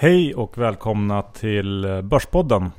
Hej 0.00 0.34
och 0.34 0.58
välkomna 0.58 1.22
till 1.22 2.00
Börspodden. 2.04 2.70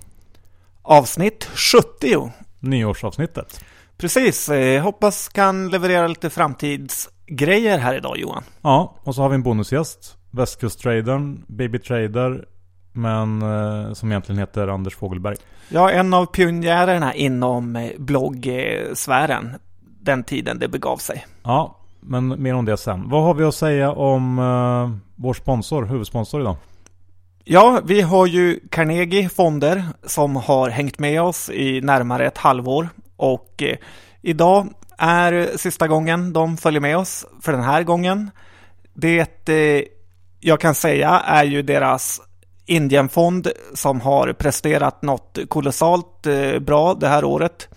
Avsnitt 0.81 1.43
70. 1.43 2.31
Nyårsavsnittet. 2.59 3.65
Precis, 3.97 4.49
eh, 4.49 4.84
hoppas 4.84 5.29
kan 5.29 5.70
leverera 5.70 6.07
lite 6.07 6.29
framtidsgrejer 6.29 7.77
här 7.77 7.95
idag 7.95 8.17
Johan. 8.17 8.43
Ja, 8.61 8.95
och 9.03 9.16
så 9.16 9.21
har 9.21 9.29
vi 9.29 9.35
en 9.35 9.43
bonusgäst. 9.43 10.17
Västkust-tradern, 10.31 11.43
Baby 11.47 11.79
Trader, 11.79 12.45
men 12.93 13.41
eh, 13.41 13.93
som 13.93 14.11
egentligen 14.11 14.39
heter 14.39 14.67
Anders 14.67 14.95
Fogelberg. 14.95 15.36
Ja, 15.70 15.91
en 15.91 16.13
av 16.13 16.25
pionjärerna 16.25 17.13
inom 17.13 17.75
eh, 17.75 17.91
bloggsfären 17.97 19.55
den 20.02 20.23
tiden 20.23 20.59
det 20.59 20.67
begav 20.67 20.97
sig. 20.97 21.25
Ja, 21.44 21.77
men 21.99 22.44
mer 22.44 22.53
om 22.53 22.66
det 22.66 22.77
sen. 22.77 23.09
Vad 23.09 23.23
har 23.23 23.33
vi 23.33 23.44
att 23.44 23.55
säga 23.55 23.91
om 23.91 24.39
eh, 24.39 24.99
vår 25.16 25.33
sponsor, 25.33 25.86
huvudsponsor 25.86 26.41
idag? 26.41 26.55
Ja, 27.43 27.81
vi 27.85 28.02
har 28.02 28.25
ju 28.25 28.59
Carnegie 28.71 29.29
Fonder 29.29 29.84
som 30.03 30.35
har 30.35 30.70
hängt 30.70 30.99
med 30.99 31.21
oss 31.21 31.49
i 31.49 31.81
närmare 31.81 32.27
ett 32.27 32.38
halvår 32.38 32.89
och 33.17 33.63
eh, 33.63 33.77
idag 34.21 34.67
är 34.97 35.57
sista 35.57 35.88
gången 35.88 36.33
de 36.33 36.57
följer 36.57 36.81
med 36.81 36.97
oss 36.97 37.25
för 37.41 37.52
den 37.52 37.63
här 37.63 37.83
gången. 37.83 38.31
Det 38.94 39.49
eh, 39.49 39.83
jag 40.39 40.59
kan 40.59 40.75
säga 40.75 41.09
är 41.09 41.44
ju 41.44 41.61
deras 41.61 42.21
Indienfond 42.66 43.47
som 43.73 44.02
har 44.02 44.33
presterat 44.33 45.02
något 45.02 45.38
kolossalt 45.49 46.25
eh, 46.25 46.59
bra 46.59 46.94
det 46.94 47.08
här 47.08 47.23
året. 47.23 47.67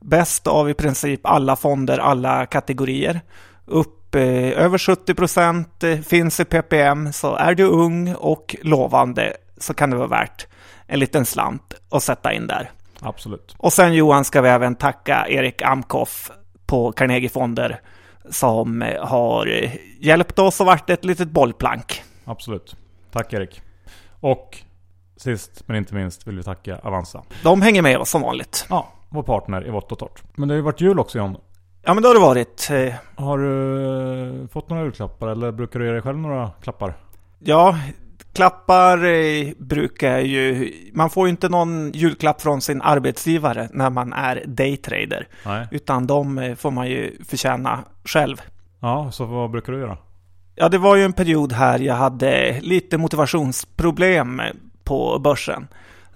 Bäst 0.00 0.46
av 0.46 0.70
i 0.70 0.74
princip 0.74 1.20
alla 1.26 1.56
fonder, 1.56 1.98
alla 1.98 2.46
kategorier. 2.46 3.20
Upp 3.66 3.95
eh, 4.14 4.62
över 4.64 4.78
70 4.78 5.14
procent 5.14 5.82
eh, 5.82 5.98
finns 5.98 6.40
i 6.40 6.44
PPM, 6.44 7.12
så 7.12 7.34
är 7.34 7.54
du 7.54 7.64
ung 7.64 8.14
och 8.14 8.56
lovande 8.62 9.36
så 9.58 9.74
kan 9.74 9.90
det 9.90 9.96
vara 9.96 10.08
värt 10.08 10.46
en 10.86 11.00
liten 11.00 11.26
slant 11.26 11.74
att 11.90 12.02
sätta 12.02 12.32
in 12.32 12.46
där. 12.46 12.70
Absolut. 13.00 13.54
Och 13.58 13.72
sen 13.72 13.94
Johan 13.94 14.24
ska 14.24 14.40
vi 14.40 14.48
även 14.48 14.74
tacka 14.74 15.26
Erik 15.28 15.62
Amkoff 15.62 16.30
på 16.66 16.92
Carnegie 16.92 17.28
Fonder 17.28 17.80
som 18.30 18.84
har 19.00 19.70
hjälpt 19.98 20.38
oss 20.38 20.60
och 20.60 20.66
varit 20.66 20.90
ett 20.90 21.04
litet 21.04 21.28
bollplank. 21.28 22.02
Absolut. 22.24 22.76
Tack 23.12 23.32
Erik. 23.32 23.62
Och 24.20 24.58
sist 25.16 25.62
men 25.66 25.76
inte 25.76 25.94
minst 25.94 26.26
vill 26.26 26.36
vi 26.36 26.42
tacka 26.42 26.78
Avanza. 26.82 27.22
De 27.42 27.62
hänger 27.62 27.82
med 27.82 27.98
oss 27.98 28.10
som 28.10 28.22
vanligt. 28.22 28.66
Ja, 28.70 28.92
vår 29.08 29.22
partner 29.22 29.66
i 29.66 29.70
vått 29.70 29.92
och 29.92 29.98
torrt. 29.98 30.22
Men 30.34 30.48
det 30.48 30.54
har 30.54 30.56
ju 30.56 30.62
varit 30.62 30.80
jul 30.80 30.98
också 30.98 31.18
John. 31.18 31.36
Ja 31.86 31.94
men 31.94 32.02
det 32.02 32.08
har 32.08 32.14
det 32.14 32.20
varit. 32.20 32.68
Eh, 32.70 32.94
Har 33.24 33.38
du 33.38 34.42
eh, 34.42 34.48
fått 34.48 34.70
några 34.70 34.82
julklappar 34.84 35.28
eller 35.28 35.52
brukar 35.52 35.80
du 35.80 35.86
ge 35.86 35.92
dig 35.92 36.02
själv 36.02 36.18
några 36.18 36.50
klappar? 36.62 36.94
Ja, 37.38 37.78
klappar 38.32 39.04
eh, 39.04 39.52
brukar 39.58 40.18
ju... 40.18 40.72
Man 40.92 41.10
får 41.10 41.26
ju 41.26 41.30
inte 41.30 41.48
någon 41.48 41.92
julklapp 41.92 42.42
från 42.42 42.60
sin 42.60 42.82
arbetsgivare 42.82 43.68
när 43.72 43.90
man 43.90 44.12
är 44.12 44.42
daytrader. 44.46 45.28
Nej. 45.44 45.68
Utan 45.70 46.06
de 46.06 46.56
får 46.58 46.70
man 46.70 46.88
ju 46.88 47.24
förtjäna 47.24 47.84
själv. 48.04 48.36
Ja, 48.80 49.10
så 49.12 49.24
vad 49.24 49.50
brukar 49.50 49.72
du 49.72 49.78
göra? 49.80 49.98
Ja, 50.54 50.68
det 50.68 50.78
var 50.78 50.96
ju 50.96 51.04
en 51.04 51.12
period 51.12 51.52
här 51.52 51.78
jag 51.78 51.94
hade 51.94 52.60
lite 52.60 52.98
motivationsproblem 52.98 54.42
på 54.84 55.18
börsen. 55.18 55.68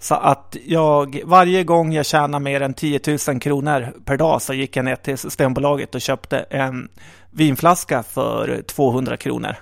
Så 0.02 0.14
att 0.14 0.56
jag, 0.66 1.20
varje 1.24 1.64
gång 1.64 1.92
jag 1.92 2.06
tjänade 2.06 2.44
mer 2.44 2.60
än 2.60 2.74
10 2.74 3.00
000 3.28 3.40
kronor 3.40 3.94
per 4.04 4.16
dag 4.16 4.42
så 4.42 4.54
gick 4.54 4.76
jag 4.76 4.84
ner 4.84 4.96
till 4.96 5.18
Systembolaget 5.18 5.94
och 5.94 6.00
köpte 6.00 6.38
en 6.38 6.88
vinflaska 7.30 8.02
för 8.02 8.62
200 8.62 9.16
kronor. 9.16 9.56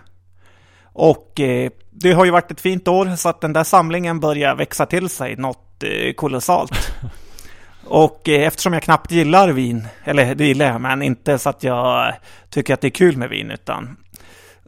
Och 0.82 1.40
eh, 1.40 1.70
det 1.90 2.12
har 2.12 2.24
ju 2.24 2.30
varit 2.30 2.50
ett 2.50 2.60
fint 2.60 2.88
år 2.88 3.16
så 3.16 3.28
att 3.28 3.40
den 3.40 3.52
där 3.52 3.64
samlingen 3.64 4.20
börjar 4.20 4.54
växa 4.54 4.86
till 4.86 5.08
sig 5.08 5.36
något 5.36 5.82
eh, 5.82 6.12
kolossalt. 6.12 6.92
Och 7.84 8.28
eh, 8.28 8.46
eftersom 8.46 8.72
jag 8.72 8.82
knappt 8.82 9.10
gillar 9.10 9.48
vin, 9.48 9.88
eller 10.04 10.34
det 10.34 10.44
gillar 10.44 10.66
jag, 10.66 10.80
men 10.80 11.02
inte 11.02 11.38
så 11.38 11.50
att 11.50 11.62
jag 11.62 12.14
tycker 12.50 12.74
att 12.74 12.80
det 12.80 12.88
är 12.88 12.90
kul 12.90 13.16
med 13.16 13.28
vin, 13.28 13.50
utan 13.50 13.96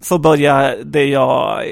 så 0.00 0.19
började 0.19 1.03
jag 1.03 1.64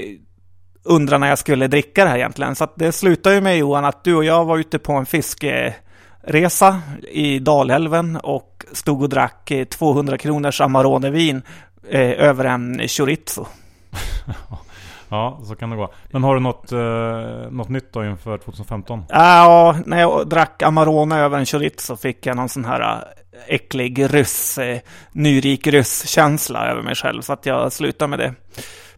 undra 0.84 1.18
när 1.18 1.28
jag 1.28 1.38
skulle 1.38 1.66
dricka 1.66 2.04
det 2.04 2.10
här 2.10 2.16
egentligen. 2.16 2.54
Så 2.54 2.68
det 2.74 2.92
slutade 2.92 3.34
ju 3.34 3.40
med 3.40 3.58
Johan 3.58 3.84
att 3.84 4.04
du 4.04 4.14
och 4.14 4.24
jag 4.24 4.44
var 4.44 4.58
ute 4.58 4.78
på 4.78 4.92
en 4.92 5.06
fiskeresa 5.06 6.80
i 7.10 7.38
Dalälven 7.38 8.16
och 8.16 8.64
stod 8.72 9.02
och 9.02 9.08
drack 9.08 9.50
eh, 9.50 9.64
200 9.64 10.18
kronors 10.18 10.60
Amarone-vin 10.60 11.42
eh, 11.90 12.00
över 12.00 12.44
en 12.44 12.88
chorizo. 12.88 13.46
Ja, 15.10 15.40
så 15.44 15.56
kan 15.56 15.70
det 15.70 15.76
gå. 15.76 15.92
Men 16.10 16.24
har 16.24 16.34
du 16.34 16.40
något, 16.40 16.72
eh, 16.72 17.50
något 17.50 17.68
nytt 17.68 17.92
då 17.92 18.04
inför 18.04 18.38
2015? 18.38 19.04
Ja, 19.08 19.76
när 19.86 20.00
jag 20.00 20.28
drack 20.28 20.62
Amarone 20.62 21.18
över 21.18 21.38
en 21.38 21.46
chorizo 21.46 21.96
fick 21.96 22.26
jag 22.26 22.36
någon 22.36 22.48
sån 22.48 22.64
här 22.64 22.80
äh, 22.80 23.54
äcklig 23.54 24.14
ryss, 24.14 24.58
eh, 24.58 24.78
nyrik 25.12 25.66
ryss-känsla 25.66 26.66
över 26.66 26.82
mig 26.82 26.94
själv. 26.94 27.22
Så 27.22 27.32
att 27.32 27.46
jag 27.46 27.72
slutar 27.72 28.06
med 28.06 28.18
det. 28.18 28.34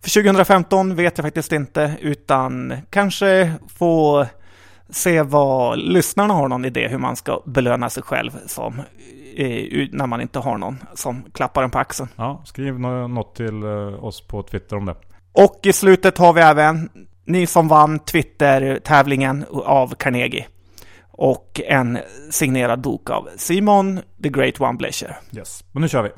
För 0.02 0.10
2015 0.22 0.94
vet 0.94 1.18
jag 1.18 1.24
faktiskt 1.24 1.52
inte, 1.52 1.96
utan 2.00 2.74
kanske 2.90 3.52
få 3.78 4.26
se 4.90 5.22
vad 5.22 5.78
lyssnarna 5.78 6.34
har 6.34 6.48
någon 6.48 6.64
idé 6.64 6.88
hur 6.88 6.98
man 6.98 7.16
ska 7.16 7.42
belöna 7.46 7.90
sig 7.90 8.02
själv 8.02 8.30
som, 8.46 8.78
eh, 9.36 9.88
när 9.92 10.06
man 10.06 10.20
inte 10.20 10.38
har 10.38 10.58
någon 10.58 10.78
som 10.94 11.24
klappar 11.34 11.62
en 11.62 11.70
på 11.70 11.78
axeln. 11.78 12.08
Ja, 12.16 12.42
skriv 12.44 12.78
nå- 12.80 13.08
något 13.08 13.34
till 13.34 13.62
eh, 13.62 14.04
oss 14.04 14.26
på 14.26 14.42
Twitter 14.42 14.76
om 14.76 14.86
det. 14.86 14.94
Och 15.32 15.60
i 15.62 15.72
slutet 15.72 16.18
har 16.18 16.32
vi 16.32 16.40
även 16.40 16.88
ni 17.24 17.46
som 17.46 17.68
vann 17.68 17.98
Twitter-tävlingen 17.98 19.44
av 19.64 19.94
Carnegie. 19.94 20.46
Och 21.12 21.60
en 21.64 21.98
signerad 22.30 22.80
bok 22.80 23.10
av 23.10 23.28
Simon 23.36 24.00
the 24.22 24.28
Great 24.28 24.60
One 24.60 24.76
Blecher. 24.78 25.16
Yes, 25.36 25.64
men 25.72 25.82
nu 25.82 25.88
kör 25.88 26.02
vi. 26.02 26.10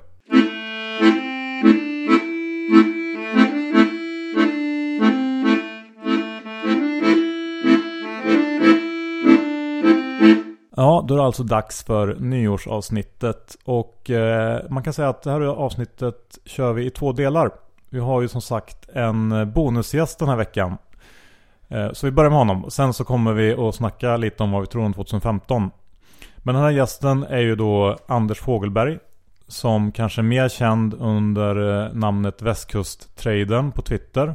Ja, 10.76 11.04
då 11.08 11.14
är 11.14 11.18
det 11.18 11.24
alltså 11.24 11.42
dags 11.42 11.84
för 11.84 12.16
nyårsavsnittet 12.18 13.56
och 13.64 14.10
eh, 14.10 14.60
man 14.70 14.82
kan 14.82 14.92
säga 14.92 15.08
att 15.08 15.22
det 15.22 15.30
här 15.30 15.40
avsnittet 15.40 16.38
kör 16.44 16.72
vi 16.72 16.86
i 16.86 16.90
två 16.90 17.12
delar. 17.12 17.50
Vi 17.90 18.00
har 18.00 18.22
ju 18.22 18.28
som 18.28 18.42
sagt 18.42 18.88
en 18.88 19.52
bonusgäst 19.52 20.18
den 20.18 20.28
här 20.28 20.36
veckan. 20.36 20.76
Eh, 21.68 21.92
så 21.92 22.06
vi 22.06 22.12
börjar 22.12 22.30
med 22.30 22.38
honom. 22.38 22.70
Sen 22.70 22.92
så 22.92 23.04
kommer 23.04 23.32
vi 23.32 23.54
att 23.54 23.74
snacka 23.74 24.16
lite 24.16 24.42
om 24.42 24.52
vad 24.52 24.60
vi 24.60 24.66
tror 24.66 24.84
om 24.84 24.94
2015. 24.94 25.70
Men 26.36 26.54
den 26.54 26.64
här 26.64 26.70
gästen 26.70 27.22
är 27.22 27.40
ju 27.40 27.56
då 27.56 27.98
Anders 28.06 28.40
Fogelberg. 28.40 28.98
Som 29.46 29.92
kanske 29.92 30.20
är 30.20 30.22
mer 30.22 30.48
känd 30.48 30.94
under 30.94 31.84
eh, 31.86 31.92
namnet 31.94 32.42
Västkusttraden 32.42 33.72
på 33.72 33.82
Twitter. 33.82 34.34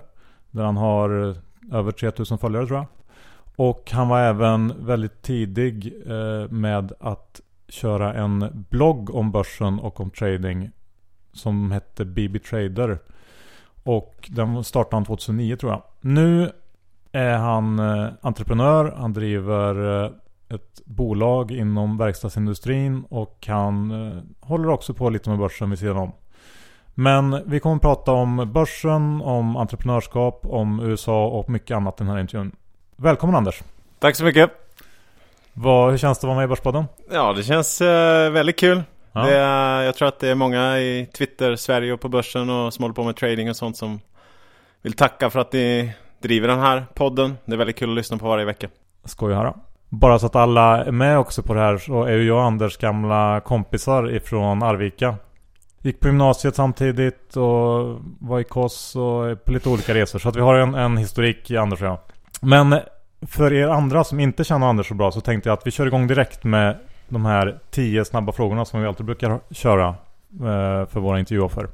Där 0.51 0.63
han 0.63 0.77
har 0.77 1.29
eh, 1.29 1.77
över 1.77 1.91
3000 1.91 2.37
följare 2.37 2.67
tror 2.67 2.77
jag. 2.77 2.96
Och 3.59 3.91
han 3.91 4.07
var 4.07 4.19
även 4.19 4.85
väldigt 4.85 5.21
tidig 5.21 5.93
eh, 6.05 6.49
med 6.49 6.91
att 6.99 7.41
köra 7.67 8.13
en 8.13 8.65
blogg 8.69 9.15
om 9.15 9.31
börsen 9.31 9.79
och 9.79 9.99
om 9.99 10.09
trading. 10.09 10.69
Som 11.33 11.71
hette 11.71 12.05
BB 12.05 12.39
Trader. 12.39 12.99
Och 13.83 14.29
den 14.31 14.63
startade 14.63 14.95
han 14.95 15.05
2009 15.05 15.55
tror 15.55 15.71
jag. 15.71 15.83
Nu 16.01 16.51
är 17.11 17.37
han 17.37 17.79
eh, 17.79 18.09
entreprenör. 18.21 18.93
Han 18.97 19.13
driver 19.13 20.03
eh, 20.03 20.11
ett 20.49 20.81
bolag 20.85 21.51
inom 21.51 21.97
verkstadsindustrin. 21.97 23.03
Och 23.09 23.45
han 23.47 23.91
håller 24.39 24.69
också 24.69 24.93
på 24.93 25.09
lite 25.09 25.29
med 25.29 25.39
börsen 25.39 25.69
vid 25.69 25.79
sidan 25.79 25.97
om. 25.97 26.11
Men 26.93 27.41
vi 27.45 27.59
kommer 27.59 27.75
att 27.75 27.81
prata 27.81 28.11
om 28.11 28.51
börsen, 28.53 29.21
om 29.21 29.57
entreprenörskap, 29.57 30.45
om 30.45 30.79
USA 30.79 31.27
och 31.27 31.49
mycket 31.49 31.77
annat 31.77 32.01
i 32.01 32.03
den 32.03 32.13
här 32.13 32.19
intervjun. 32.19 32.51
Välkommen 32.99 33.35
Anders! 33.35 33.63
Tack 33.99 34.15
så 34.15 34.23
mycket. 34.23 34.51
Vad, 35.53 35.91
hur 35.91 35.97
känns 35.97 36.19
det 36.19 36.25
att 36.25 36.27
vara 36.27 36.35
med 36.37 36.43
i 36.43 36.47
Börspodden? 36.47 36.85
Ja, 37.11 37.33
det 37.33 37.43
känns 37.43 37.81
eh, 37.81 38.31
väldigt 38.31 38.59
kul. 38.59 38.83
Ja. 39.13 39.21
Det 39.21 39.37
är, 39.37 39.81
jag 39.81 39.95
tror 39.95 40.07
att 40.07 40.19
det 40.19 40.29
är 40.29 40.35
många 40.35 40.79
i 40.79 41.09
Twitter, 41.17 41.55
Sverige 41.55 41.93
och 41.93 42.01
på 42.01 42.09
börsen 42.09 42.49
och 42.49 42.73
som 42.73 42.83
håller 42.83 42.93
på 42.93 43.03
med 43.03 43.15
trading 43.15 43.49
och 43.49 43.55
sånt 43.55 43.77
som 43.77 43.99
vill 44.81 44.93
tacka 44.93 45.29
för 45.29 45.39
att 45.39 45.53
ni 45.53 45.93
driver 46.21 46.47
den 46.47 46.59
här 46.59 46.85
podden. 46.93 47.37
Det 47.45 47.53
är 47.53 47.57
väldigt 47.57 47.75
kul 47.77 47.89
att 47.89 47.95
lyssna 47.95 48.17
på 48.17 48.27
varje 48.27 48.45
vecka. 48.45 48.67
Skoj 49.05 49.31
att 49.31 49.37
höra. 49.37 49.53
Bara 49.89 50.19
så 50.19 50.25
att 50.25 50.35
alla 50.35 50.85
är 50.85 50.91
med 50.91 51.19
också 51.19 51.43
på 51.43 51.53
det 51.53 51.59
här 51.59 51.77
så 51.77 52.03
är 52.03 52.13
ju 52.13 52.23
jag 52.23 52.37
och 52.37 52.43
Anders 52.43 52.77
gamla 52.77 53.41
kompisar 53.45 54.15
ifrån 54.15 54.63
Arvika. 54.63 55.15
Gick 55.81 55.99
på 55.99 56.07
gymnasiet 56.07 56.55
samtidigt 56.55 57.37
och 57.37 57.99
var 58.19 58.39
i 58.39 58.43
KOS 58.43 58.95
och 58.95 59.45
på 59.45 59.51
lite 59.51 59.69
olika 59.69 59.93
resor. 59.93 60.19
Så 60.19 60.29
att 60.29 60.35
vi 60.35 60.41
har 60.41 60.55
en, 60.55 60.75
en 60.75 60.97
historik 60.97 61.51
Anders 61.51 61.81
och 61.81 61.87
jag. 61.87 61.97
Men 62.41 62.79
för 63.27 63.53
er 63.53 63.67
andra 63.67 64.03
som 64.03 64.19
inte 64.19 64.43
känner 64.43 64.67
Anders 64.67 64.87
så 64.87 64.93
bra 64.93 65.11
så 65.11 65.21
tänkte 65.21 65.49
jag 65.49 65.57
att 65.57 65.67
vi 65.67 65.71
kör 65.71 65.85
igång 65.85 66.07
direkt 66.07 66.43
med 66.43 66.77
de 67.09 67.25
här 67.25 67.59
tio 67.71 68.05
snabba 68.05 68.31
frågorna 68.31 68.65
som 68.65 68.81
vi 68.81 68.87
alltid 68.87 69.05
brukar 69.05 69.39
köra 69.51 69.87
eh, 69.87 70.87
för 70.89 70.99
våra 70.99 71.19
intervjuoffer. 71.19 71.67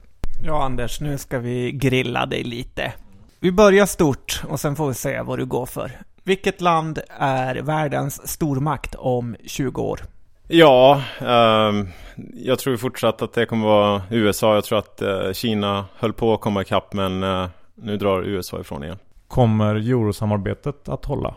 Ja, 0.45 0.63
Anders, 0.63 1.01
nu 1.01 1.17
ska 1.17 1.39
vi 1.39 1.71
grilla 1.71 2.25
dig 2.25 2.43
lite. 2.43 2.93
Vi 3.39 3.51
börjar 3.51 3.85
stort 3.85 4.41
och 4.49 4.59
sen 4.59 4.75
får 4.75 4.87
vi 4.87 4.93
se 4.93 5.21
vad 5.21 5.39
du 5.39 5.45
går 5.45 5.65
för. 5.65 5.91
Vilket 6.23 6.61
land 6.61 6.99
är 7.19 7.55
världens 7.55 8.27
stormakt 8.27 8.95
om 8.95 9.35
20 9.45 9.81
år? 9.81 9.99
Ja, 10.47 11.01
um, 11.21 11.89
jag 12.33 12.59
tror 12.59 12.77
fortsatt 12.77 13.21
att 13.21 13.33
det 13.33 13.45
kommer 13.45 13.67
vara 13.67 14.01
USA. 14.09 14.55
Jag 14.55 14.63
tror 14.63 14.79
att 14.79 15.01
uh, 15.01 15.33
Kina 15.33 15.85
höll 15.95 16.13
på 16.13 16.33
att 16.33 16.41
komma 16.41 16.61
ikapp 16.61 16.93
men 16.93 17.23
uh, 17.23 17.47
nu 17.75 17.97
drar 17.97 18.23
USA 18.23 18.59
ifrån 18.59 18.83
igen. 18.83 18.97
Kommer 19.33 19.75
eurosamarbetet 19.75 20.89
att 20.89 21.05
hålla? 21.05 21.35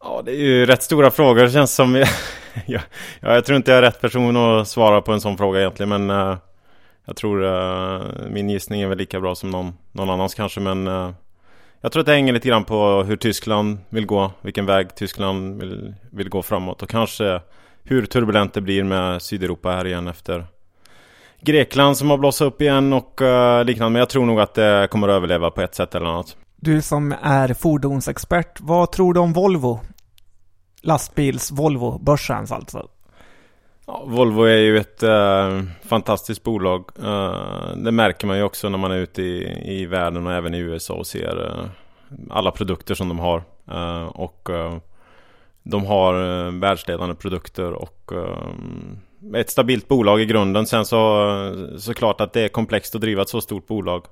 Ja, 0.00 0.22
det 0.24 0.32
är 0.32 0.36
ju 0.36 0.66
rätt 0.66 0.82
stora 0.82 1.10
frågor. 1.10 1.42
Det 1.42 1.50
känns 1.50 1.74
som... 1.74 2.04
ja, 2.66 2.80
jag 3.20 3.44
tror 3.44 3.56
inte 3.56 3.70
jag 3.70 3.78
är 3.78 3.82
rätt 3.82 4.00
person 4.00 4.36
att 4.36 4.68
svara 4.68 5.00
på 5.00 5.12
en 5.12 5.20
sån 5.20 5.36
fråga 5.36 5.60
egentligen 5.60 5.88
men 5.88 6.10
uh, 6.10 6.36
jag 7.04 7.16
tror 7.16 7.44
eh, 7.44 8.00
min 8.30 8.50
gissning 8.50 8.80
är 8.80 8.88
väl 8.88 8.98
lika 8.98 9.20
bra 9.20 9.34
som 9.34 9.50
någon, 9.50 9.72
någon 9.92 10.10
annans 10.10 10.34
kanske 10.34 10.60
men 10.60 10.86
eh, 10.86 11.10
jag 11.80 11.92
tror 11.92 12.00
att 12.00 12.06
det 12.06 12.12
hänger 12.12 12.32
lite 12.32 12.48
grann 12.48 12.64
på 12.64 13.02
hur 13.02 13.16
Tyskland 13.16 13.78
vill 13.88 14.06
gå, 14.06 14.30
vilken 14.40 14.66
väg 14.66 14.94
Tyskland 14.94 15.60
vill, 15.60 15.94
vill 16.10 16.28
gå 16.28 16.42
framåt 16.42 16.82
och 16.82 16.88
kanske 16.88 17.40
hur 17.82 18.06
turbulent 18.06 18.54
det 18.54 18.60
blir 18.60 18.84
med 18.84 19.22
Sydeuropa 19.22 19.70
här 19.70 19.86
igen 19.86 20.08
efter 20.08 20.46
Grekland 21.40 21.96
som 21.96 22.10
har 22.10 22.18
blossat 22.18 22.46
upp 22.46 22.62
igen 22.62 22.92
och 22.92 23.20
liknande. 23.64 23.92
Men 23.92 24.00
jag 24.00 24.08
tror 24.08 24.26
nog 24.26 24.40
att 24.40 24.54
det 24.54 24.88
kommer 24.90 25.08
att 25.08 25.12
överleva 25.12 25.50
på 25.50 25.60
ett 25.60 25.74
sätt 25.74 25.94
eller 25.94 26.06
annat. 26.06 26.36
Du 26.60 26.82
som 26.82 27.14
är 27.22 27.54
fordonsexpert, 27.54 28.60
vad 28.60 28.92
tror 28.92 29.14
du 29.14 29.20
om 29.20 29.32
Volvo? 29.32 29.80
Lastbils-Volvo, 30.82 31.98
börsens 32.04 32.52
alltså. 32.52 32.88
Ja, 33.86 34.04
Volvo 34.06 34.42
är 34.42 34.56
ju 34.56 34.78
ett 34.78 35.02
äh, 35.02 35.62
fantastiskt 35.82 36.42
bolag. 36.42 36.90
Äh, 36.98 37.76
det 37.76 37.92
märker 37.92 38.26
man 38.26 38.36
ju 38.36 38.42
också 38.42 38.68
när 38.68 38.78
man 38.78 38.92
är 38.92 38.96
ute 38.96 39.22
i, 39.22 39.62
i 39.80 39.86
världen 39.86 40.26
och 40.26 40.32
även 40.32 40.54
i 40.54 40.58
USA 40.58 40.94
och 40.94 41.06
ser 41.06 41.46
äh, 41.46 41.70
alla 42.30 42.50
produkter 42.50 42.94
som 42.94 43.08
de 43.08 43.18
har. 43.18 43.42
och 44.08 44.48
de 45.62 45.86
har 45.86 46.14
världsledande 46.60 47.14
produkter 47.14 47.72
och 47.72 48.12
ett 49.34 49.50
stabilt 49.50 49.88
bolag 49.88 50.20
i 50.20 50.26
grunden. 50.26 50.66
Sen 50.66 50.84
så 50.84 51.54
såklart 51.78 52.20
att 52.20 52.32
det 52.32 52.40
är 52.40 52.48
komplext 52.48 52.94
att 52.94 53.00
driva 53.00 53.22
ett 53.22 53.28
så 53.28 53.40
stort 53.40 53.66
bolag 53.66 54.04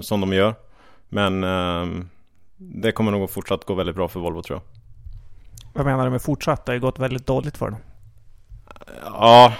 som 0.00 0.20
de 0.20 0.32
gör. 0.32 0.54
Men 1.14 1.40
det 2.56 2.92
kommer 2.92 3.12
nog 3.12 3.30
fortsatt 3.30 3.64
gå 3.64 3.74
väldigt 3.74 3.96
bra 3.96 4.08
för 4.08 4.20
Volvo 4.20 4.42
tror 4.42 4.56
jag. 4.58 4.62
Vad 5.72 5.86
menar 5.86 6.04
du 6.04 6.10
med 6.10 6.22
fortsatt? 6.22 6.66
Det 6.66 6.72
har 6.72 6.74
ju 6.74 6.80
gått 6.80 6.98
väldigt 6.98 7.26
dåligt 7.26 7.56
för 7.56 7.70
dem. 7.70 7.78
Ja, 9.04 9.52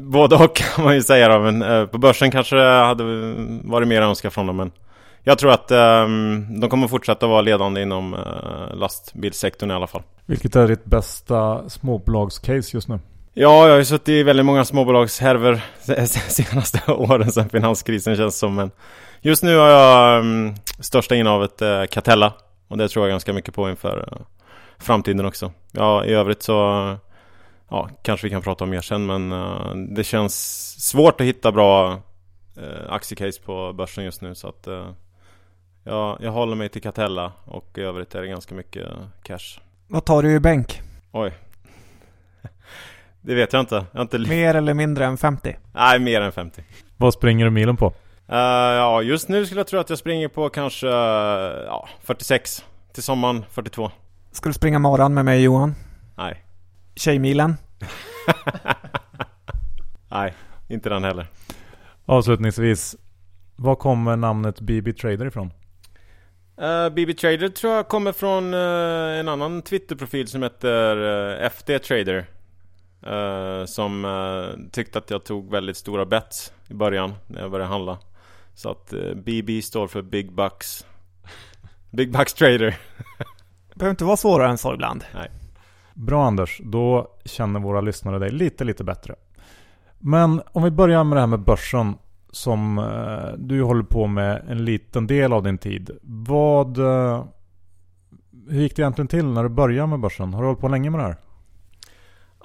både 0.00 0.36
och 0.36 0.56
kan 0.76 0.84
man 0.84 0.94
ju 0.94 1.02
säga 1.02 1.28
då. 1.28 1.38
Men 1.38 1.62
eh, 1.62 1.86
på 1.86 1.98
börsen 1.98 2.30
kanske 2.30 2.56
det 2.56 2.84
hade 2.84 3.04
varit 3.64 3.88
mer 3.88 4.02
önskat 4.02 4.34
från 4.34 4.46
dem. 4.46 4.56
Men 4.56 4.72
jag 5.22 5.38
tror 5.38 5.52
att 5.52 5.70
eh, 5.70 6.06
de 6.60 6.68
kommer 6.70 6.88
fortsätta 6.88 7.26
vara 7.26 7.40
ledande 7.40 7.82
inom 7.82 8.14
eh, 8.14 8.76
lastbilssektorn 8.76 9.70
i 9.70 9.74
alla 9.74 9.86
fall. 9.86 10.02
Vilket 10.26 10.56
är 10.56 10.68
ditt 10.68 10.84
bästa 10.84 11.68
småbolagscase 11.68 12.76
just 12.76 12.88
nu? 12.88 12.98
Ja, 13.38 13.64
jag 13.64 13.72
har 13.72 13.78
ju 13.78 13.84
suttit 13.84 14.08
i 14.08 14.22
väldigt 14.22 14.46
många 14.46 14.64
småbolagshärvor 14.64 15.60
senaste 16.30 16.92
åren 16.92 17.32
sedan 17.32 17.48
finanskrisen 17.48 18.16
känns 18.16 18.38
som. 18.38 18.54
Men 18.54 18.70
just 19.20 19.42
nu 19.42 19.56
har 19.56 19.68
jag 19.68 20.20
um, 20.20 20.54
största 20.80 21.14
innehavet 21.16 21.62
eh, 21.62 21.84
Catella. 21.84 22.32
Och 22.68 22.78
det 22.78 22.88
tror 22.88 23.04
jag 23.04 23.12
ganska 23.12 23.32
mycket 23.32 23.54
på 23.54 23.70
inför 23.70 23.98
uh, 23.98 24.26
framtiden 24.78 25.26
också. 25.26 25.52
Ja, 25.72 26.04
i 26.04 26.12
övrigt 26.12 26.42
så 26.42 26.52
ja, 27.68 27.90
kanske 28.02 28.26
vi 28.26 28.30
kan 28.30 28.42
prata 28.42 28.64
om 28.64 28.70
mer 28.70 28.80
sen 28.80 29.06
men 29.06 29.32
uh, 29.32 29.74
det 29.74 30.04
känns 30.04 30.74
svårt 30.88 31.20
att 31.20 31.26
hitta 31.26 31.52
bra 31.52 31.92
uh, 32.58 32.88
aktiecase 32.88 33.42
på 33.42 33.72
börsen 33.72 34.04
just 34.04 34.22
nu 34.22 34.34
så 34.34 34.48
att 34.48 34.68
uh, 34.68 34.86
ja, 35.84 36.18
jag 36.20 36.32
håller 36.32 36.56
mig 36.56 36.68
till 36.68 36.82
Catella 36.82 37.32
och 37.44 37.78
i 37.78 37.80
övrigt 37.80 38.14
är 38.14 38.22
det 38.22 38.28
ganska 38.28 38.54
mycket 38.54 38.88
cash. 39.22 39.60
Vad 39.88 40.04
tar 40.04 40.22
du 40.22 40.34
i 40.34 40.40
bänk? 40.40 40.80
Oj. 41.12 41.32
Det 43.26 43.34
vet 43.34 43.52
jag 43.52 43.60
inte. 43.60 43.84
Jag 43.92 44.02
inte 44.02 44.18
mer 44.18 44.54
eller 44.54 44.74
mindre 44.74 45.04
än 45.04 45.16
50? 45.16 45.56
Nej, 45.74 45.98
mer 45.98 46.20
än 46.20 46.32
50. 46.32 46.62
Vad 46.96 47.14
springer 47.14 47.44
du 47.44 47.50
milen 47.50 47.76
på? 47.76 47.92
ja, 48.28 49.02
just 49.02 49.28
nu 49.28 49.46
skulle 49.46 49.60
jag 49.60 49.66
tro 49.66 49.80
att 49.80 49.90
jag 49.90 49.98
springer 49.98 50.28
på 50.28 50.48
kanske 50.48 50.86
ja, 50.86 51.88
46. 52.02 52.64
Till 52.92 53.02
sommaren 53.02 53.44
42. 53.50 53.90
Ska 54.32 54.48
du 54.48 54.52
springa 54.52 54.78
maran 54.78 55.14
med 55.14 55.24
mig 55.24 55.42
Johan? 55.42 55.74
Nej. 56.16 56.44
Tjejmilen? 56.94 57.56
Nej, 60.10 60.34
inte 60.68 60.88
den 60.88 61.04
heller. 61.04 61.26
Avslutningsvis, 62.06 62.96
var 63.56 63.74
kommer 63.74 64.16
namnet 64.16 64.60
BB 64.60 64.92
Trader 64.92 65.26
ifrån? 65.26 65.52
Uh, 66.60 66.68
eh, 66.68 66.90
BB 66.90 67.14
Trader 67.14 67.48
tror 67.48 67.72
jag 67.72 67.88
kommer 67.88 68.12
från 68.12 68.54
uh, 68.54 69.20
en 69.20 69.28
annan 69.28 69.62
Twitterprofil 69.62 70.28
som 70.28 70.42
heter 70.42 70.96
uh, 70.96 71.44
eh, 71.44 71.46
FD 71.46 71.78
Trader. 71.78 72.26
Som 73.66 74.68
tyckte 74.72 74.98
att 74.98 75.10
jag 75.10 75.24
tog 75.24 75.50
väldigt 75.50 75.76
stora 75.76 76.06
bets 76.06 76.52
i 76.68 76.74
början 76.74 77.14
när 77.26 77.40
jag 77.40 77.50
började 77.50 77.70
handla. 77.70 77.98
Så 78.54 78.70
att 78.70 78.94
BB 79.16 79.62
står 79.62 79.86
för 79.86 80.02
Big 80.02 80.32
Bucks. 80.32 80.86
Big 81.90 82.12
Bucks 82.12 82.34
Trader. 82.34 82.76
behöver 83.74 83.90
inte 83.90 84.04
vara 84.04 84.16
svårare 84.16 84.50
än 84.50 84.58
så 84.58 84.74
ibland. 84.74 85.04
Nej. 85.14 85.30
Bra 85.94 86.26
Anders, 86.26 86.60
då 86.64 87.08
känner 87.24 87.60
våra 87.60 87.80
lyssnare 87.80 88.18
dig 88.18 88.30
lite, 88.30 88.64
lite 88.64 88.84
bättre. 88.84 89.14
Men 89.98 90.42
om 90.52 90.62
vi 90.62 90.70
börjar 90.70 91.04
med 91.04 91.16
det 91.16 91.20
här 91.20 91.26
med 91.26 91.40
börsen 91.40 91.94
som 92.30 92.78
eh, 92.78 93.38
du 93.38 93.62
håller 93.62 93.82
på 93.82 94.06
med 94.06 94.44
en 94.48 94.64
liten 94.64 95.06
del 95.06 95.32
av 95.32 95.42
din 95.42 95.58
tid. 95.58 95.90
Vad... 96.02 96.78
Eh, 96.78 97.24
hur 98.48 98.60
gick 98.60 98.76
det 98.76 98.82
egentligen 98.82 99.08
till 99.08 99.26
när 99.26 99.42
du 99.42 99.48
började 99.48 99.86
med 99.88 100.00
börsen? 100.00 100.34
Har 100.34 100.40
du 100.40 100.46
hållit 100.46 100.60
på 100.60 100.68
länge 100.68 100.90
med 100.90 101.00
det 101.00 101.04
här? 101.04 101.16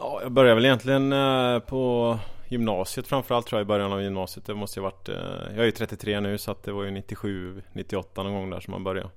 Ja, 0.03 0.19
jag 0.21 0.31
började 0.31 0.55
väl 0.55 0.65
egentligen 0.65 1.13
eh, 1.13 1.59
på 1.59 2.19
gymnasiet 2.47 3.07
framförallt 3.07 3.47
tror 3.47 3.59
jag 3.59 3.65
i 3.65 3.67
början 3.67 3.93
av 3.93 4.01
gymnasiet. 4.01 4.45
Det 4.45 4.53
måste 4.53 4.79
ju 4.79 4.83
varit... 4.83 5.09
Eh, 5.09 5.15
jag 5.49 5.57
är 5.57 5.63
ju 5.63 5.71
33 5.71 6.19
nu 6.19 6.37
så 6.37 6.51
att 6.51 6.63
det 6.63 6.71
var 6.71 6.83
ju 6.83 6.91
97, 6.91 7.61
98 7.73 8.23
någon 8.23 8.33
gång 8.33 8.49
där 8.49 8.59
som 8.59 8.71
man 8.71 8.83
började. 8.83 9.09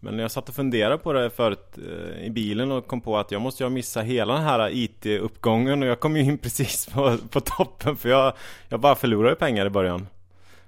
Men 0.00 0.16
när 0.16 0.22
jag 0.22 0.30
satt 0.30 0.48
och 0.48 0.54
funderade 0.54 0.98
på 0.98 1.12
det 1.12 1.30
förut 1.30 1.78
eh, 1.78 2.24
i 2.24 2.30
bilen 2.30 2.72
och 2.72 2.86
kom 2.86 3.00
på 3.00 3.18
att 3.18 3.30
jag 3.30 3.40
måste 3.40 3.62
ju 3.62 3.64
ha 3.64 3.70
missat 3.70 4.04
hela 4.04 4.34
den 4.34 4.42
här 4.42 4.70
IT-uppgången 4.72 5.82
och 5.82 5.88
jag 5.88 6.00
kom 6.00 6.16
ju 6.16 6.22
in 6.22 6.38
precis 6.42 6.86
på, 6.86 7.16
på 7.30 7.40
toppen 7.40 7.96
för 7.96 8.08
jag, 8.08 8.32
jag 8.68 8.80
bara 8.80 8.94
förlorade 8.94 9.36
pengar 9.36 9.66
i 9.66 9.70
början. 9.70 10.06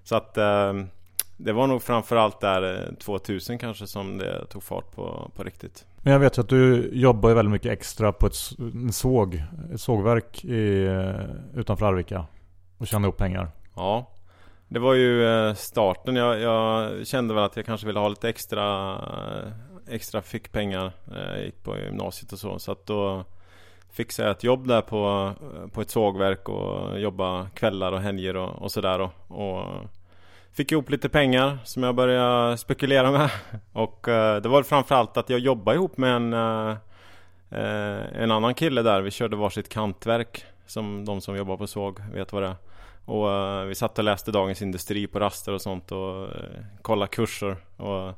Så 0.05 0.17
att 0.17 0.35
det 1.37 1.53
var 1.53 1.67
nog 1.67 1.83
framförallt 1.83 2.41
där 2.41 2.95
2000 2.99 3.59
kanske 3.59 3.87
som 3.87 4.19
det 4.19 4.47
tog 4.47 4.63
fart 4.63 4.95
på, 4.95 5.31
på 5.37 5.43
riktigt. 5.43 5.85
Men 6.03 6.13
jag 6.13 6.21
vet 6.21 6.39
ju 6.39 6.43
att 6.43 6.49
du 6.49 6.91
jobbar 6.93 7.29
ju 7.29 7.35
väldigt 7.35 7.53
mycket 7.53 7.73
extra 7.73 8.13
på 8.13 8.27
ett 8.27 8.35
en 8.59 8.93
såg, 8.93 9.43
ett 9.75 9.81
sågverk 9.81 10.45
i, 10.45 10.89
utanför 11.55 11.87
Arvika 11.87 12.27
och 12.79 12.87
tjänar 12.87 13.09
ihop 13.09 13.17
pengar. 13.17 13.51
Ja, 13.77 14.11
det 14.69 14.79
var 14.79 14.95
ju 14.95 15.27
eh, 15.27 15.55
starten. 15.55 16.17
Jag, 16.17 16.41
jag, 16.41 17.07
kände 17.07 17.35
väl 17.35 17.45
att 17.45 17.57
jag 17.57 17.67
kanske 17.67 17.87
ville 17.87 17.99
ha 17.99 18.09
lite 18.09 18.29
extra 18.29 18.93
eh, 18.93 19.53
Extra 19.89 20.23
fickpengar 20.23 20.93
Jag 21.11 21.45
gick 21.45 21.63
på 21.63 21.79
gymnasiet 21.79 22.33
och 22.33 22.39
så. 22.39 22.59
Så 22.59 22.73
att 22.73 22.87
då 22.87 23.25
fixade 23.91 24.29
jag 24.29 24.37
ett 24.37 24.45
jobb 24.45 24.69
där 24.69 24.81
på, 24.81 25.33
på 25.73 25.81
ett 25.81 25.91
sågverk 25.91 26.49
och 26.49 27.01
jobba 27.01 27.49
kvällar 27.49 27.93
och 27.93 28.01
helger 28.01 28.37
och, 28.37 28.63
och 28.63 28.73
sådär. 28.73 29.01
Och, 29.01 29.13
och 29.29 29.65
fick 30.53 30.73
ihop 30.73 30.91
lite 30.91 31.09
pengar 31.09 31.59
som 31.65 31.83
jag 31.83 31.95
började 31.95 32.57
spekulera 32.57 33.11
med. 33.11 33.31
Och 33.73 34.09
eh, 34.09 34.43
det 34.43 34.49
var 34.49 34.63
framförallt 34.63 35.17
att 35.17 35.31
jag 35.31 35.41
jobbade 35.41 35.77
ihop 35.77 35.97
med 35.97 36.17
en 36.17 36.33
eh, 36.33 36.77
eh, 37.51 38.23
En 38.23 38.31
annan 38.31 38.55
kille 38.55 38.83
där. 38.83 39.01
Vi 39.01 39.11
körde 39.11 39.37
varsitt 39.37 39.69
kantverk. 39.69 40.45
Som 40.67 41.05
de 41.05 41.21
som 41.21 41.37
jobbar 41.37 41.57
på 41.57 41.67
såg 41.67 42.01
vet 42.13 42.33
vad 42.33 42.43
det 42.43 42.49
är. 42.49 42.57
Och 43.05 43.71
vi 43.71 43.75
satt 43.75 43.99
och 43.99 44.05
läste 44.05 44.31
Dagens 44.31 44.63
Industri 44.63 45.07
på 45.07 45.21
raster 45.21 45.53
och 45.53 45.63
sånt 45.63 45.93
och 45.93 46.29
kollade 46.83 47.09
kurser. 47.09 47.57
Och 47.77 48.15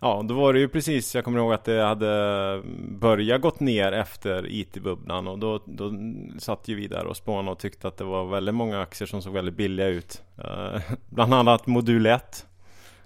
ja, 0.00 0.22
då 0.28 0.34
var 0.34 0.52
det 0.52 0.58
ju 0.58 0.68
precis, 0.68 1.14
jag 1.14 1.24
kommer 1.24 1.38
ihåg 1.38 1.52
att 1.52 1.64
det 1.64 1.82
hade 1.82 2.62
börjat 2.88 3.40
gått 3.40 3.60
ner 3.60 3.92
efter 3.92 4.46
IT-bubblan 4.50 5.28
och 5.28 5.38
då, 5.38 5.60
då 5.64 5.92
satt 6.38 6.68
ju 6.68 6.74
vi 6.74 6.88
där 6.88 7.04
och 7.04 7.16
spånade 7.16 7.50
och 7.50 7.58
tyckte 7.58 7.88
att 7.88 7.96
det 7.96 8.04
var 8.04 8.24
väldigt 8.24 8.54
många 8.54 8.80
aktier 8.80 9.08
som 9.08 9.22
såg 9.22 9.32
väldigt 9.32 9.56
billiga 9.56 9.86
ut. 9.86 10.22
Eh, 10.38 10.80
bland 11.08 11.34
annat 11.34 11.66
Modul 11.66 12.06
1 12.06 12.46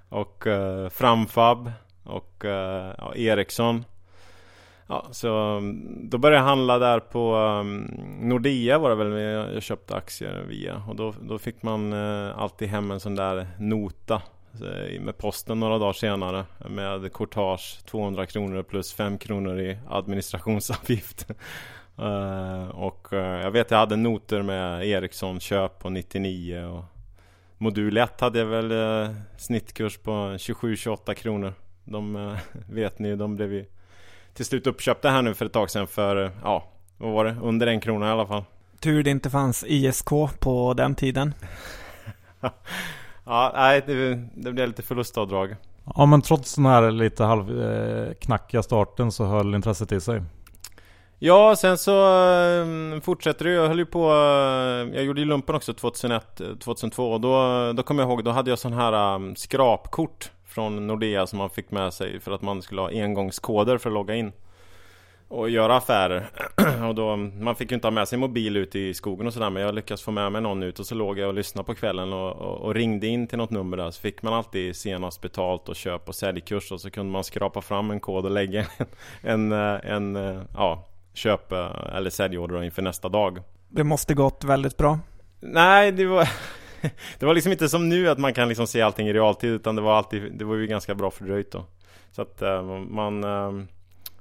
och 0.08 0.46
eh, 0.46 0.88
Framfab 0.88 1.72
och 2.04 2.44
eh, 2.44 2.94
ja, 2.98 3.14
Ericsson. 3.14 3.84
Ja, 4.86 5.06
så 5.10 5.36
mm, 5.36 6.08
då 6.10 6.18
började 6.18 6.36
jag 6.36 6.48
handla 6.48 6.78
där 6.78 7.00
på 7.00 7.36
um, 7.36 7.78
Nordea 8.20 8.78
var 8.78 8.90
det 8.90 8.96
väl 8.96 9.22
jag, 9.22 9.54
jag 9.54 9.62
köpte 9.62 9.96
aktier 9.96 10.44
via 10.48 10.82
och 10.88 10.96
då, 10.96 11.14
då 11.22 11.38
fick 11.38 11.62
man 11.62 11.92
eh, 11.92 12.38
alltid 12.38 12.68
hem 12.68 12.90
en 12.90 13.00
sån 13.00 13.14
där 13.14 13.46
nota 13.58 14.22
med 15.00 15.18
posten 15.18 15.60
några 15.60 15.78
dagar 15.78 15.92
senare 15.92 16.44
med 16.58 17.12
courtage 17.12 17.80
200 17.84 18.26
kronor 18.26 18.62
plus 18.62 18.92
5 18.92 19.18
kronor 19.18 19.60
i 19.60 19.78
administrationsavgift. 19.88 21.26
uh, 21.98 22.68
och 22.74 23.08
jag 23.10 23.50
vet 23.50 23.70
jag 23.70 23.78
hade 23.78 23.96
noter 23.96 24.42
med 24.42 24.86
Ericsson 24.86 25.40
köp 25.40 25.78
på 25.78 25.90
99 25.90 26.64
och 26.64 26.84
Modul 27.62 27.96
1 27.96 28.20
hade 28.20 28.38
jag 28.38 28.46
väl 28.46 28.70
eh, 28.70 29.14
snittkurs 29.36 29.98
på 29.98 30.10
27-28 30.10 31.14
kronor. 31.14 31.54
De 31.84 32.16
eh, 32.16 32.38
vet 32.70 32.98
ni, 32.98 33.16
de 33.16 33.36
blev 33.36 33.52
ju 33.52 33.64
till 34.34 34.44
slut 34.44 34.66
uppköpta 34.66 35.10
här 35.10 35.22
nu 35.22 35.34
för 35.34 35.46
ett 35.46 35.52
tag 35.52 35.70
sedan 35.70 35.86
för, 35.86 36.24
eh, 36.24 36.30
ja, 36.42 36.64
vad 36.96 37.12
var 37.12 37.24
det? 37.24 37.36
Under 37.42 37.66
en 37.66 37.80
krona 37.80 38.08
i 38.08 38.10
alla 38.10 38.26
fall. 38.26 38.44
Tur 38.78 39.02
det 39.02 39.10
inte 39.10 39.30
fanns 39.30 39.64
ISK 39.68 40.08
på 40.38 40.74
den 40.76 40.94
tiden. 40.94 41.34
ja, 43.30 43.52
nej, 43.54 43.82
det, 43.86 44.14
det 44.34 44.52
blev 44.52 44.68
lite 44.68 44.82
förlustavdrag. 44.82 45.56
Ja, 45.96 46.06
men 46.06 46.22
trots 46.22 46.54
den 46.54 46.66
här 46.66 46.90
lite 46.90 47.24
halvknackiga 47.24 48.62
starten 48.62 49.12
så 49.12 49.24
höll 49.24 49.54
intresset 49.54 49.92
i 49.92 50.00
sig. 50.00 50.22
Ja, 51.18 51.56
sen 51.56 51.78
så 51.78 52.06
um, 52.62 53.00
fortsätter 53.00 53.44
det. 53.44 53.50
Jag 53.50 53.68
höll 53.68 53.78
ju 53.78 53.86
på... 53.86 54.10
Uh, 54.10 54.94
jag 54.94 55.04
gjorde 55.04 55.20
ju 55.20 55.26
lumpen 55.26 55.54
också 55.54 55.74
2001, 55.74 56.40
2002 56.60 57.12
och 57.12 57.20
då, 57.20 57.72
då 57.72 57.82
kommer 57.82 58.02
jag 58.02 58.10
ihåg, 58.10 58.24
då 58.24 58.30
hade 58.30 58.50
jag 58.50 58.58
sån 58.58 58.72
här 58.72 59.14
um, 59.14 59.36
skrapkort 59.36 60.30
från 60.46 60.86
Nordea 60.86 61.26
som 61.26 61.38
man 61.38 61.50
fick 61.50 61.70
med 61.70 61.92
sig 61.92 62.20
för 62.20 62.32
att 62.32 62.42
man 62.42 62.62
skulle 62.62 62.80
ha 62.80 62.88
engångskoder 62.88 63.78
för 63.78 63.90
att 63.90 63.94
logga 63.94 64.14
in 64.14 64.32
och 65.30 65.50
göra 65.50 65.76
affärer. 65.76 66.30
och 66.88 66.94
då, 66.94 67.16
man 67.16 67.56
fick 67.56 67.70
ju 67.70 67.74
inte 67.74 67.86
ha 67.86 67.92
med 67.92 68.08
sig 68.08 68.18
mobil 68.18 68.56
ut 68.56 68.74
i 68.74 68.94
skogen 68.94 69.26
och 69.26 69.32
sådär 69.32 69.50
men 69.50 69.62
jag 69.62 69.74
lyckades 69.74 70.02
få 70.02 70.10
med 70.10 70.32
mig 70.32 70.42
någon 70.42 70.62
ut 70.62 70.78
och 70.78 70.86
så 70.86 70.94
låg 70.94 71.18
jag 71.18 71.28
och 71.28 71.34
lyssnade 71.34 71.66
på 71.66 71.74
kvällen 71.74 72.12
och, 72.12 72.36
och, 72.36 72.58
och, 72.58 72.74
ringde 72.74 73.06
in 73.06 73.26
till 73.26 73.38
något 73.38 73.50
nummer 73.50 73.76
där 73.76 73.90
så 73.90 74.00
fick 74.00 74.22
man 74.22 74.34
alltid 74.34 74.76
senast 74.76 75.20
betalt 75.20 75.68
och 75.68 75.76
köp 75.76 76.08
och 76.08 76.14
säljkurs 76.14 76.72
och 76.72 76.80
så 76.80 76.90
kunde 76.90 77.12
man 77.12 77.24
skrapa 77.24 77.60
fram 77.60 77.90
en 77.90 78.00
kod 78.00 78.24
och 78.24 78.30
lägga 78.30 78.60
en, 79.22 79.52
en, 79.52 79.52
en, 79.82 80.16
en 80.16 80.46
ja, 80.54 80.84
köp 81.14 81.52
eller 81.52 82.10
säljorder 82.10 82.62
inför 82.62 82.82
nästa 82.82 83.08
dag. 83.08 83.42
Det 83.68 83.84
måste 83.84 84.14
gått 84.14 84.44
väldigt 84.44 84.76
bra. 84.76 84.98
Nej, 85.40 85.92
det 85.92 86.06
var 86.06 86.28
det 87.18 87.26
var 87.26 87.34
liksom 87.34 87.52
inte 87.52 87.68
som 87.68 87.88
nu 87.88 88.08
att 88.08 88.18
man 88.18 88.34
kan 88.34 88.48
liksom 88.48 88.66
se 88.66 88.82
allting 88.82 89.08
i 89.08 89.12
realtid 89.12 89.50
utan 89.50 89.76
det 89.76 89.82
var 89.82 89.96
alltid 89.96 90.32
Det 90.32 90.44
var 90.44 90.56
ju 90.56 90.66
ganska 90.66 90.94
bra 90.94 91.10
fördröjt 91.10 91.52
då 91.52 91.64
Så 92.12 92.22
att 92.22 92.42
man 92.88 93.24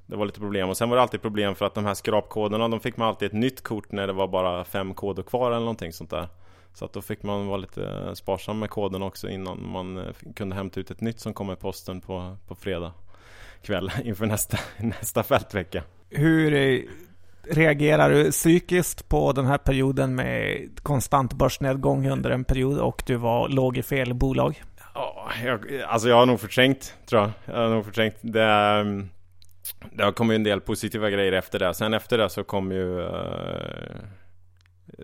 Det 0.10 0.16
var 0.16 0.25
lite 0.25 0.39
problem 0.39 0.70
och 0.70 0.78
sen 0.78 0.89
var 0.89 0.96
det 0.96 1.01
alltid 1.01 1.22
problem 1.22 1.56
för 1.56 1.66
att 1.66 1.74
de 1.74 1.86
här 1.86 1.94
skrapkoderna 1.94 2.68
De 2.68 2.80
fick 2.80 2.98
man 2.98 3.08
alltid 3.08 3.25
ett 3.25 3.34
nytt 3.34 3.63
kort 3.63 3.92
när 3.92 4.08
det 4.08 4.13
var 4.13 4.28
bara 4.28 4.63
fem 4.63 4.94
koder 4.94 5.24
kvar 5.24 5.51
eller 5.51 5.60
någonting 5.60 5.94
sånt 5.94 6.10
där 6.10 6.28
Så 6.74 6.86
att 6.86 6.94
då 6.94 7.01
fick 7.01 7.24
man 7.24 7.48
vara 7.48 7.58
lite 7.58 8.12
sparsam 8.16 8.60
med 8.60 8.70
koden 8.70 9.04
också 9.04 9.30
innan 9.30 9.72
man 9.72 9.98
uh, 9.98 10.06
kunde 10.36 10.56
hämta 10.56 10.80
ut 10.80 10.92
ett 10.92 11.01
nytt 11.01 11.20
som 11.20 11.34
kom 11.34 11.51
i 11.51 11.56
posten 11.56 12.01
på, 12.01 12.38
på 12.48 12.56
fredag 12.56 12.94
kväll 13.62 13.92
inför 14.04 14.25
nästa, 14.25 14.58
nästa 14.78 15.24
fältvecka 15.24 15.84
Hur 16.10 16.51
reagerar 17.44 18.10
du 18.10 18.32
psykiskt 18.32 19.10
på 19.10 19.32
den 19.32 19.46
här 19.46 19.58
perioden 19.58 20.16
med 20.16 20.70
konstant 20.84 21.34
börsnedgång 21.34 22.10
under 22.10 22.30
en 22.30 22.44
period 22.44 22.80
och 22.80 23.04
du 23.06 23.16
var 23.16 23.50
låg 23.50 23.78
i 23.78 23.84
fel 23.84 24.13
bolag? 24.13 24.63
Ja, 24.94 25.32
jag, 25.46 25.82
alltså 25.88 26.10
jag 26.10 26.16
har 26.16 26.25
nog 26.25 26.39
förträngt 26.39 26.94
tror 27.06 27.22
jag. 27.22 27.32
Jag 27.56 27.62
har 27.62 27.70
nog 27.70 27.86
förträngt. 27.86 28.16
Det, 28.22 28.44
mm, 28.44 29.10
det 29.92 30.04
har 30.04 30.12
kommit 30.12 30.36
en 30.36 30.44
del 30.44 30.62
positiva 30.62 31.10
grejer 31.10 31.32
efter 31.32 31.60
det. 31.60 31.74
Sen 31.74 31.94
efter 31.94 32.18
det 32.18 32.30
så 32.30 32.44
kom 32.44 32.72
ju 32.72 33.00
uh, 33.00 33.10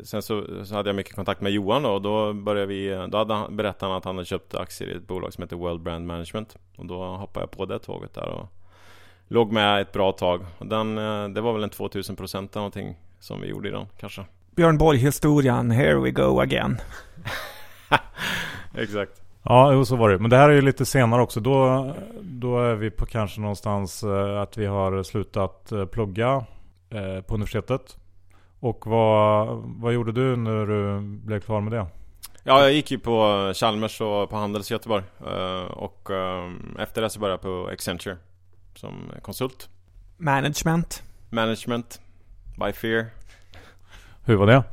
Sen 0.04 0.22
så, 0.22 0.66
så, 0.66 0.76
hade 0.76 0.90
jag 0.90 0.96
mycket 0.96 1.16
kontakt 1.16 1.42
med 1.42 1.52
Johan 1.52 1.84
då, 1.84 1.90
och 1.90 2.02
då 2.02 2.34
började 2.34 2.68
vi 2.68 3.08
Då 3.10 3.18
hade 3.18 3.34
han, 3.34 3.58
berättade 3.58 3.92
han 3.92 3.98
att 3.98 4.06
han 4.06 4.16
hade 4.16 4.26
köpt 4.26 4.56
aktier 4.56 4.90
i 4.90 4.96
ett 4.96 5.08
bolag 5.08 5.34
som 5.34 5.42
heter 5.42 5.56
World 5.56 5.82
Brand 5.82 6.08
Management 6.08 6.58
Och 6.78 6.86
då 6.86 7.04
hoppade 7.04 7.44
jag 7.44 7.52
på 7.52 7.66
det 7.66 7.80
tåget 7.80 8.14
där 8.14 8.28
och 8.28 8.48
låg 9.28 9.52
med 9.52 9.82
ett 9.82 9.92
bra 9.92 10.12
tag. 10.12 10.46
Den, 10.60 10.98
eh, 10.98 11.28
det 11.28 11.42
var 11.42 11.54
väl 11.54 11.64
en 11.64 11.70
2000 11.70 12.16
procent 12.16 12.56
någonting 12.56 12.96
som 13.20 13.42
vi 13.42 13.48
gjorde 13.48 13.68
i 13.68 13.72
den 13.72 13.86
kanske. 14.00 14.26
Björn 14.56 14.78
Borg-historien, 14.78 15.72
here 15.72 15.96
we 15.96 16.12
go 16.12 16.40
again. 16.40 16.78
Exakt. 18.76 19.25
Ja, 19.46 19.86
så 19.86 19.96
var 19.96 20.10
det. 20.10 20.20
Men 20.20 20.30
det 20.30 20.38
här 20.38 20.50
är 20.50 20.54
ju 20.54 20.62
lite 20.62 20.86
senare 20.86 21.22
också. 21.22 21.40
Då, 21.40 21.94
då 22.22 22.60
är 22.60 22.76
vi 22.76 22.92
på 22.92 23.06
kanske 23.06 23.42
någonstans 23.42 24.04
eh, 24.04 24.42
att 24.42 24.58
vi 24.58 24.66
har 24.66 25.04
slutat 25.04 25.72
eh, 25.72 25.86
plugga 25.86 26.46
på 27.28 27.34
universitetet. 27.34 27.98
Och 28.60 28.88
vad, 28.88 29.48
vad 29.66 29.94
gjorde 29.94 30.12
du 30.12 30.36
när 30.36 30.66
du 30.66 31.00
blev 31.02 31.40
klar 31.40 31.62
med 31.62 31.74
det? 31.74 31.88
Ja, 32.44 32.62
jag 32.62 32.74
gick 32.74 32.92
ju 32.92 33.00
på 33.00 33.52
Chalmers 33.56 34.02
och 34.02 34.30
på 34.30 34.36
Handels 34.36 34.72
i 34.72 34.74
Göteborg. 34.74 35.04
Och 35.70 36.10
efter 36.80 37.02
det 37.02 37.10
så 37.10 37.20
började 37.20 37.34
jag 37.34 37.42
på 37.42 37.70
Accenture 37.74 38.18
som 38.76 39.12
konsult. 39.22 39.70
Management. 40.18 41.04
Management. 41.30 42.02
By 42.60 42.74
Fear. 42.74 43.06
Hur 44.26 44.36
var 44.36 44.48
det? 44.48 44.64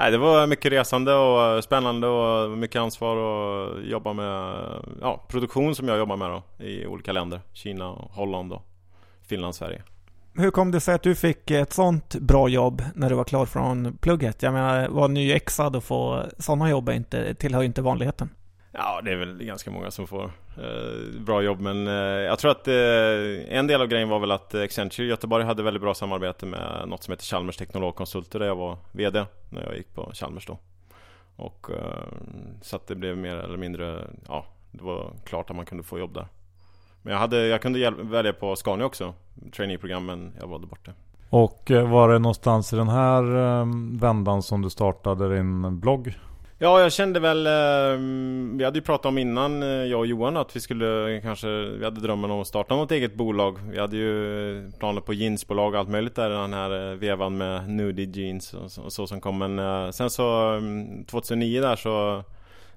Nej, 0.00 0.10
det 0.10 0.18
var 0.18 0.46
mycket 0.46 0.72
resande 0.72 1.14
och 1.14 1.64
spännande 1.64 2.06
och 2.06 2.58
mycket 2.58 2.80
ansvar 2.80 3.16
och 3.16 3.82
jobba 3.82 4.12
med 4.12 4.54
ja, 5.00 5.24
produktion 5.28 5.74
som 5.74 5.88
jag 5.88 5.98
jobbar 5.98 6.16
med 6.16 6.30
då 6.30 6.64
i 6.64 6.86
olika 6.86 7.12
länder. 7.12 7.40
Kina, 7.52 7.84
Holland 8.10 8.52
och 8.52 8.62
Finland, 9.28 9.54
Sverige. 9.54 9.82
Hur 10.34 10.50
kom 10.50 10.70
det 10.70 10.80
sig 10.80 10.94
att 10.94 11.02
du 11.02 11.14
fick 11.14 11.50
ett 11.50 11.72
sånt 11.72 12.14
bra 12.14 12.48
jobb 12.48 12.82
när 12.94 13.08
du 13.08 13.14
var 13.14 13.24
klar 13.24 13.46
från 13.46 13.98
plugget? 14.00 14.42
Jag 14.42 14.52
menar, 14.52 14.88
vara 14.88 15.06
nyexad 15.06 15.76
och 15.76 15.84
få 15.84 16.22
sådana 16.38 16.70
jobb 16.70 16.88
inte, 16.88 17.34
tillhör 17.34 17.60
ju 17.60 17.66
inte 17.66 17.82
vanligheten. 17.82 18.28
Ja, 18.72 19.00
det 19.04 19.12
är 19.12 19.16
väl 19.16 19.44
ganska 19.44 19.70
många 19.70 19.90
som 19.90 20.06
får 20.06 20.24
eh, 20.56 21.20
bra 21.20 21.42
jobb 21.42 21.60
men 21.60 21.86
eh, 21.86 21.94
jag 21.94 22.38
tror 22.38 22.50
att 22.50 22.68
eh, 22.68 23.56
en 23.58 23.66
del 23.66 23.80
av 23.80 23.86
grejen 23.86 24.08
var 24.08 24.18
väl 24.18 24.30
att 24.30 24.54
Accenture 24.54 25.06
i 25.06 25.10
Göteborg 25.10 25.44
hade 25.44 25.62
väldigt 25.62 25.82
bra 25.82 25.94
samarbete 25.94 26.46
med 26.46 26.84
något 26.86 27.02
som 27.02 27.12
heter 27.12 27.24
Chalmers 27.24 27.56
Teknologkonsulter 27.56 28.38
där 28.38 28.46
jag 28.46 28.56
var 28.56 28.78
VD 28.92 29.24
när 29.50 29.62
jag 29.62 29.76
gick 29.76 29.94
på 29.94 30.10
Chalmers 30.14 30.46
då. 30.46 30.58
Och 31.36 31.70
eh, 31.70 32.08
så 32.62 32.76
att 32.76 32.86
det 32.86 32.94
blev 32.94 33.18
mer 33.18 33.36
eller 33.36 33.58
mindre, 33.58 34.06
ja, 34.28 34.44
det 34.70 34.84
var 34.84 35.12
klart 35.24 35.50
att 35.50 35.56
man 35.56 35.66
kunde 35.66 35.84
få 35.84 35.98
jobb 35.98 36.14
där. 36.14 36.26
Men 37.02 37.12
jag, 37.12 37.20
hade, 37.20 37.46
jag 37.46 37.62
kunde 37.62 37.90
välja 37.90 38.32
på 38.32 38.56
Scania 38.56 38.86
också, 38.86 39.14
traineeprogrammen, 39.56 40.32
jag 40.40 40.46
valde 40.46 40.66
bort 40.66 40.86
det. 40.86 40.92
Och 41.30 41.70
eh, 41.70 41.90
var 41.90 42.08
det 42.08 42.18
någonstans 42.18 42.72
i 42.72 42.76
den 42.76 42.88
här 42.88 43.36
eh, 43.36 43.66
vändan 44.00 44.42
som 44.42 44.62
du 44.62 44.70
startade 44.70 45.36
din 45.36 45.80
blogg? 45.80 46.14
Ja, 46.62 46.80
jag 46.80 46.92
kände 46.92 47.20
väl, 47.20 47.46
ehm, 47.46 48.58
vi 48.58 48.64
hade 48.64 48.78
ju 48.78 48.82
pratat 48.84 49.06
om 49.06 49.18
innan, 49.18 49.62
eh, 49.62 49.68
jag 49.68 50.00
och 50.00 50.06
Johan, 50.06 50.36
att 50.36 50.56
vi 50.56 50.60
skulle 50.60 51.20
kanske, 51.22 51.48
vi 51.48 51.84
hade 51.84 52.00
drömmen 52.00 52.30
om 52.30 52.40
att 52.40 52.46
starta 52.46 52.76
något 52.76 52.90
eget 52.90 53.14
bolag. 53.14 53.58
Vi 53.70 53.78
hade 53.78 53.96
ju 53.96 54.66
eh, 54.66 54.72
planer 54.78 55.00
på 55.00 55.12
jeansbolag 55.12 55.74
och 55.74 55.80
allt 55.80 55.88
möjligt 55.88 56.14
där, 56.14 56.30
den 56.30 56.52
här 56.52 56.90
eh, 56.90 56.96
vevan 56.96 57.36
med 57.36 57.70
nudie 57.70 58.10
jeans 58.20 58.54
och 58.54 58.70
så, 58.70 58.82
och 58.82 58.92
så 58.92 59.06
som 59.06 59.20
kom. 59.20 59.38
Men 59.38 59.92
sen 59.92 60.10
så, 60.10 60.54
ehm, 60.54 61.04
2009 61.04 61.60
där 61.60 61.76
så 61.76 62.24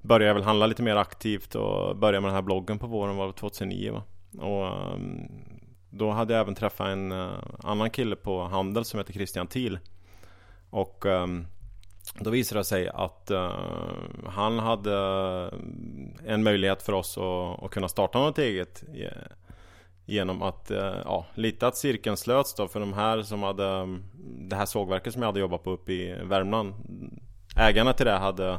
började 0.02 0.26
jag 0.26 0.34
väl 0.34 0.44
handla 0.44 0.68
lite 0.68 0.84
mer 0.84 0.96
aktivt 0.96 1.56
och 1.56 1.98
började 1.98 2.22
med 2.22 2.28
den 2.28 2.36
här 2.36 2.42
bloggen 2.42 2.80
på 2.80 2.88
våren, 2.88 3.16
var 3.16 3.28
det 3.28 3.34
2009 3.34 3.92
va? 3.92 4.04
Och 4.48 4.68
ehm, 4.68 5.32
då 5.90 6.12
hade 6.12 6.34
jag 6.34 6.42
även 6.42 6.56
träffat 6.56 6.88
en 6.88 7.12
annan 7.64 7.90
kille 7.90 8.16
på 8.16 8.44
Handel 8.44 8.86
som 8.86 9.00
heter 9.00 9.14
Christian 9.14 9.48
Thiel. 9.48 9.80
Och 10.70 11.06
um, 11.06 11.46
då 12.20 12.30
visade 12.30 12.60
det 12.60 12.66
sig 12.66 12.90
att 12.90 13.32
uh, 13.32 13.52
han 14.28 14.60
hade 14.60 14.94
eh, 16.24 16.34
en 16.34 16.44
möjlighet 16.44 16.84
för 16.84 16.94
oss 16.94 17.18
att, 17.18 17.64
att 17.64 17.72
kunna 17.72 17.88
starta 17.88 18.20
något 18.20 18.38
eget 18.38 18.84
Genom 20.06 20.42
att, 20.42 20.72
uh, 20.72 20.78
ja, 21.06 21.26
lite 21.36 21.68
att 21.68 21.78
cirkeln 21.78 22.18
slöts 22.18 22.54
då 22.56 22.68
för 22.68 22.80
de 22.80 22.94
här 22.94 23.22
som 23.22 23.44
hade 23.44 24.00
Det 24.40 24.56
här 24.56 24.66
sågverket 24.66 25.14
som 25.14 25.22
jag 25.22 25.30
hade 25.30 25.40
jobbat 25.40 25.64
på 25.64 25.72
uppe 25.72 25.94
i 25.94 26.16
Värmland 26.24 26.74
Ägarna 27.58 27.94
till 27.94 28.06
det 28.06 28.12
hade 28.12 28.50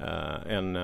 uh, 0.00 0.46
en, 0.48 0.76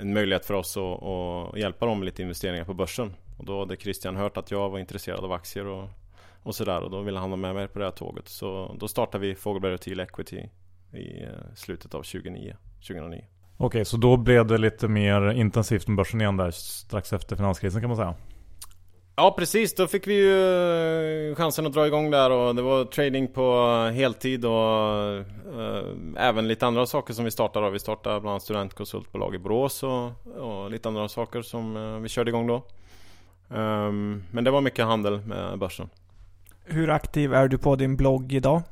en 0.00 0.14
möjlighet 0.14 0.46
för 0.46 0.54
oss 0.54 0.76
att, 0.76 1.02
att 1.02 1.58
hjälpa 1.58 1.86
dem 1.86 1.98
med 1.98 2.06
lite 2.06 2.22
investeringar 2.22 2.64
på 2.64 2.74
börsen. 2.74 3.14
Och 3.38 3.44
då 3.44 3.58
hade 3.58 3.76
Christian 3.76 4.16
hört 4.16 4.36
att 4.36 4.50
jag 4.50 4.70
var 4.70 4.78
intresserad 4.78 5.24
av 5.24 5.32
aktier 5.32 5.66
och, 5.66 5.88
och 6.42 6.54
sådär 6.54 6.80
och 6.80 6.90
då 6.90 7.02
ville 7.02 7.18
han 7.18 7.30
ha 7.30 7.36
med 7.36 7.54
mig 7.54 7.68
på 7.68 7.78
det 7.78 7.84
här 7.84 7.92
tåget. 7.92 8.28
Så 8.28 8.76
då 8.78 8.88
startade 8.88 9.26
vi 9.26 9.34
Fågelberg 9.34 9.74
och 9.74 9.88
Equity 9.88 10.48
i 10.92 11.22
eh, 11.22 11.30
slutet 11.54 11.94
av 11.94 12.02
2009. 12.02 12.56
2009. 12.80 13.24
Okej, 13.56 13.84
så 13.84 13.96
då 13.96 14.16
blev 14.16 14.46
det 14.46 14.58
lite 14.58 14.88
mer 14.88 15.32
intensivt 15.32 15.88
med 15.88 15.96
börsen 15.96 16.20
igen 16.20 16.36
där 16.36 16.50
strax 16.50 17.12
efter 17.12 17.36
finanskrisen 17.36 17.80
kan 17.80 17.90
man 17.90 17.96
säga? 17.96 18.14
Ja 19.16 19.34
precis, 19.38 19.74
då 19.74 19.86
fick 19.86 20.06
vi 20.06 20.14
ju 20.14 21.30
eh, 21.30 21.34
chansen 21.34 21.66
att 21.66 21.72
dra 21.72 21.86
igång 21.86 22.10
där 22.10 22.30
och 22.30 22.54
det 22.54 22.62
var 22.62 22.84
trading 22.84 23.28
på 23.28 23.66
heltid 23.94 24.44
och 24.44 25.14
äh, 25.60 25.84
även 26.16 26.48
lite 26.48 26.66
andra 26.66 26.86
saker 26.86 27.14
som 27.14 27.24
vi 27.24 27.30
startade. 27.30 27.70
Vi 27.70 27.78
startade 27.78 28.20
bland 28.20 28.32
annat 28.32 28.42
studentkonsultbolag 28.42 29.34
i 29.34 29.38
Borås 29.38 29.82
och, 29.82 30.26
och 30.36 30.70
lite 30.70 30.88
andra 30.88 31.08
saker 31.08 31.42
som 31.42 32.02
vi 32.02 32.08
körde 32.08 32.30
igång 32.30 32.46
då. 32.46 32.62
Um, 33.48 34.24
men 34.30 34.44
det 34.44 34.50
var 34.50 34.60
mycket 34.60 34.84
handel 34.84 35.20
med 35.20 35.58
börsen. 35.58 35.88
Hur 36.64 36.90
aktiv 36.90 37.34
är 37.34 37.48
du 37.48 37.58
på 37.58 37.76
din 37.76 37.96
blogg 37.96 38.32
idag? 38.32 38.62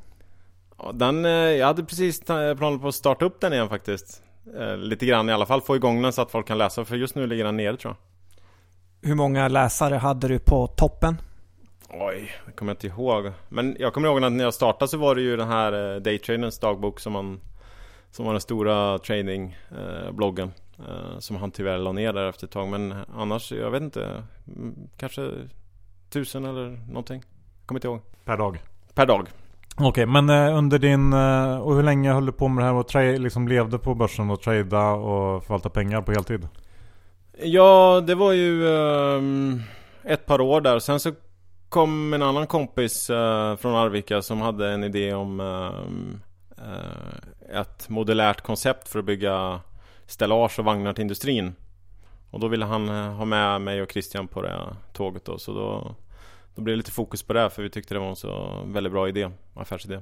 Den, 0.93 1.25
eh, 1.25 1.31
jag 1.31 1.67
hade 1.67 1.83
precis 1.83 2.21
planer 2.25 2.77
på 2.77 2.87
att 2.87 2.95
starta 2.95 3.25
upp 3.25 3.41
den 3.41 3.53
igen 3.53 3.69
faktiskt. 3.69 4.23
Eh, 4.57 4.77
lite 4.77 5.05
grann 5.05 5.29
i 5.29 5.33
alla 5.33 5.45
fall, 5.45 5.61
få 5.61 5.75
igång 5.75 6.01
den 6.01 6.13
så 6.13 6.21
att 6.21 6.31
folk 6.31 6.47
kan 6.47 6.57
läsa. 6.57 6.85
För 6.85 6.95
just 6.95 7.15
nu 7.15 7.27
ligger 7.27 7.43
den 7.45 7.57
nere 7.57 7.77
tror 7.77 7.93
jag. 7.93 9.09
Hur 9.09 9.15
många 9.15 9.47
läsare 9.47 9.95
hade 9.95 10.27
du 10.27 10.39
på 10.39 10.67
toppen? 10.67 11.17
Oj, 11.89 12.31
det 12.45 12.51
kommer 12.51 12.69
jag 12.69 12.75
inte 12.75 12.87
ihåg. 12.87 13.31
Men 13.49 13.75
jag 13.79 13.93
kommer 13.93 14.07
ihåg 14.07 14.23
att 14.23 14.31
när 14.31 14.43
jag 14.43 14.53
startade 14.53 14.89
så 14.89 14.97
var 14.97 15.15
det 15.15 15.21
ju 15.21 15.37
den 15.37 15.47
här 15.47 15.95
eh, 15.95 16.01
Daytraderns 16.01 16.59
dagbok 16.59 16.99
som 16.99 17.13
man 17.13 17.41
som 18.11 18.25
var 18.25 18.33
den 18.33 18.41
stora 18.41 18.99
tradingbloggen. 18.99 20.51
Som 21.19 21.35
han 21.35 21.51
tyvärr 21.51 21.77
la 21.77 21.91
ner 21.91 22.13
där 22.13 22.29
efter 22.29 22.45
ett 22.47 22.51
tag. 22.51 22.67
Men 22.67 22.95
annars, 23.15 23.51
jag 23.51 23.71
vet 23.71 23.81
inte. 23.81 24.23
mm, 24.47 24.75
Kanske 24.97 25.31
tusen 26.09 26.45
eller 26.45 26.69
någonting. 26.87 27.23
Kommer 27.65 27.77
inte 27.79 27.87
ihåg. 27.87 28.01
Per 28.25 28.37
dag. 28.37 28.63
Per 28.93 29.05
dag. 29.05 29.27
Okej, 29.77 30.05
men 30.05 30.29
eh, 30.29 30.57
under 30.57 30.79
din... 30.79 31.13
Eh, 31.13 31.57
och 31.57 31.75
hur 31.75 31.83
länge 31.83 32.13
höll 32.13 32.25
du 32.25 32.31
på 32.31 32.47
med 32.47 32.63
det 32.63 32.67
här 32.67 32.75
och 32.75 32.89
tra- 32.89 33.17
liksom 33.17 33.47
levde 33.47 33.77
på 33.77 33.95
börsen 33.95 34.29
och 34.29 34.41
trada 34.41 34.89
och 34.89 35.43
förvalta 35.43 35.69
pengar 35.69 36.01
på 36.01 36.11
heltid? 36.11 36.47
Ja, 37.43 38.03
det 38.07 38.15
var 38.15 38.31
ju 38.31 38.63
um, 38.63 39.61
ett 40.03 40.25
par 40.25 40.41
år 40.41 40.61
där. 40.61 40.79
Sen 40.79 40.99
så 40.99 41.11
kom 41.69 42.13
en 42.13 42.23
annan 42.23 42.47
kompis 42.47 43.09
uh, 43.09 43.55
från 43.55 43.75
Arvika 43.75 44.21
som 44.21 44.41
hade 44.41 44.71
en 44.71 44.83
idé 44.83 45.13
om 45.13 45.39
um, 45.39 46.21
uh, 46.59 47.59
ett 47.59 47.89
modulärt 47.89 48.41
koncept 48.41 48.87
för 48.87 48.99
att 48.99 49.05
bygga 49.05 49.59
stellage 50.05 50.59
och 50.59 50.65
vagnar 50.65 50.93
till 50.93 51.01
industrin. 51.01 51.55
Och 52.31 52.39
då 52.39 52.47
ville 52.47 52.65
han 52.65 52.89
ha 52.89 53.25
med 53.25 53.61
mig 53.61 53.81
och 53.81 53.91
Christian 53.91 54.27
på 54.27 54.41
det 54.41 54.75
tåget 54.93 55.25
då. 55.25 55.37
Så 55.37 55.53
då, 55.53 55.95
då 56.55 56.61
blev 56.61 56.73
det 56.73 56.77
lite 56.77 56.91
fokus 56.91 57.23
på 57.23 57.33
det 57.33 57.49
för 57.49 57.63
vi 57.63 57.69
tyckte 57.69 57.93
det 57.93 57.99
var 57.99 58.09
en 58.09 58.15
så 58.15 58.63
väldigt 58.65 58.93
bra 58.93 59.09
idé, 59.09 59.31
affärsidé. 59.53 59.99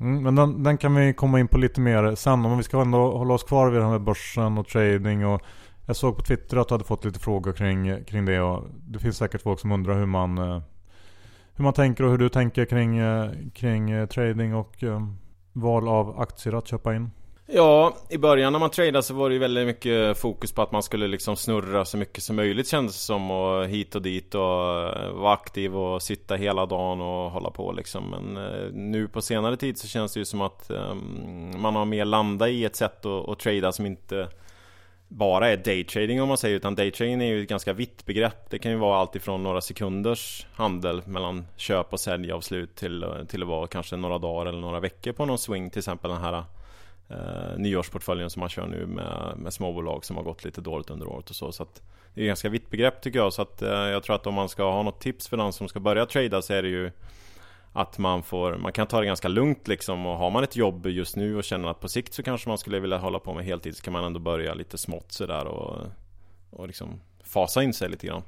Mm, 0.00 0.22
men 0.22 0.34
den, 0.34 0.62
den 0.62 0.78
kan 0.78 0.94
vi 0.94 1.14
komma 1.14 1.40
in 1.40 1.48
på 1.48 1.58
lite 1.58 1.80
mer 1.80 2.14
sen. 2.14 2.42
Men 2.42 2.56
vi 2.56 2.62
ska 2.62 2.80
ändå 2.80 3.18
hålla 3.18 3.34
oss 3.34 3.44
kvar 3.44 3.70
vid 3.70 3.80
det 3.80 3.84
här 3.84 3.92
med 3.92 4.02
börsen 4.02 4.58
och 4.58 4.68
trading 4.68 5.24
och 5.24 5.42
jag 5.86 5.96
såg 5.96 6.16
på 6.16 6.22
Twitter 6.22 6.56
att 6.56 6.68
du 6.68 6.74
hade 6.74 6.84
fått 6.84 7.04
lite 7.04 7.18
frågor 7.18 7.52
kring, 7.52 8.04
kring 8.04 8.24
det 8.24 8.40
och 8.40 8.64
det 8.86 8.98
finns 8.98 9.16
säkert 9.16 9.42
folk 9.42 9.60
som 9.60 9.72
undrar 9.72 9.98
hur 9.98 10.06
man 10.06 10.38
eh, 10.38 10.62
hur 11.54 11.64
man 11.64 11.72
tänker 11.72 12.04
och 12.04 12.10
hur 12.10 12.18
du 12.18 12.28
tänker 12.28 12.64
kring, 12.64 12.98
eh, 12.98 13.30
kring 13.54 13.90
eh, 13.90 14.06
trading 14.06 14.54
och 14.54 14.84
val 15.52 15.88
av 15.88 16.20
aktier 16.20 16.54
att 16.54 16.68
köpa 16.68 16.94
in. 16.94 17.10
Ja, 17.46 17.96
i 18.10 18.18
början 18.18 18.52
när 18.52 18.60
man 18.60 18.70
tradade 18.70 19.02
så 19.02 19.14
var 19.14 19.28
det 19.28 19.32
ju 19.32 19.38
väldigt 19.38 19.66
mycket 19.66 20.18
fokus 20.18 20.52
på 20.52 20.62
att 20.62 20.72
man 20.72 20.82
skulle 20.82 21.06
liksom 21.06 21.36
snurra 21.36 21.84
så 21.84 21.96
mycket 21.96 22.22
som 22.22 22.36
möjligt 22.36 22.68
kändes 22.68 22.94
det 22.94 23.00
som 23.00 23.30
och 23.30 23.66
hit 23.66 23.94
och 23.94 24.02
dit 24.02 24.34
och 24.34 24.42
eh, 24.42 25.10
vara 25.12 25.32
aktiv 25.32 25.76
och 25.76 26.02
sitta 26.02 26.34
hela 26.34 26.66
dagen 26.66 27.00
och 27.00 27.30
hålla 27.30 27.50
på 27.50 27.72
liksom. 27.72 28.10
Men 28.10 28.36
eh, 28.36 28.72
nu 28.72 29.08
på 29.08 29.22
senare 29.22 29.56
tid 29.56 29.78
så 29.78 29.88
känns 29.88 30.14
det 30.14 30.20
ju 30.20 30.24
som 30.24 30.40
att 30.40 30.70
ehm, 30.70 31.60
man 31.60 31.76
har 31.76 31.84
mer 31.84 32.04
landat 32.04 32.48
i 32.48 32.64
ett 32.64 32.76
sätt 32.76 33.06
att, 33.06 33.28
att 33.28 33.38
trada 33.38 33.72
som 33.72 33.86
inte 33.86 34.28
bara 35.08 35.48
är 35.48 35.56
daytrading 35.56 36.22
om 36.22 36.28
man 36.28 36.38
säger 36.38 36.56
utan 36.56 36.74
daytrading 36.74 37.22
är 37.22 37.26
ju 37.26 37.42
ett 37.42 37.48
ganska 37.48 37.72
vitt 37.72 38.06
begrepp 38.06 38.50
Det 38.50 38.58
kan 38.58 38.72
ju 38.72 38.78
vara 38.78 38.98
allt 38.98 39.16
ifrån 39.16 39.42
några 39.42 39.60
sekunders 39.60 40.46
handel 40.54 41.02
mellan 41.06 41.46
köp 41.56 41.92
och 41.92 42.00
säljavslut 42.00 42.76
till, 42.76 43.06
till 43.28 43.42
att 43.42 43.48
vara 43.48 43.66
kanske 43.66 43.96
några 43.96 44.18
dagar 44.18 44.46
eller 44.46 44.60
några 44.60 44.80
veckor 44.80 45.12
på 45.12 45.26
någon 45.26 45.38
swing 45.38 45.70
till 45.70 45.78
exempel 45.78 46.10
den 46.10 46.20
här 46.20 46.44
eh, 47.08 47.58
nyårsportföljen 47.58 48.30
som 48.30 48.40
man 48.40 48.48
kör 48.48 48.66
nu 48.66 48.86
med, 48.86 49.34
med 49.36 49.52
småbolag 49.52 50.04
som 50.04 50.16
har 50.16 50.24
gått 50.24 50.44
lite 50.44 50.60
dåligt 50.60 50.90
under 50.90 51.08
året 51.08 51.30
och 51.30 51.36
så. 51.36 51.52
så 51.52 51.62
att 51.62 51.82
det 52.14 52.20
är 52.20 52.24
ett 52.24 52.28
ganska 52.28 52.48
vitt 52.48 52.70
begrepp 52.70 53.02
tycker 53.02 53.18
jag. 53.18 53.32
Så 53.32 53.42
att 53.42 53.62
eh, 53.62 53.70
jag 53.70 54.02
tror 54.02 54.16
att 54.16 54.26
om 54.26 54.34
man 54.34 54.48
ska 54.48 54.70
ha 54.70 54.82
något 54.82 55.00
tips 55.00 55.28
för 55.28 55.36
den 55.36 55.52
som 55.52 55.68
ska 55.68 55.80
börja 55.80 56.06
trada 56.06 56.42
så 56.42 56.52
är 56.52 56.62
det 56.62 56.68
ju 56.68 56.90
att 57.72 57.98
man 57.98 58.22
får, 58.22 58.56
man 58.56 58.72
kan 58.72 58.86
ta 58.86 59.00
det 59.00 59.06
ganska 59.06 59.28
lugnt 59.28 59.68
liksom 59.68 60.06
och 60.06 60.18
har 60.18 60.30
man 60.30 60.44
ett 60.44 60.56
jobb 60.56 60.86
just 60.86 61.16
nu 61.16 61.36
och 61.36 61.44
känner 61.44 61.68
att 61.68 61.80
på 61.80 61.88
sikt 61.88 62.14
så 62.14 62.22
kanske 62.22 62.48
man 62.48 62.58
skulle 62.58 62.80
vilja 62.80 62.98
hålla 62.98 63.18
på 63.18 63.34
med 63.34 63.44
heltid 63.44 63.76
så 63.76 63.82
kan 63.82 63.92
man 63.92 64.04
ändå 64.04 64.20
börja 64.20 64.54
lite 64.54 64.78
smått 64.78 65.12
sådär 65.12 65.44
och, 65.44 65.86
och 66.50 66.66
liksom 66.66 67.00
fasa 67.24 67.62
in 67.62 67.74
sig 67.74 67.88
lite 67.88 68.06
grann. 68.06 68.22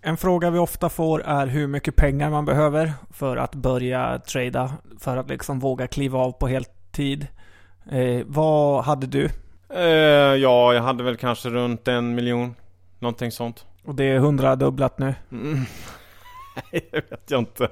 En 0.00 0.16
fråga 0.16 0.50
vi 0.50 0.58
ofta 0.58 0.88
får 0.88 1.22
är 1.22 1.46
hur 1.46 1.66
mycket 1.66 1.96
pengar 1.96 2.30
man 2.30 2.44
behöver 2.44 2.92
för 3.10 3.36
att 3.36 3.54
börja 3.54 4.18
trada. 4.18 4.72
För 5.00 5.16
att 5.16 5.28
liksom 5.28 5.58
våga 5.58 5.86
kliva 5.86 6.18
av 6.18 6.32
på 6.32 6.46
heltid. 6.46 7.26
Eh, 7.90 8.22
vad 8.26 8.84
hade 8.84 9.06
du? 9.06 9.30
Eh, 9.74 9.82
ja, 10.42 10.74
jag 10.74 10.82
hade 10.82 11.04
väl 11.04 11.16
kanske 11.16 11.48
runt 11.48 11.88
en 11.88 12.14
miljon. 12.14 12.54
Någonting 12.98 13.30
sånt. 13.30 13.66
Och 13.84 13.94
det 13.94 14.04
är 14.04 14.18
hundradubblat 14.18 14.98
nu. 14.98 15.14
Mm. 15.32 15.54
Nej, 16.72 16.88
det 16.92 17.10
vet 17.10 17.30
jag 17.30 17.38
inte. 17.40 17.68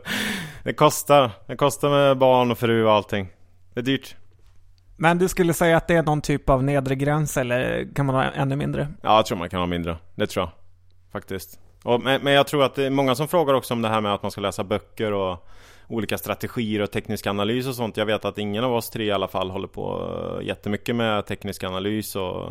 Det 0.65 0.73
kostar. 0.73 1.31
Det 1.47 1.57
kostar 1.57 1.91
med 1.91 2.19
barn 2.19 2.51
och 2.51 2.59
fru 2.59 2.85
och 2.85 2.93
allting. 2.93 3.29
Det 3.75 3.81
är 3.81 3.85
dyrt. 3.85 4.17
Men 4.97 5.19
du 5.19 5.29
skulle 5.29 5.55
säga 5.55 5.77
att 5.77 5.89
det 5.89 5.95
är 5.95 6.03
någon 6.03 6.21
typ 6.21 6.51
av 6.51 6.65
nedre 6.65 6.95
gräns 6.95 7.37
eller 7.37 7.89
kan 7.95 8.07
man 8.07 8.15
ha 8.15 8.25
ännu 8.25 8.57
mindre? 8.57 8.89
Ja, 9.03 9.17
jag 9.17 9.27
tror 9.27 9.39
man 9.39 9.51
kan 9.51 9.61
ha 9.61 9.67
mindre. 9.67 9.97
Det 10.15 10.27
tror 10.27 10.45
jag. 10.45 10.53
Faktiskt. 11.13 11.59
Och, 11.83 12.03
men, 12.03 12.23
men 12.23 12.33
jag 12.33 12.47
tror 12.47 12.65
att 12.65 12.75
det 12.75 12.85
är 12.85 12.91
många 12.91 13.15
som 13.15 13.29
frågar 13.29 13.55
också 13.55 13.75
om 13.75 13.83
det 13.83 13.89
här 13.89 14.01
med 14.01 14.15
att 14.15 14.23
man 14.23 14.31
ska 14.31 14.41
läsa 14.41 14.65
böcker 14.65 15.13
och 15.13 15.49
olika 15.91 16.19
strategier 16.19 16.83
och 16.83 16.91
teknisk 16.91 17.27
analys 17.27 17.67
och 17.67 17.75
sånt. 17.75 17.97
Jag 17.97 18.07
vet 18.07 18.25
att 18.25 18.39
ingen 18.39 18.65
av 18.65 18.75
oss 18.75 18.91
tre 18.91 19.05
i 19.05 19.11
alla 19.11 19.29
fall 19.29 19.51
håller 19.51 19.69
på 19.69 20.15
eh, 20.41 20.47
jättemycket 20.47 20.97
med 20.97 21.27
teknisk 21.27 21.65
analys 21.65 22.17
och, 22.17 22.49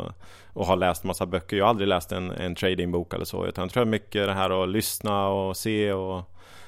och 0.52 0.66
har 0.66 0.76
läst 0.76 1.04
massa 1.04 1.26
böcker. 1.26 1.56
Jag 1.56 1.64
har 1.64 1.70
aldrig 1.70 1.88
läst 1.88 2.12
en, 2.12 2.30
en 2.30 2.54
tradingbok 2.54 3.14
eller 3.14 3.24
så. 3.24 3.46
Utan 3.46 3.64
jag 3.64 3.72
tror 3.72 3.84
mycket 3.84 4.26
det 4.26 4.32
här 4.32 4.62
att 4.62 4.68
lyssna 4.68 5.28
och 5.28 5.56
se 5.56 5.92
och 5.92 6.22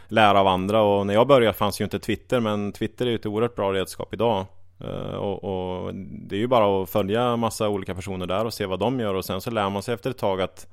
lära 0.08 0.40
av 0.40 0.46
andra. 0.46 0.82
Och 0.82 1.06
när 1.06 1.14
jag 1.14 1.26
började 1.26 1.52
fanns 1.52 1.80
ju 1.80 1.84
inte 1.84 1.98
Twitter, 1.98 2.40
men 2.40 2.72
Twitter 2.72 3.06
är 3.06 3.10
ju 3.10 3.16
ett 3.16 3.26
oerhört 3.26 3.56
bra 3.56 3.72
redskap 3.72 4.14
idag. 4.14 4.46
Eh, 4.80 5.14
och, 5.14 5.44
och, 5.44 5.94
det 5.94 6.36
är 6.36 6.40
ju 6.40 6.46
bara 6.46 6.82
att 6.82 6.90
följa 6.90 7.36
massa 7.36 7.68
olika 7.68 7.94
personer 7.94 8.26
där 8.26 8.44
och 8.44 8.54
se 8.54 8.66
vad 8.66 8.78
de 8.78 9.00
gör 9.00 9.14
och 9.14 9.24
sen 9.24 9.40
så 9.40 9.50
lär 9.50 9.70
man 9.70 9.82
sig 9.82 9.94
efter 9.94 10.10
ett 10.10 10.18
tag 10.18 10.40
att 10.40 10.66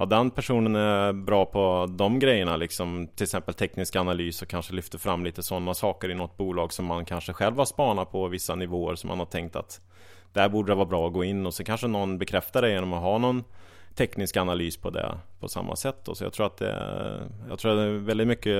Ja 0.00 0.06
den 0.06 0.30
personen 0.30 0.76
är 0.76 1.12
bra 1.12 1.44
på 1.44 1.86
de 1.90 2.18
grejerna 2.18 2.56
liksom 2.56 3.08
Till 3.16 3.24
exempel 3.24 3.54
teknisk 3.54 3.96
analys 3.96 4.42
och 4.42 4.48
kanske 4.48 4.74
lyfter 4.74 4.98
fram 4.98 5.24
lite 5.24 5.42
sådana 5.42 5.74
saker 5.74 6.10
i 6.10 6.14
något 6.14 6.36
bolag 6.36 6.72
som 6.72 6.84
man 6.84 7.04
kanske 7.04 7.32
själv 7.32 7.56
har 7.56 7.64
spanat 7.64 8.12
på 8.12 8.28
vissa 8.28 8.54
nivåer 8.54 8.94
som 8.94 9.08
man 9.08 9.18
har 9.18 9.26
tänkt 9.26 9.56
att 9.56 9.80
Där 10.32 10.48
borde 10.48 10.72
det 10.72 10.76
vara 10.76 10.86
bra 10.86 11.06
att 11.06 11.12
gå 11.12 11.24
in 11.24 11.46
och 11.46 11.54
så 11.54 11.64
kanske 11.64 11.86
någon 11.86 12.18
bekräftar 12.18 12.62
det 12.62 12.70
genom 12.70 12.92
att 12.92 13.02
ha 13.02 13.18
någon 13.18 13.44
teknisk 13.94 14.36
analys 14.36 14.76
på 14.76 14.90
det 14.90 15.18
på 15.40 15.48
samma 15.48 15.76
sätt 15.76 15.96
då. 16.04 16.14
Så 16.14 16.24
jag 16.24 16.32
tror 16.32 16.46
att 16.46 16.56
det 16.56 16.70
är, 16.70 17.28
jag 17.48 17.58
tror 17.58 17.72
att 17.72 17.78
det 17.78 17.82
är 17.82 17.98
väldigt 17.98 18.28
mycket 18.28 18.56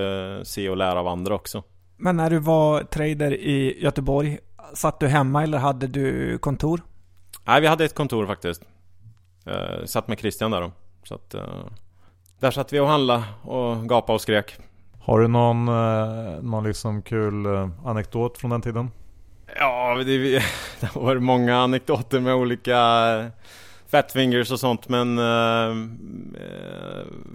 se 0.48 0.68
och 0.68 0.76
lära 0.76 1.00
av 1.00 1.06
andra 1.06 1.34
också. 1.34 1.62
Men 1.96 2.16
när 2.16 2.30
du 2.30 2.38
var 2.38 2.82
trader 2.82 3.34
i 3.34 3.82
Göteborg, 3.82 4.38
satt 4.74 5.00
du 5.00 5.06
hemma 5.06 5.42
eller 5.42 5.58
hade 5.58 5.86
du 5.86 6.38
kontor? 6.38 6.82
Nej, 7.44 7.60
vi 7.60 7.66
hade 7.66 7.84
ett 7.84 7.94
kontor 7.94 8.26
faktiskt. 8.26 8.62
Uh, 9.46 9.84
satt 9.84 10.08
med 10.08 10.18
Christian 10.18 10.50
där 10.50 10.60
då. 10.60 10.72
Så 11.08 11.14
att 11.14 11.34
uh, 11.34 11.42
där 12.38 12.50
satt 12.50 12.72
vi 12.72 12.80
och 12.80 12.86
handlade 12.86 13.24
och 13.42 13.88
gapade 13.88 14.14
och 14.14 14.20
skrek. 14.20 14.56
Har 15.00 15.20
du 15.20 15.28
någon, 15.28 15.68
uh, 15.68 16.42
någon 16.42 16.64
liksom 16.64 17.02
kul 17.02 17.46
anekdot 17.84 18.38
från 18.38 18.50
den 18.50 18.62
tiden? 18.62 18.90
Ja, 19.56 19.94
det, 19.94 20.18
det 20.80 20.94
var 20.94 21.16
många 21.18 21.56
anekdoter 21.56 22.20
med 22.20 22.34
olika 22.34 22.76
Fat 23.90 24.12
fingers 24.12 24.52
och 24.52 24.60
sånt 24.60 24.88
men 24.88 25.18
eh, 25.18 25.76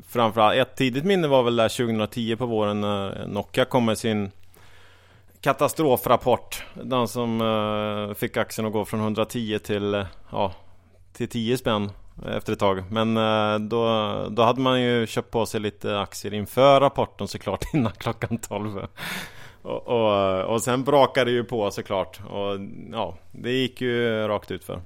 Framförallt 0.08 0.58
ett 0.58 0.76
tidigt 0.76 1.04
minne 1.04 1.28
var 1.28 1.44
väl 1.44 1.56
där 1.56 1.70
2010 1.70 2.36
på 2.36 2.46
våren 2.46 2.82
när 2.82 3.28
Nokia 3.28 3.66
kom 3.66 3.86
med 3.86 3.98
sin 3.98 4.32
Katastrofrapport 5.42 6.64
Den 6.84 7.08
som 7.08 7.42
eh, 7.42 8.16
fick 8.16 8.38
aktien 8.38 8.68
att 8.68 8.74
gå 8.74 8.86
från 8.86 9.00
110 9.00 9.60
till 9.60 9.94
eh, 9.94 10.06
Ja 10.32 10.54
Till 11.14 11.28
10 11.28 11.58
spänn 11.58 11.92
efter 12.26 12.54
ett 12.54 12.60
tag. 12.60 12.84
Men 12.92 13.18
eh, 13.18 13.60
då, 13.60 13.86
då 14.30 14.44
hade 14.44 14.62
man 14.62 14.82
ju 14.82 15.08
köpt 15.08 15.32
på 15.32 15.46
sig 15.46 15.60
lite 15.60 16.00
aktier 16.00 16.34
inför 16.34 16.82
rapporten 16.82 17.28
såklart 17.28 17.66
innan 17.74 17.92
klockan 17.92 18.38
12 18.38 18.88
och, 19.62 19.88
och, 19.88 20.44
och 20.44 20.62
sen 20.62 20.84
brakade 20.84 21.32
det 21.32 21.36
ju 21.36 21.44
på 21.44 21.72
såklart. 21.72 22.20
Och 22.30 22.60
ja 22.92 23.18
Det 23.32 23.52
gick 23.52 23.82
ju 23.82 24.28
rakt 24.28 24.52
ut 24.52 24.64
för. 24.64 24.82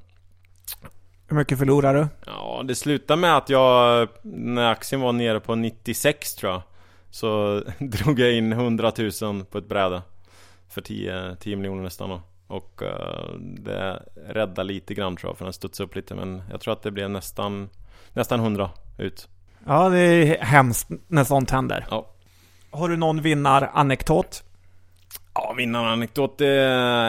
Hur 1.28 1.38
mycket 1.38 1.58
förlorar 1.58 1.94
du? 1.94 2.08
Ja, 2.26 2.62
det 2.66 2.76
slutade 2.76 3.22
med 3.22 3.38
att 3.38 3.50
jag, 3.50 4.08
när 4.24 4.72
aktien 4.72 5.02
var 5.02 5.12
nere 5.12 5.40
på 5.40 5.56
96 5.56 6.36
tror 6.36 6.52
jag 6.52 6.62
Så 7.10 7.62
drog 7.80 8.20
jag 8.20 8.34
in 8.34 8.54
100 8.54 8.92
000 9.22 9.46
på 9.46 9.58
ett 9.58 9.70
bräde. 9.70 10.02
För 10.70 10.82
10, 10.82 11.36
10 11.40 11.56
miljoner 11.56 11.84
nästan 11.84 12.10
då. 12.10 12.22
Och 12.48 12.82
uh, 12.82 13.40
det 13.40 14.04
räddade 14.28 14.64
lite 14.64 14.94
grann 14.94 15.16
tror 15.16 15.30
jag, 15.30 15.38
för 15.38 15.46
den 15.46 15.54
studsade 15.54 15.86
upp 15.86 15.96
lite 15.96 16.16
Men 16.16 16.44
jag 16.52 16.62
tror 16.62 16.74
att 16.74 16.82
det 16.82 16.92
blev 16.92 17.10
nästan, 17.10 17.70
nästan 18.14 18.40
100 18.40 18.70
ut 18.98 19.30
Ja, 19.66 19.90
det 19.90 20.00
är 20.00 20.44
hemskt 20.44 20.90
när 21.08 21.24
sånt 21.24 21.52
händer 21.52 21.88
Ja 21.90 22.08
Har 22.72 22.90
du 22.90 22.98
någon 22.98 23.22
vinnaranekdot? 23.22 24.44
Ja, 25.34 25.54
vinnaranekdot. 25.58 26.42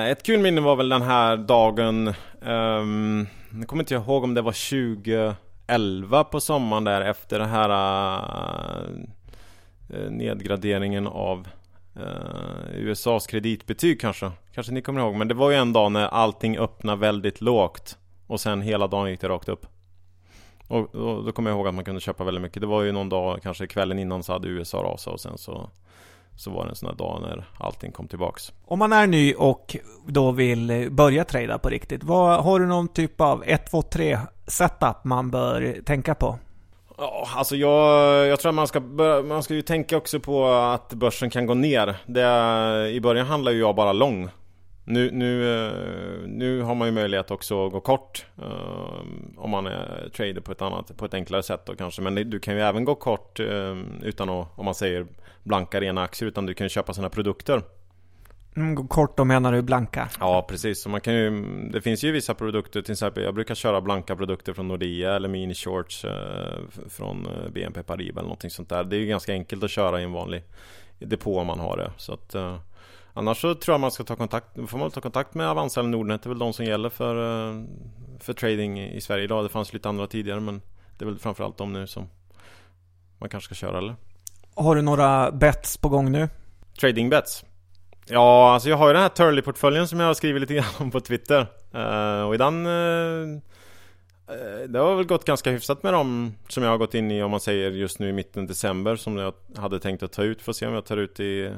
Ett 0.09 0.23
kul 0.23 0.41
minne 0.41 0.61
var 0.61 0.77
väl 0.77 0.89
den 0.89 1.03
här 1.03 1.37
dagen 1.37 2.15
um, 2.41 3.27
Jag 3.59 3.69
kommer 3.69 3.83
inte 3.83 3.95
ihåg 3.95 4.25
om 4.25 4.35
det 4.35 4.43
var 4.43 4.53
2011 4.53 6.25
på 6.25 6.41
sommaren 6.41 6.85
där 6.85 7.01
efter 7.01 7.39
den 7.39 7.49
här 7.49 7.71
uh, 8.81 10.11
nedgraderingen 10.11 11.07
av 11.07 11.49
Eh, 11.99 12.05
uh, 12.05 12.75
USAs 12.75 13.27
kreditbetyg 13.27 14.01
kanske 14.01 14.31
Kanske 14.55 14.73
ni 14.73 14.83
kommer 14.83 15.01
ihåg 15.01 15.15
men 15.15 15.29
det 15.29 15.35
var 15.35 15.51
ju 15.51 15.57
en 15.57 15.73
dag 15.73 15.93
när 15.93 16.07
allting 16.07 16.59
öppnade 16.59 17.01
väldigt 17.01 17.41
lågt 17.41 17.99
Och 18.27 18.41
sen 18.41 18.63
hela 18.63 18.87
dagen 18.87 19.11
gick 19.11 19.21
det 19.21 19.29
rakt 19.29 19.49
upp 19.49 19.67
och, 20.69 20.89
då 21.25 21.33
kommer 21.33 21.51
jag 21.51 21.57
ihåg 21.57 21.69
att 21.69 21.75
man 21.75 21.85
kunde 21.85 22.01
köpa 22.01 22.25
väldigt 22.25 22.43
mycket 22.43 22.61
Det 22.61 22.67
var 22.67 22.83
ju 22.83 22.93
någon 22.93 23.09
dag, 23.09 23.43
kanske 23.43 23.67
kvällen 23.67 23.99
innan 23.99 24.23
så 24.23 24.33
hade 24.33 24.49
USA 24.49 24.83
rasat 24.83 25.13
och 25.15 25.21
sen 25.21 25.39
så 25.39 25.71
så 26.39 26.51
var 26.51 26.65
det 26.65 26.71
en 26.71 26.77
sån 26.77 26.89
här 26.89 26.97
dag 26.97 27.23
när 27.23 27.45
allting 27.59 27.93
kom 27.93 28.09
tillbaks. 28.09 28.53
Om 28.65 28.79
man 28.79 28.93
är 28.93 29.07
ny 29.07 29.35
och 29.35 29.77
då 30.07 30.31
vill 30.31 30.89
börja 30.91 31.25
trada 31.25 31.59
på 31.59 31.69
riktigt, 31.69 32.05
vad, 32.05 32.45
har 32.45 32.61
du 32.61 32.67
någon 32.67 32.89
typ 32.89 33.21
av 33.21 33.43
1, 33.47 33.71
2, 33.71 33.83
3 33.83 34.19
setup 34.47 35.05
man 35.05 35.31
bör 35.31 35.77
tänka 35.85 36.15
på? 36.15 36.39
Ja, 36.99 37.29
alltså 37.37 37.57
jag, 37.57 38.27
jag 38.27 38.41
tror 38.41 38.49
att 38.49 38.55
man 38.55 38.67
ska, 38.67 38.81
man 39.25 39.43
ska 39.43 39.55
ju 39.55 39.63
tänka 39.63 39.97
också 39.97 40.21
på 40.21 40.47
att 40.47 40.93
börsen 40.93 41.31
kan 41.31 41.47
gå 41.47 41.55
ner. 41.55 41.97
Det, 42.07 42.91
I 42.91 43.01
början 43.01 43.27
handlar 43.27 43.53
ju 43.53 43.59
jag 43.59 43.75
bara 43.75 43.93
lång. 43.93 44.31
Nu, 44.85 45.11
nu, 45.11 45.65
eh, 45.67 45.73
nu 46.27 46.63
har 46.63 46.75
man 46.75 46.89
ju 46.89 46.95
möjlighet 46.95 47.31
också 47.31 47.67
att 47.67 47.73
gå 47.73 47.81
kort 47.81 48.27
eh, 48.43 49.01
om 49.37 49.51
man 49.51 49.67
är 49.67 50.09
trader 50.17 50.41
på 50.41 50.53
ett 50.53 50.63
annat, 50.63 50.97
på 50.97 51.05
ett 51.05 51.15
enklare 51.15 51.43
sätt 51.43 51.67
då 51.67 51.75
kanske. 51.75 52.03
Men 52.03 52.15
du 52.15 52.41
kan 52.41 52.55
ju 52.55 52.61
även 52.61 52.85
gå 52.85 52.95
kort 52.95 53.41
eh, 53.41 53.77
utan 54.03 54.29
att, 54.29 54.59
om 54.59 54.65
man 54.65 54.75
säger 54.75 55.07
blanka 55.43 55.81
rena 55.81 56.03
aktier, 56.03 56.29
utan 56.29 56.47
du 56.47 56.55
kan 56.55 56.69
köpa 56.69 56.95
sina 56.95 57.09
produkter. 57.09 57.63
Mm, 58.57 58.89
kort 58.89 59.17
då 59.17 59.25
menar 59.25 59.53
du 59.53 59.63
blanka? 59.63 60.09
Ja 60.21 60.47
precis, 60.49 60.83
så 60.83 60.89
man 60.89 61.01
kan 61.01 61.15
ju, 61.15 61.31
det 61.73 61.81
finns 61.81 62.05
ju 62.05 62.13
vissa 62.13 62.35
produkter, 62.35 62.83
till 62.83 62.93
exempel 62.93 63.25
jag 63.25 63.35
brukar 63.35 63.55
köra 63.55 63.81
blanka 63.81 64.17
produkter 64.17 64.53
från 64.53 64.69
Nordea 64.69 65.17
eller 65.17 65.29
mini 65.29 65.55
shorts 65.55 66.05
eh, 66.05 66.59
från 66.89 67.27
eh, 67.27 67.51
BNP 67.51 67.83
Paribas 67.83 68.17
eller 68.19 68.23
någonting 68.23 68.51
sånt 68.51 68.69
där. 68.69 68.85
Det 68.85 68.97
är 68.97 69.01
ju 69.01 69.07
ganska 69.07 69.33
enkelt 69.33 69.65
att 69.65 69.71
köra 69.71 70.01
i 70.01 70.05
en 70.05 70.13
vanlig 70.13 70.43
depå 70.99 71.39
om 71.39 71.47
man 71.47 71.61
har 71.61 71.77
det. 71.77 71.93
Så 71.97 72.13
att, 72.13 72.35
eh, 72.35 72.57
annars 73.13 73.41
så 73.41 73.55
tror 73.55 73.75
jag 73.75 73.81
man 73.81 73.91
ska 73.91 74.05
ta 74.05 74.17
kontakt, 74.17 74.59
får 74.69 74.79
man 74.79 74.91
ta 74.91 75.01
kontakt 75.01 75.35
med 75.35 75.49
Avanza 75.49 75.81
eller 75.81 75.91
Nordnet, 75.91 76.23
det 76.23 76.27
är 76.27 76.29
väl 76.29 76.39
de 76.39 76.53
som 76.53 76.65
gäller 76.65 76.89
för, 76.89 77.49
eh, 77.51 77.65
för 78.21 78.33
trading 78.33 78.81
i 78.81 79.01
Sverige 79.01 79.25
idag. 79.25 79.45
Det 79.45 79.49
fanns 79.49 79.73
lite 79.73 79.89
andra 79.89 80.07
tidigare 80.07 80.41
men 80.41 80.63
det 80.99 81.05
är 81.05 81.07
väl 81.07 81.19
framförallt 81.19 81.59
de 81.59 81.73
nu 81.73 81.87
som 81.87 82.09
man 83.19 83.29
kanske 83.29 83.55
ska 83.55 83.67
köra 83.67 83.79
eller? 83.79 83.97
Har 84.55 84.75
du 84.77 84.83
några 84.83 85.31
bets 85.31 85.77
på 85.77 85.89
gång 85.89 86.13
nu? 86.13 86.29
Trading 86.81 87.11
bets? 87.11 87.45
Ja, 88.11 88.53
alltså 88.55 88.69
jag 88.69 88.77
har 88.77 88.89
ju 88.89 88.93
den 88.93 89.03
här 89.03 89.09
Turley-portföljen 89.09 89.89
som 89.89 90.01
jag 90.01 90.07
har 90.07 90.15
skrivit 90.15 90.41
lite 90.41 90.55
grann 90.55 90.65
om 90.79 90.91
på 90.91 91.01
Twitter. 91.01 91.47
Uh, 91.75 92.27
och 92.27 92.35
i 92.35 92.39
den... 92.39 92.67
Uh, 92.67 93.39
det 94.69 94.79
har 94.79 94.97
väl 94.97 95.07
gått 95.07 95.25
ganska 95.25 95.51
hyfsat 95.51 95.83
med 95.83 95.93
dem 95.93 96.35
som 96.49 96.63
jag 96.63 96.71
har 96.71 96.79
gått 96.79 96.95
in 96.95 97.11
i 97.11 97.23
om 97.23 97.31
man 97.31 97.41
säger 97.41 97.71
just 97.71 97.99
nu 97.99 98.09
i 98.09 98.13
mitten 98.13 98.47
december 98.47 98.97
som 98.97 99.17
jag 99.17 99.35
hade 99.57 99.81
tänkt 99.81 100.03
att 100.03 100.13
ta 100.13 100.23
ut. 100.23 100.43
Får 100.43 100.53
se 100.53 100.67
om 100.67 100.75
jag 100.75 100.85
tar 100.85 100.97
ut 100.97 101.21
i... 101.21 101.55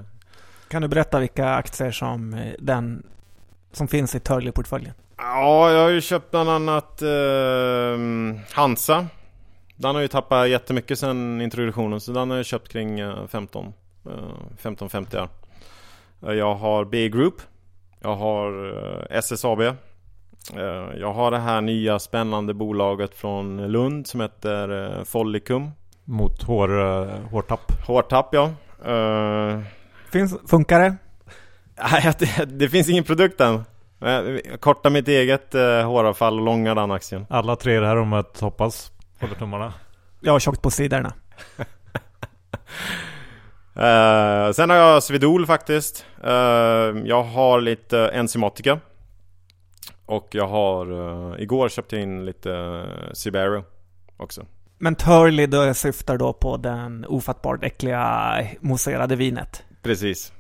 Kan 0.69 0.83
du 0.83 0.89
berätta 0.89 1.19
vilka 1.19 1.55
aktier 1.55 1.91
som 1.91 2.43
den 2.59 3.07
som 3.73 3.89
finns 3.89 4.15
i 4.15 4.21
Turley-portföljen? 4.21 4.93
Ja, 5.17 5.73
jag 5.73 5.83
har 5.83 5.91
ju 5.91 6.01
köpt 6.01 6.31
bland 6.31 6.51
annat 6.51 7.03
uh, 7.03 7.99
Hansa. 8.53 9.07
Den 9.77 9.95
har 9.95 10.03
ju 10.03 10.09
tappat 10.09 10.49
jättemycket 10.49 10.99
sen 10.99 11.41
introduktionen 11.41 12.01
så 12.01 12.13
den 12.13 12.31
har 12.31 12.37
jag 12.37 12.47
köpt 12.47 12.69
kring 12.69 13.01
15 13.29 13.73
15-50 14.63 15.19
här. 15.19 15.29
Jag 16.21 16.55
har 16.55 16.85
B-Group. 16.85 17.35
Jag 18.01 18.17
har 18.17 18.77
eh, 19.11 19.19
SSAB. 19.19 19.61
Eh, 19.61 19.75
jag 20.97 21.13
har 21.13 21.31
det 21.31 21.39
här 21.39 21.61
nya 21.61 21.99
spännande 21.99 22.55
bolaget 22.55 23.15
från 23.15 23.73
Lund 23.73 24.07
som 24.07 24.21
heter 24.21 24.99
eh, 24.99 25.05
Follicum. 25.05 25.71
Mot 26.05 26.43
hår, 26.43 26.69
hårtapp? 27.31 27.73
Hårtapp 27.87 28.29
ja. 28.33 28.51
Finns, 30.13 30.37
funkar 30.51 30.81
det? 30.81 30.97
Det, 32.47 32.69
finns 32.69 32.89
ingen 32.89 33.05
produkt 33.05 33.41
än. 33.41 33.65
Jag 33.99 34.61
kortar 34.61 34.91
mitt 34.91 35.09
eget 35.09 35.53
håravfall 35.85 36.39
och 36.39 36.45
långar 36.45 36.75
den 36.75 36.91
aktien. 36.91 37.27
Alla 37.31 37.57
tre 37.57 37.77
i 37.77 37.81
det 37.81 37.87
här 37.87 37.97
rummet 37.97 38.41
hoppas. 38.41 38.93
Håller 39.21 39.35
tummarna. 39.35 39.73
Jag 40.21 40.33
har 40.33 40.41
tjockt 40.41 40.63
på 40.63 40.71
sidorna. 40.71 41.13
Uh, 43.81 44.53
sen 44.53 44.71
har 44.71 44.77
jag 44.77 45.03
Svedol 45.03 45.47
faktiskt. 45.47 46.07
Uh, 46.25 46.31
jag 47.05 47.23
har 47.23 47.61
lite 47.61 48.09
enzymatika. 48.09 48.81
Och 50.07 50.29
jag 50.31 50.49
har, 50.49 50.93
uh, 50.93 51.43
igår 51.43 51.69
köpte 51.69 51.97
jag 51.97 52.03
in 52.03 52.25
lite 52.25 52.85
Sibero 53.13 53.65
också. 54.17 54.47
Men 54.79 54.95
Turley 54.95 55.47
då 55.47 55.75
syftar 55.75 56.17
då 56.19 56.33
på 56.33 56.57
den 56.57 57.05
ofattbart 57.09 57.65
äckliga 57.65 58.37
mousserade 58.61 59.17
vinet? 59.17 59.63
Precis. 59.83 60.33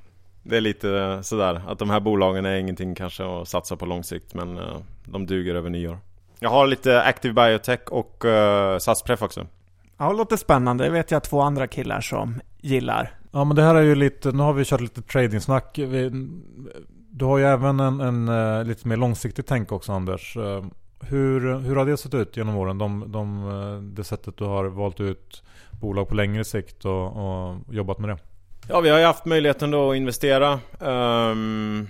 Det 0.42 0.56
är 0.56 0.60
lite 0.60 1.20
sådär 1.22 1.62
att 1.66 1.78
de 1.78 1.90
här 1.90 2.00
bolagen 2.00 2.46
är 2.46 2.56
ingenting 2.56 2.94
kanske 2.94 3.24
att 3.24 3.48
satsa 3.48 3.76
på 3.76 3.86
lång 3.86 4.04
sikt 4.04 4.34
men 4.34 4.60
de 5.04 5.26
duger 5.26 5.54
över 5.54 5.70
nyår. 5.70 5.98
Jag 6.40 6.50
har 6.50 6.66
lite 6.66 7.02
Active 7.02 7.34
Biotech 7.34 7.80
och 7.90 8.24
uh, 8.24 8.78
SAS-Pref 8.78 9.22
också. 9.22 9.46
Ja, 9.98 10.08
det 10.10 10.16
låter 10.16 10.36
spännande. 10.36 10.84
Det 10.84 10.90
vet 10.90 11.10
jag 11.10 11.22
två 11.22 11.40
andra 11.40 11.66
killar 11.66 12.00
som 12.00 12.40
gillar. 12.60 13.19
Ja 13.32 13.44
men 13.44 13.56
det 13.56 13.62
här 13.62 13.74
är 13.74 13.82
ju 13.82 13.94
lite, 13.94 14.32
nu 14.32 14.42
har 14.42 14.52
vi 14.52 14.64
kört 14.64 14.80
lite 14.80 15.02
trading-snack. 15.02 15.78
Du 17.10 17.24
har 17.24 17.38
ju 17.38 17.44
även 17.44 17.80
en, 17.80 18.00
en, 18.00 18.28
eh, 18.28 18.64
lite 18.64 18.88
mer 18.88 18.96
långsiktig 18.96 19.46
tänk 19.46 19.72
också 19.72 19.92
Anders. 19.92 20.36
Eh, 20.36 20.64
hur, 21.00 21.58
hur 21.58 21.76
har 21.76 21.86
det 21.86 21.96
sett 21.96 22.14
ut 22.14 22.36
genom 22.36 22.56
åren? 22.56 22.78
De, 22.78 23.12
de, 23.12 23.48
eh, 23.48 23.82
det 23.82 24.04
sättet 24.04 24.36
du 24.36 24.44
har 24.44 24.64
valt 24.64 25.00
ut 25.00 25.42
bolag 25.80 26.08
på 26.08 26.14
längre 26.14 26.44
sikt 26.44 26.84
och, 26.84 27.06
och 27.06 27.56
jobbat 27.70 27.98
med 27.98 28.08
det? 28.10 28.18
Ja 28.68 28.80
vi 28.80 28.88
har 28.88 28.98
ju 28.98 29.04
haft 29.04 29.24
möjligheten 29.24 29.70
då 29.70 29.90
att 29.90 29.96
investera 29.96 30.60
um, 30.78 31.88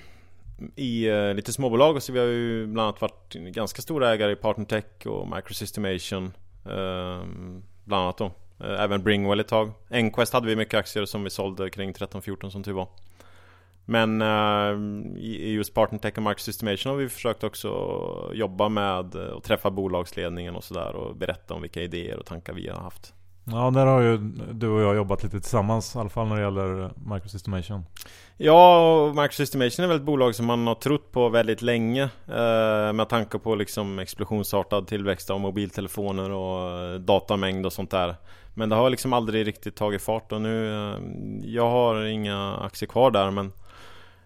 i 0.76 1.10
uh, 1.10 1.34
lite 1.34 1.52
småbolag. 1.52 2.02
Så 2.02 2.12
vi 2.12 2.18
har 2.18 2.26
ju 2.26 2.66
bland 2.66 2.88
annat 2.88 3.00
varit 3.00 3.34
ganska 3.34 3.82
stora 3.82 4.12
ägare 4.12 4.32
i 4.32 4.36
PartnerTech 4.36 5.06
och 5.06 5.28
Microsystemation. 5.36 6.32
Um, 6.64 6.72
ehm, 6.72 7.62
bland 7.84 8.02
annat 8.02 8.18
då. 8.18 8.32
Eh, 8.64 8.82
även 8.82 9.02
Bringwell 9.02 9.40
ett 9.40 9.48
tag. 9.48 9.72
Enquest 9.90 10.32
hade 10.32 10.46
vi 10.46 10.56
mycket 10.56 10.74
aktier 10.74 11.04
som 11.04 11.24
vi 11.24 11.30
sålde 11.30 11.70
kring 11.70 11.92
13-14 11.92 12.50
som 12.50 12.62
tur 12.62 12.72
var. 12.72 12.88
Men 13.84 14.22
uh, 14.22 15.18
i 15.18 15.52
just 15.52 15.74
Partnertech 15.74 16.16
och 16.16 16.22
Market 16.22 16.42
Systemation 16.42 16.90
har 16.90 16.98
vi 16.98 17.08
försökt 17.08 17.44
också 17.44 17.68
jobba 18.34 18.68
med 18.68 19.14
och 19.14 19.42
träffa 19.42 19.70
bolagsledningen 19.70 20.56
och 20.56 20.64
sådär 20.64 20.96
och 20.96 21.16
berätta 21.16 21.54
om 21.54 21.62
vilka 21.62 21.82
idéer 21.82 22.16
och 22.18 22.26
tankar 22.26 22.52
vi 22.52 22.68
har 22.68 22.80
haft. 22.80 23.14
Ja, 23.44 23.70
där 23.70 23.86
har 23.86 24.00
ju 24.00 24.16
du 24.52 24.68
och 24.68 24.80
jag 24.80 24.96
jobbat 24.96 25.22
lite 25.22 25.40
tillsammans, 25.40 25.94
i 25.94 25.98
alla 25.98 26.08
fall 26.08 26.28
när 26.28 26.36
det 26.36 26.42
gäller 26.42 26.90
Microsystemation. 27.14 27.84
Ja, 28.36 29.12
Microsystemation 29.16 29.84
är 29.84 29.88
väl 29.88 29.96
ett 29.96 30.02
bolag 30.02 30.34
som 30.34 30.46
man 30.46 30.66
har 30.66 30.74
trott 30.74 31.12
på 31.12 31.28
väldigt 31.28 31.62
länge. 31.62 32.02
Eh, 32.26 32.92
med 32.92 33.08
tanke 33.08 33.38
på 33.38 33.54
liksom 33.54 33.98
explosionsartad 33.98 34.86
tillväxt 34.86 35.30
av 35.30 35.40
mobiltelefoner 35.40 36.30
och 36.30 37.00
datamängd 37.00 37.66
och 37.66 37.72
sånt 37.72 37.90
där. 37.90 38.16
Men 38.54 38.68
det 38.68 38.76
har 38.76 38.90
liksom 38.90 39.12
aldrig 39.12 39.46
riktigt 39.46 39.76
tagit 39.76 40.02
fart 40.02 40.32
och 40.32 40.40
nu, 40.40 40.74
eh, 40.74 40.98
jag 41.44 41.70
har 41.70 42.04
inga 42.04 42.56
aktier 42.56 42.88
kvar 42.88 43.10
där 43.10 43.30
men 43.30 43.52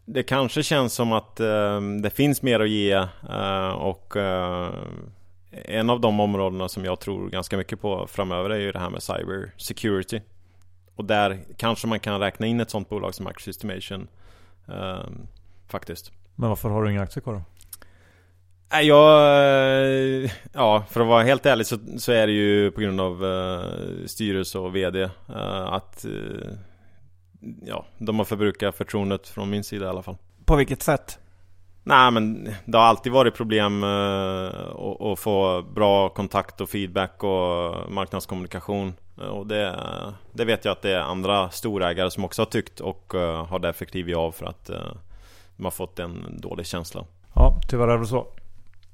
det 0.04 0.22
kanske 0.22 0.62
känns 0.62 0.94
som 0.94 1.12
att 1.12 1.40
eh, 1.40 1.80
det 2.02 2.10
finns 2.10 2.42
mer 2.42 2.60
att 2.60 2.68
ge 2.68 2.92
eh, 3.30 3.68
och 3.68 4.16
eh, 4.16 4.68
en 5.50 5.90
av 5.90 6.00
de 6.00 6.20
områdena 6.20 6.68
som 6.68 6.84
jag 6.84 7.00
tror 7.00 7.28
ganska 7.28 7.56
mycket 7.56 7.80
på 7.80 8.06
framöver 8.06 8.50
är 8.50 8.58
ju 8.58 8.72
det 8.72 8.78
här 8.78 8.90
med 8.90 9.02
cyber 9.02 9.52
security. 9.56 10.20
Och 10.96 11.04
där 11.04 11.38
kanske 11.56 11.86
man 11.86 12.00
kan 12.00 12.20
räkna 12.20 12.46
in 12.46 12.60
ett 12.60 12.70
sånt 12.70 12.88
bolag 12.88 13.14
som 13.14 13.26
Microsystemation 13.26 14.08
eh, 14.68 15.06
faktiskt. 15.68 16.12
Men 16.34 16.48
varför 16.48 16.68
har 16.68 16.84
du 16.84 16.90
inga 16.90 17.02
aktier 17.02 17.22
kvar 17.22 17.34
då? 17.34 17.42
Jag... 18.82 20.24
Eh, 20.24 20.30
ja, 20.52 20.84
för 20.90 21.00
att 21.00 21.06
vara 21.06 21.22
helt 21.22 21.46
ärlig 21.46 21.66
så, 21.66 21.78
så 21.98 22.12
är 22.12 22.26
det 22.26 22.32
ju 22.32 22.70
på 22.70 22.80
grund 22.80 23.00
av 23.00 23.24
uh, 23.24 24.06
styrelse 24.06 24.58
och 24.58 24.76
VD 24.76 25.02
uh, 25.02 25.72
att 25.72 26.04
uh, 26.08 26.52
ja, 27.66 27.86
de 27.98 28.18
har 28.18 28.24
förbrukat 28.24 28.76
förtroendet 28.76 29.28
från 29.28 29.50
min 29.50 29.64
sida 29.64 29.86
i 29.86 29.88
alla 29.88 30.02
fall. 30.02 30.16
På 30.44 30.56
vilket 30.56 30.82
sätt? 30.82 31.18
Nej 31.82 32.10
men 32.10 32.48
det 32.64 32.78
har 32.78 32.84
alltid 32.84 33.12
varit 33.12 33.34
problem 33.34 33.84
att, 33.84 35.00
att 35.00 35.18
få 35.18 35.62
bra 35.74 36.08
kontakt 36.08 36.60
och 36.60 36.68
feedback 36.68 37.24
och 37.24 37.92
marknadskommunikation. 37.92 38.94
Och 39.30 39.46
det, 39.46 39.80
det 40.32 40.44
vet 40.44 40.64
jag 40.64 40.72
att 40.72 40.82
det 40.82 40.92
är 40.92 41.00
andra 41.00 41.50
storägare 41.50 42.10
som 42.10 42.24
också 42.24 42.42
har 42.42 42.46
tyckt 42.46 42.80
och 42.80 43.12
har 43.48 43.58
därför 43.58 43.84
klivit 43.84 44.16
av 44.16 44.32
för 44.32 44.46
att 44.46 44.70
de 45.56 45.64
har 45.64 45.70
fått 45.70 45.98
en 45.98 46.38
dålig 46.40 46.66
känsla. 46.66 47.04
Ja, 47.34 47.60
tyvärr 47.70 47.88
är 47.88 47.98
det 47.98 48.06
så. 48.06 48.26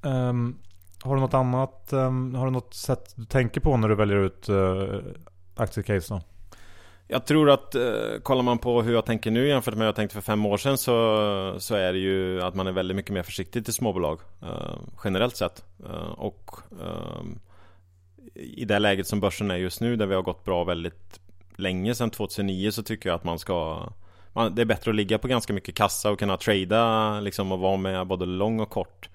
Um, 0.02 0.58
har 1.02 1.14
du 1.14 1.20
något 1.20 1.34
annat, 1.34 1.88
um, 1.92 2.34
har 2.34 2.46
du 2.46 2.52
något 2.52 2.74
sätt 2.74 3.12
du 3.16 3.24
tänker 3.24 3.60
på 3.60 3.76
när 3.76 3.88
du 3.88 3.94
väljer 3.94 4.16
ut 4.16 4.48
uh, 4.48 5.00
aktiecase 5.56 6.14
då? 6.14 6.20
Jag 7.12 7.26
tror 7.26 7.50
att 7.50 7.74
eh, 7.74 7.82
kollar 8.22 8.42
man 8.42 8.58
på 8.58 8.82
hur 8.82 8.92
jag 8.92 9.06
tänker 9.06 9.30
nu 9.30 9.48
jämfört 9.48 9.74
med 9.74 9.80
hur 9.80 9.86
jag 9.86 9.96
tänkte 9.96 10.14
för 10.14 10.22
fem 10.22 10.46
år 10.46 10.56
sedan 10.56 10.78
så, 10.78 11.54
så 11.58 11.74
är 11.74 11.92
det 11.92 11.98
ju 11.98 12.42
att 12.42 12.54
man 12.54 12.66
är 12.66 12.72
väldigt 12.72 12.96
mycket 12.96 13.12
mer 13.12 13.22
försiktig 13.22 13.64
till 13.64 13.74
småbolag 13.74 14.20
eh, 14.42 14.78
generellt 15.04 15.36
sett. 15.36 15.64
Eh, 15.86 16.10
och 16.10 16.50
eh, 16.80 17.22
i 18.34 18.64
det 18.64 18.78
läget 18.78 19.06
som 19.06 19.20
börsen 19.20 19.50
är 19.50 19.56
just 19.56 19.80
nu 19.80 19.96
där 19.96 20.06
vi 20.06 20.14
har 20.14 20.22
gått 20.22 20.44
bra 20.44 20.64
väldigt 20.64 21.20
länge 21.56 21.94
sedan 21.94 22.10
2009 22.10 22.70
så 22.70 22.82
tycker 22.82 23.08
jag 23.08 23.16
att 23.16 23.24
man 23.24 23.38
ska 23.38 23.88
man, 24.32 24.54
Det 24.54 24.62
är 24.62 24.66
bättre 24.66 24.90
att 24.90 24.96
ligga 24.96 25.18
på 25.18 25.28
ganska 25.28 25.52
mycket 25.52 25.74
kassa 25.74 26.10
och 26.10 26.18
kunna 26.18 26.36
trada 26.36 27.20
liksom 27.20 27.52
och 27.52 27.58
vara 27.58 27.76
med 27.76 28.06
både 28.06 28.26
lång 28.26 28.60
och 28.60 28.70
kort 28.70 29.08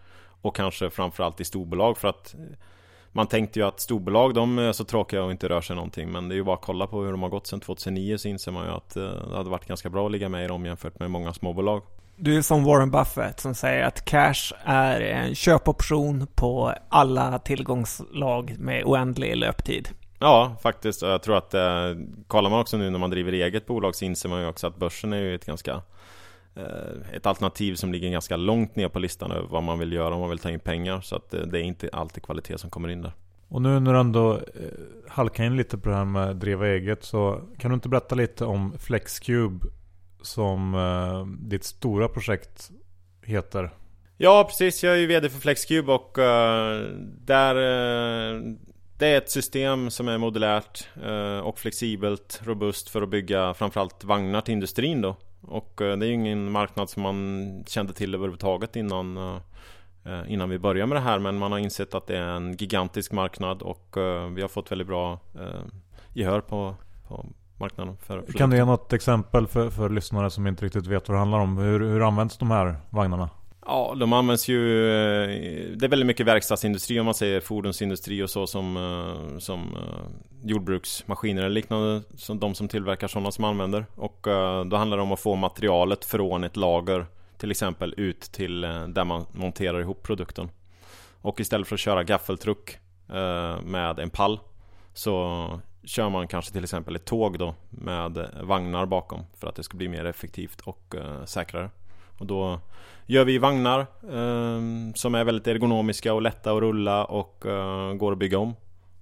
och 0.46 0.56
kanske 0.56 0.90
framförallt 0.90 1.42
i 1.42 1.46
storbolag 1.46 1.98
för 1.98 2.08
att 2.08 2.36
man 3.12 3.28
tänkte 3.28 3.60
ju 3.60 3.66
att 3.66 3.80
storbolag 3.80 4.34
de 4.34 4.60
är 4.60 4.72
så 4.72 4.84
tråkiga 4.84 5.24
och 5.24 5.32
inte 5.32 5.50
rör 5.50 5.62
sig 5.62 5.76
någonting 5.76 6.12
Men 6.12 6.30
det 6.30 6.36
är 6.36 6.38
ju 6.38 6.44
bara 6.44 6.56
att 6.56 6.62
kolla 6.62 6.88
på 6.88 7.02
hur 7.02 7.12
de 7.12 7.22
har 7.22 7.30
gått 7.30 7.48
sedan 7.48 7.60
2009 7.60 8.18
så 8.18 8.28
inser 8.28 8.52
man 8.52 8.66
ju 8.66 8.72
att 8.72 8.90
det 9.30 9.36
hade 9.36 9.50
varit 9.50 9.66
ganska 9.66 9.90
bra 9.90 10.06
att 10.06 10.12
ligga 10.12 10.30
med 10.30 10.46
i 10.46 10.48
dem 10.48 10.66
jämfört 10.66 11.00
med 11.00 11.12
många 11.12 11.34
småbolag 11.34 11.82
du 12.18 12.38
är 12.38 12.42
som 12.42 12.64
Warren 12.64 12.92
Buffett 12.92 13.40
som 13.40 13.56
säger 13.56 13.84
att 13.84 14.06
cash 14.06 14.54
är 14.64 15.02
en 15.02 15.36
köpoption 15.36 16.28
på 16.36 16.74
alla 16.90 17.40
tillgångslag 17.40 18.56
med 18.60 18.84
oändlig 18.84 19.38
löptid. 19.38 19.90
Ja, 20.20 20.56
faktiskt. 20.64 21.02
Jag 21.02 21.24
tror 21.24 21.38
att 21.38 21.54
eh, 21.54 21.62
kollar 22.28 22.50
man 22.50 22.60
också 22.60 22.78
nu 22.78 22.90
när 22.90 23.00
man 23.00 23.10
driver 23.10 23.32
eget 23.32 23.66
bolag 23.66 23.96
så 23.96 24.06
inser 24.06 24.30
man 24.30 24.42
ju 24.42 24.48
också 24.48 24.68
att 24.68 24.78
börsen 24.78 25.14
är 25.14 25.18
ju 25.18 25.36
ett 25.36 25.46
ganska 25.46 25.72
eh, 25.72 25.82
ett 27.13 27.26
alternativ 27.26 27.76
som 27.76 27.91
ligger 27.91 28.10
ganska 28.10 28.38
långt 28.38 28.76
ner 28.76 28.89
på 28.89 29.00
listan 29.00 29.32
över 29.32 29.48
vad 29.48 29.63
man 29.63 29.80
vill 29.80 29.94
göra 29.94 30.13
om 30.13 30.20
man 30.20 30.30
vill 30.30 30.39
ta 30.39 30.50
in 30.50 30.60
pengar. 30.60 31.02
Så 31.02 31.15
att 31.15 31.34
eh, 31.34 31.41
det 31.41 31.60
är 31.60 31.63
inte 31.63 31.89
alltid 31.94 32.24
kvalitet 32.24 32.58
som 32.58 32.70
kommer 32.70 32.89
in 32.89 33.02
där. 33.02 33.12
Och 33.48 33.62
nu 33.62 33.80
när 33.80 33.94
du 33.94 34.00
ändå 34.00 34.34
eh, 34.34 34.41
halkar 35.08 35.44
in 35.44 35.58
lite 35.58 35.78
på 35.78 35.89
det 35.89 35.96
här 35.96 36.06
med 36.06 36.30
att 36.30 36.39
driva 36.39 36.68
eget 36.68 37.04
så 37.04 37.41
kan 37.58 37.72
du 37.72 37.76
inte 37.76 37.89
berätta 37.89 38.15
lite 38.15 38.46
om 38.46 38.78
Flexcube 38.80 39.68
som 40.22 40.76
eh, 40.76 41.26
ditt 41.50 41.63
stora 41.63 42.08
projekt 42.08 42.72
heter? 43.24 43.70
Ja, 44.18 44.44
precis. 44.44 44.84
Jag 44.84 44.94
är 44.94 44.98
ju 44.98 45.08
VD 45.08 45.30
för 45.30 45.39
Flexcube 45.39 45.91
och 45.91 46.12
där 47.26 47.56
Det 48.98 49.08
är 49.08 49.18
ett 49.18 49.30
system 49.30 49.89
som 49.89 50.08
är 50.08 50.18
modulärt 50.18 50.88
och 51.44 51.60
flexibelt, 51.60 52.41
robust 52.44 52.89
för 52.89 53.02
att 53.02 53.10
bygga 53.10 53.54
framförallt 53.54 54.04
vagnar 54.04 54.41
till 54.41 54.54
industrin 54.54 55.02
då. 55.02 55.15
Och 55.48 55.82
eh, 55.82 55.98
det 55.98 56.06
är 56.06 56.08
ju 56.08 56.14
ingen 56.14 56.52
marknad 56.52 56.90
som 56.90 57.04
man 57.04 57.64
kände 57.68 57.94
till 57.94 58.16
överhuvudtaget 58.16 58.76
innan 58.76 59.18
eh, 59.18 59.38
eh, 60.06 60.32
Innan 60.32 60.50
vi 60.50 60.60
började 60.60 60.88
med 60.88 60.98
det 60.98 61.02
här 61.02 61.20
men 61.20 61.38
man 61.38 61.52
har 61.52 61.60
insett 61.60 61.96
att 61.96 62.08
det 62.08 62.18
är 62.18 62.28
en 62.28 62.54
gigantisk 62.54 63.12
marknad 63.12 63.62
och 63.62 63.98
vi 64.32 64.42
har 64.42 64.48
fått 64.48 64.72
väldigt 64.72 64.88
bra 64.88 65.20
gehör 66.14 66.42
på, 66.42 66.76
på 67.08 67.26
marknaden 67.58 67.98
för. 67.98 68.22
Kan 68.22 68.50
du 68.50 68.58
ge 68.58 68.66
något 68.66 68.94
exempel 68.94 69.48
för, 69.48 69.70
för 69.70 69.90
lyssnare 69.90 70.30
som 70.30 70.48
inte 70.48 70.66
riktigt 70.66 70.88
vet 70.88 71.10
vad 71.10 71.16
det 71.16 71.20
handlar 71.20 71.40
om? 71.40 71.58
Hur, 71.58 71.80
hur 71.80 72.08
används 72.08 72.38
de 72.38 72.52
här 72.52 72.76
vagnarna? 72.90 73.30
Ja, 73.67 73.95
de 73.99 74.13
används 74.13 74.47
ju 74.47 74.88
eh, 74.89 75.28
Det 75.75 75.86
är 75.86 75.89
väldigt 75.89 76.08
mycket 76.08 76.25
verkstadsindustri 76.25 76.99
om 76.99 77.06
man 77.06 77.13
säger 77.13 77.39
fordonsindustri 77.39 78.23
och 78.23 78.30
så 78.30 78.47
som, 78.47 78.78
eh, 78.78 79.38
som 79.39 79.75
eh, 79.75 80.49
jordbruksmaskiner 80.49 81.41
eller 81.41 81.56
liknande 81.56 82.01
som 82.15 82.39
de 82.39 82.56
som 82.56 82.67
tillverkar 82.67 83.08
sådana 83.08 83.32
som 83.32 83.43
använder 83.43 83.86
och 83.95 84.28
då 84.65 84.75
handlar 84.75 84.97
det 84.97 85.04
om 85.04 85.12
att 85.12 85.19
få 85.19 85.36
materialet 85.36 86.06
från 86.06 86.43
ett 86.43 86.56
lager 86.56 87.06
till 87.38 87.51
exempel 87.51 87.93
ut 87.97 88.21
till 88.21 88.62
där 88.88 89.04
man 89.04 89.25
monterar 89.32 89.80
ihop 89.80 90.04
produkten 90.04 90.49
och 91.21 91.39
istället 91.39 91.67
för 91.67 91.75
att 91.75 91.80
köra 91.80 92.04
gaffeltruck 92.04 92.78
med 93.63 93.99
en 93.99 94.10
pall 94.10 94.39
så 94.93 95.45
kör 95.84 96.10
man 96.10 96.28
kanske 96.28 96.51
till 96.51 96.63
exempel 96.63 96.95
ett 96.95 97.06
tåg 97.06 97.39
då 97.39 97.56
med 97.69 98.30
vagnar 98.41 98.86
bakom 98.86 99.21
för 99.38 99.47
att 99.47 99.56
det 99.56 99.63
ska 99.63 99.78
bli 99.78 99.88
mer 99.88 100.06
effektivt 100.06 100.62
och 100.62 100.95
säkrare. 101.25 101.69
Och 102.17 102.25
då 102.25 102.60
gör 103.06 103.25
vi 103.25 103.38
vagnar 103.38 103.80
eh, 103.80 104.93
som 104.95 105.15
är 105.15 105.23
väldigt 105.23 105.47
ergonomiska 105.47 106.13
och 106.13 106.21
lätta 106.21 106.51
att 106.51 106.62
rulla 106.62 107.06
och 107.06 107.45
eh, 107.45 107.93
går 107.93 108.12
att 108.12 108.17
bygga 108.17 108.39
om 108.39 108.56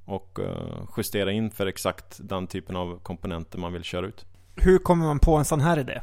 och 0.05 0.39
eh, 0.39 0.83
justera 0.97 1.31
in 1.31 1.51
för 1.51 1.67
exakt 1.67 2.19
den 2.21 2.47
typen 2.47 2.75
av 2.75 2.99
komponenter 3.03 3.59
man 3.59 3.73
vill 3.73 3.83
köra 3.83 4.05
ut. 4.05 4.25
Hur 4.55 4.77
kommer 4.77 5.05
man 5.05 5.19
på 5.19 5.35
en 5.35 5.45
sån 5.45 5.61
här 5.61 5.79
idé? 5.79 6.01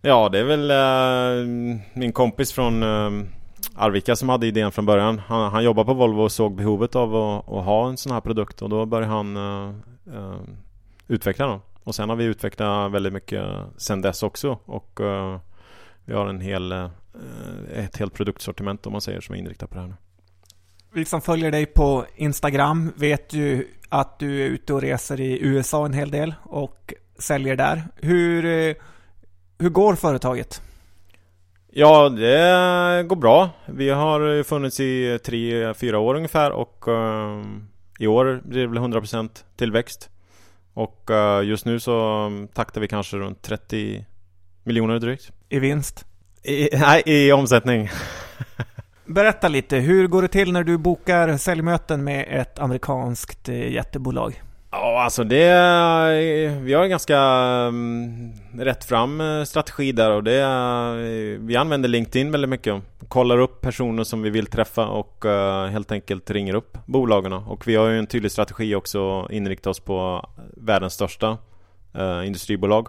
Ja, 0.00 0.28
det 0.28 0.38
är 0.38 0.44
väl 0.44 0.70
eh, 0.70 1.46
min 1.94 2.12
kompis 2.12 2.52
från 2.52 2.82
eh, 2.82 3.10
Arvika 3.74 4.16
som 4.16 4.28
hade 4.28 4.46
idén 4.46 4.72
från 4.72 4.86
början. 4.86 5.18
Han, 5.26 5.52
han 5.52 5.64
jobbade 5.64 5.86
på 5.86 5.94
Volvo 5.94 6.22
och 6.22 6.32
såg 6.32 6.54
behovet 6.54 6.96
av 6.96 7.16
att, 7.16 7.48
att 7.48 7.64
ha 7.64 7.88
en 7.88 7.96
sån 7.96 8.12
här 8.12 8.20
produkt 8.20 8.62
och 8.62 8.68
då 8.68 8.86
började 8.86 9.12
han 9.12 9.36
uh, 9.36 9.74
uh, 10.14 10.36
utveckla 11.08 11.46
den. 11.46 11.60
Och 11.84 11.94
sen 11.94 12.08
har 12.08 12.16
vi 12.16 12.24
utvecklat 12.24 12.92
väldigt 12.92 13.12
mycket 13.12 13.44
sen 13.76 14.02
dess 14.02 14.22
också 14.22 14.58
och 14.64 15.00
uh, 15.00 15.38
vi 16.04 16.14
har 16.14 16.26
en 16.26 16.40
hel, 16.40 16.72
ett 17.74 17.96
helt 17.96 18.14
produktsortiment 18.14 18.86
om 18.86 18.92
man 18.92 19.00
säger 19.00 19.20
som 19.20 19.34
är 19.34 19.38
inriktat 19.38 19.70
på 19.70 19.74
det 19.74 19.80
här 19.80 19.88
nu. 19.88 19.94
Vi 20.92 21.04
som 21.04 21.20
följer 21.20 21.50
dig 21.50 21.66
på 21.66 22.04
Instagram 22.16 22.92
vet 22.96 23.32
ju 23.32 23.68
att 23.88 24.18
du 24.18 24.42
är 24.42 24.46
ute 24.46 24.74
och 24.74 24.80
reser 24.80 25.20
i 25.20 25.38
USA 25.42 25.86
en 25.86 25.92
hel 25.92 26.10
del 26.10 26.34
och 26.42 26.94
säljer 27.18 27.56
där. 27.56 27.82
Hur, 27.96 28.42
hur 29.58 29.68
går 29.68 29.94
företaget? 29.94 30.62
Ja, 31.70 32.08
det 32.08 33.04
går 33.08 33.16
bra. 33.16 33.50
Vi 33.66 33.90
har 33.90 34.42
funnits 34.42 34.80
i 34.80 35.18
tre, 35.24 35.74
fyra 35.74 35.98
år 35.98 36.14
ungefär 36.14 36.50
och 36.50 36.88
uh, 36.88 37.44
i 37.98 38.06
år 38.06 38.40
blir 38.44 38.60
det 38.60 38.66
väl 38.66 38.78
100% 38.78 39.44
tillväxt. 39.56 40.10
Och 40.74 41.10
just 41.44 41.64
nu 41.64 41.80
så 41.80 42.30
taktar 42.54 42.80
vi 42.80 42.88
kanske 42.88 43.16
runt 43.16 43.42
30 43.42 44.04
miljoner 44.64 44.98
drygt. 44.98 45.32
I 45.54 45.58
vinst? 45.58 46.04
I, 46.42 46.68
nej, 46.72 47.02
i 47.06 47.32
omsättning. 47.32 47.90
Berätta 49.04 49.48
lite, 49.48 49.76
hur 49.76 50.06
går 50.06 50.22
det 50.22 50.28
till 50.28 50.52
när 50.52 50.64
du 50.64 50.78
bokar 50.78 51.36
säljmöten 51.36 52.04
med 52.04 52.40
ett 52.40 52.58
amerikanskt 52.58 53.48
eh, 53.48 53.72
jättebolag? 53.72 54.42
Ja, 54.70 55.02
alltså 55.02 55.24
det... 55.24 55.46
Vi 56.62 56.74
har 56.74 56.84
en 56.84 56.90
ganska 56.90 57.18
um, 57.68 58.32
rätt 58.58 58.84
fram 58.84 59.20
eh, 59.20 59.44
strategi 59.44 59.92
där 59.92 60.10
och 60.10 60.24
det... 60.24 60.46
Vi 61.38 61.56
använder 61.56 61.88
LinkedIn 61.88 62.30
väldigt 62.30 62.50
mycket. 62.50 62.82
Kollar 63.08 63.38
upp 63.38 63.60
personer 63.60 64.04
som 64.04 64.22
vi 64.22 64.30
vill 64.30 64.46
träffa 64.46 64.86
och 64.86 65.24
helt 65.70 65.92
enkelt 65.92 66.30
ringer 66.30 66.54
upp 66.54 66.78
bolagen. 66.86 67.32
Och 67.32 67.68
vi 67.68 67.76
har 67.76 67.88
ju 67.88 67.98
en 67.98 68.06
tydlig 68.06 68.32
strategi 68.32 68.74
också 68.74 69.28
inrikta 69.30 69.70
oss 69.70 69.80
på 69.80 70.28
världens 70.56 70.94
största 70.94 71.38
industribolag. 72.24 72.88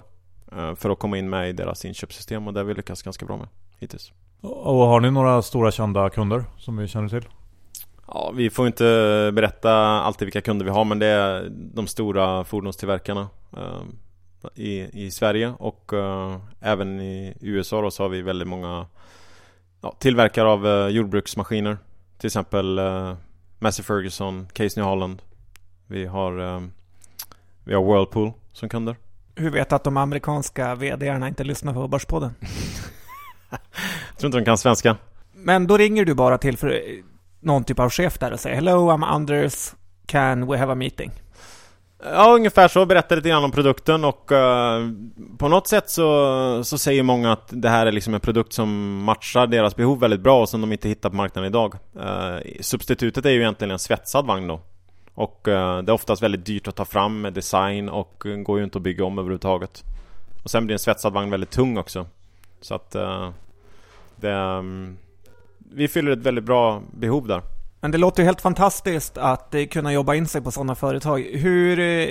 För 0.75 0.89
att 0.89 0.99
komma 0.99 1.17
in 1.17 1.29
med 1.29 1.49
i 1.49 1.53
deras 1.53 1.85
inköpssystem 1.85 2.47
och 2.47 2.53
det 2.53 2.59
har 2.59 2.65
vi 2.65 2.73
lyckats 2.73 3.03
ganska 3.03 3.25
bra 3.25 3.37
med 3.37 3.47
hittills. 3.79 4.11
Och 4.41 4.75
har 4.75 4.99
ni 4.99 5.11
några 5.11 5.41
stora 5.41 5.71
kända 5.71 6.09
kunder 6.09 6.43
som 6.57 6.77
vi 6.77 6.87
känner 6.87 7.09
till? 7.09 7.25
Ja, 8.07 8.31
vi 8.35 8.49
får 8.49 8.67
inte 8.67 8.83
berätta 9.33 9.71
alltid 9.73 10.25
vilka 10.25 10.41
kunder 10.41 10.65
vi 10.65 10.71
har 10.71 10.85
men 10.85 10.99
det 10.99 11.05
är 11.05 11.49
de 11.49 11.87
stora 11.87 12.43
fordonstillverkarna 12.43 13.27
eh, 13.57 13.81
i, 14.55 15.05
i 15.05 15.11
Sverige 15.11 15.53
och 15.59 15.93
eh, 15.93 16.37
även 16.59 17.01
i 17.01 17.33
USA 17.41 17.81
då 17.81 17.91
så 17.91 18.03
har 18.03 18.09
vi 18.09 18.21
väldigt 18.21 18.47
många 18.47 18.85
ja, 19.81 19.95
tillverkare 19.99 20.47
av 20.47 20.67
eh, 20.67 20.87
jordbruksmaskiner 20.87 21.77
till 22.17 22.27
exempel 22.27 22.79
eh, 22.79 23.13
Massey 23.59 23.85
Ferguson, 23.85 24.47
Case 24.53 24.79
New 24.79 24.89
Holland 24.89 25.21
vi 25.87 26.05
har, 26.05 26.39
eh, 26.39 26.61
vi 27.63 27.73
har 27.73 27.83
Whirlpool 27.83 28.31
som 28.53 28.69
kunder 28.69 28.95
Hur 29.35 29.49
vet 29.49 29.69
du 29.69 29.75
att 29.75 29.83
de 29.83 29.97
amerikanska 29.97 30.75
VDarna 30.75 31.27
inte 31.27 31.43
lyssnar 31.43 31.73
på 31.73 31.87
Börspodden? 31.87 32.35
Jag 34.09 34.17
tror 34.17 34.27
inte 34.27 34.37
de 34.37 34.45
kan 34.45 34.57
svenska 34.57 34.97
Men 35.33 35.67
då 35.67 35.77
ringer 35.77 36.05
du 36.05 36.13
bara 36.13 36.37
till 36.37 36.57
för 36.57 36.81
någon 37.39 37.63
typ 37.63 37.79
av 37.79 37.89
chef 37.89 38.17
där 38.19 38.31
och 38.31 38.39
säger 38.39 38.55
Hello, 38.55 38.91
I'm 38.91 39.05
Anders. 39.05 39.73
Can 40.05 40.47
we 40.47 40.57
have 40.57 40.71
a 40.71 40.75
meeting? 40.75 41.11
Ja, 42.03 42.33
ungefär 42.35 42.67
så. 42.67 42.85
Berättar 42.85 43.15
lite 43.15 43.29
grann 43.29 43.43
om 43.43 43.51
produkten 43.51 44.05
och 44.05 44.31
uh, 44.31 44.37
på 45.37 45.47
något 45.47 45.67
sätt 45.67 45.89
så, 45.89 46.63
så 46.63 46.77
säger 46.77 47.03
många 47.03 47.31
att 47.31 47.47
det 47.49 47.69
här 47.69 47.85
är 47.85 47.91
liksom 47.91 48.13
en 48.13 48.19
produkt 48.19 48.53
som 48.53 48.97
matchar 49.03 49.47
deras 49.47 49.75
behov 49.75 49.99
väldigt 49.99 50.21
bra 50.21 50.41
och 50.41 50.49
som 50.49 50.61
de 50.61 50.71
inte 50.71 50.89
hittar 50.89 51.09
på 51.09 51.15
marknaden 51.15 51.49
idag. 51.49 51.75
Uh, 51.95 52.61
substitutet 52.61 53.25
är 53.25 53.29
ju 53.29 53.39
egentligen 53.39 53.71
en 53.71 53.79
svetsad 53.79 54.25
vagn 54.25 54.47
då. 54.47 54.61
Och 55.15 55.47
eh, 55.47 55.81
det 55.81 55.91
är 55.91 55.93
oftast 55.93 56.23
väldigt 56.23 56.45
dyrt 56.45 56.67
att 56.67 56.75
ta 56.75 56.85
fram 56.85 57.21
med 57.21 57.33
design 57.33 57.89
och 57.89 58.25
eh, 58.25 58.35
går 58.35 58.57
ju 58.57 58.63
inte 58.63 58.77
att 58.77 58.81
bygga 58.81 59.05
om 59.05 59.19
överhuvudtaget. 59.19 59.83
Och 60.43 60.49
sen 60.49 60.65
blir 60.65 60.73
en 60.73 60.79
svetsad 60.79 61.13
vagn 61.13 61.29
väldigt 61.29 61.51
tung 61.51 61.77
också. 61.77 62.05
Så 62.61 62.75
att 62.75 62.95
eh, 62.95 63.29
det... 64.15 64.31
Mm, 64.31 64.97
vi 65.57 65.87
fyller 65.87 66.11
ett 66.11 66.19
väldigt 66.19 66.43
bra 66.43 66.81
behov 66.93 67.27
där. 67.27 67.41
Men 67.79 67.91
det 67.91 67.97
låter 67.97 68.23
ju 68.23 68.25
helt 68.25 68.41
fantastiskt 68.41 69.17
att 69.17 69.55
kunna 69.71 69.93
jobba 69.93 70.15
in 70.15 70.27
sig 70.27 70.41
på 70.41 70.51
sådana 70.51 70.75
företag. 70.75 71.19
Hur 71.19 72.09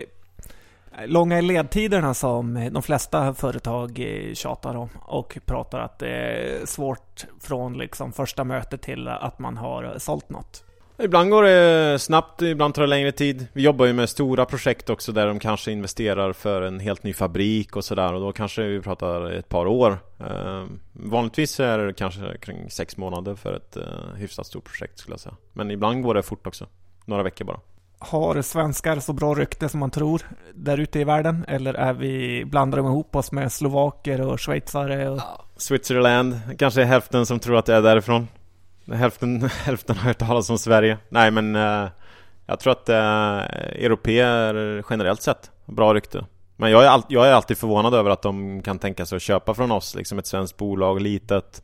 långa 1.06 1.38
är 1.38 1.42
ledtiderna 1.42 2.14
som 2.14 2.70
de 2.72 2.82
flesta 2.82 3.34
företag 3.34 4.00
tjatar 4.34 4.76
om 4.76 4.88
och 5.00 5.38
pratar 5.46 5.80
att 5.80 5.98
det 5.98 6.08
är 6.08 6.66
svårt 6.66 7.24
från 7.40 7.78
liksom 7.78 8.12
första 8.12 8.44
mötet 8.44 8.82
till 8.82 9.08
att 9.08 9.38
man 9.38 9.56
har 9.56 9.94
sålt 9.98 10.30
något? 10.30 10.64
Ibland 10.98 11.30
går 11.30 11.42
det 11.42 11.98
snabbt, 11.98 12.42
ibland 12.42 12.74
tar 12.74 12.82
det 12.82 12.88
längre 12.88 13.12
tid. 13.12 13.46
Vi 13.52 13.62
jobbar 13.62 13.86
ju 13.86 13.92
med 13.92 14.08
stora 14.08 14.44
projekt 14.44 14.90
också 14.90 15.12
där 15.12 15.26
de 15.26 15.38
kanske 15.38 15.72
investerar 15.72 16.32
för 16.32 16.62
en 16.62 16.80
helt 16.80 17.02
ny 17.02 17.12
fabrik 17.12 17.76
och 17.76 17.84
sådär 17.84 18.12
och 18.12 18.20
då 18.20 18.32
kanske 18.32 18.62
vi 18.62 18.80
pratar 18.80 19.30
ett 19.30 19.48
par 19.48 19.66
år. 19.66 19.98
Eh, 20.20 20.64
vanligtvis 20.92 21.60
är 21.60 21.78
det 21.78 21.92
kanske 21.92 22.38
kring 22.38 22.70
sex 22.70 22.96
månader 22.96 23.34
för 23.34 23.52
ett 23.52 23.76
eh, 23.76 24.14
hyfsat 24.16 24.46
stort 24.46 24.64
projekt 24.64 24.98
skulle 24.98 25.12
jag 25.12 25.20
säga. 25.20 25.36
Men 25.52 25.70
ibland 25.70 26.02
går 26.02 26.14
det 26.14 26.22
fort 26.22 26.46
också. 26.46 26.66
Några 27.04 27.22
veckor 27.22 27.44
bara. 27.44 27.60
Har 27.98 28.42
svenskar 28.42 29.00
så 29.00 29.12
bra 29.12 29.34
rykte 29.34 29.68
som 29.68 29.80
man 29.80 29.90
tror 29.90 30.22
där 30.54 30.78
ute 30.78 31.00
i 31.00 31.04
världen? 31.04 31.44
Eller 31.48 31.74
är 31.74 31.92
vi, 31.92 32.44
blandar 32.44 32.78
de 32.78 32.86
ihop 32.86 33.16
oss 33.16 33.32
med 33.32 33.52
slovaker 33.52 34.20
och 34.20 34.40
schweizare? 34.40 35.08
Och... 35.08 35.20
Switzerland, 35.56 36.36
kanske 36.58 36.84
hälften 36.84 37.26
som 37.26 37.40
tror 37.40 37.56
att 37.56 37.66
det 37.66 37.74
är 37.74 37.82
därifrån. 37.82 38.28
Hälften, 38.92 39.42
hälften 39.64 39.96
har 39.96 40.04
hört 40.04 40.18
talas 40.18 40.50
om 40.50 40.58
Sverige. 40.58 40.98
Nej 41.08 41.30
men 41.30 41.56
uh, 41.56 41.88
Jag 42.46 42.60
tror 42.60 42.72
att 42.72 42.88
eh, 42.88 43.38
europeer 43.84 44.84
generellt 44.90 45.22
sett 45.22 45.50
bra 45.64 45.94
rykte. 45.94 46.24
Men 46.56 46.70
jag 46.70 46.84
är, 46.84 46.88
all, 46.88 47.02
jag 47.08 47.28
är 47.28 47.32
alltid 47.32 47.58
förvånad 47.58 47.94
över 47.94 48.10
att 48.10 48.22
de 48.22 48.62
kan 48.62 48.78
tänka 48.78 49.06
sig 49.06 49.16
att 49.16 49.22
köpa 49.22 49.54
från 49.54 49.70
oss, 49.70 49.94
liksom 49.94 50.18
ett 50.18 50.26
svenskt 50.26 50.56
bolag, 50.56 51.00
litet. 51.00 51.62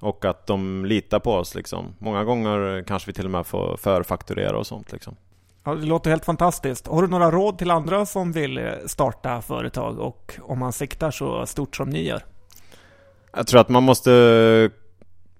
Och 0.00 0.24
att 0.24 0.46
de 0.46 0.84
litar 0.84 1.18
på 1.18 1.32
oss 1.32 1.54
liksom. 1.54 1.94
Många 1.98 2.24
gånger 2.24 2.84
kanske 2.86 3.06
vi 3.06 3.12
till 3.12 3.24
och 3.24 3.30
med 3.30 3.46
får 3.46 3.76
förfakturera 3.76 4.58
och 4.58 4.66
sånt 4.66 4.92
liksom. 4.92 5.16
Ja, 5.64 5.74
det 5.74 5.86
låter 5.86 6.10
helt 6.10 6.24
fantastiskt. 6.24 6.86
Har 6.86 7.02
du 7.02 7.08
några 7.08 7.30
råd 7.30 7.58
till 7.58 7.70
andra 7.70 8.06
som 8.06 8.32
vill 8.32 8.58
eh, 8.58 8.64
starta 8.86 9.42
företag 9.42 9.98
och 9.98 10.38
om 10.42 10.58
man 10.58 10.72
siktar 10.72 11.10
så 11.10 11.46
stort 11.46 11.76
som 11.76 11.90
ni 11.90 12.06
gör? 12.06 12.24
Jag 13.36 13.46
tror 13.46 13.60
att 13.60 13.68
man 13.68 13.82
måste 13.82 14.70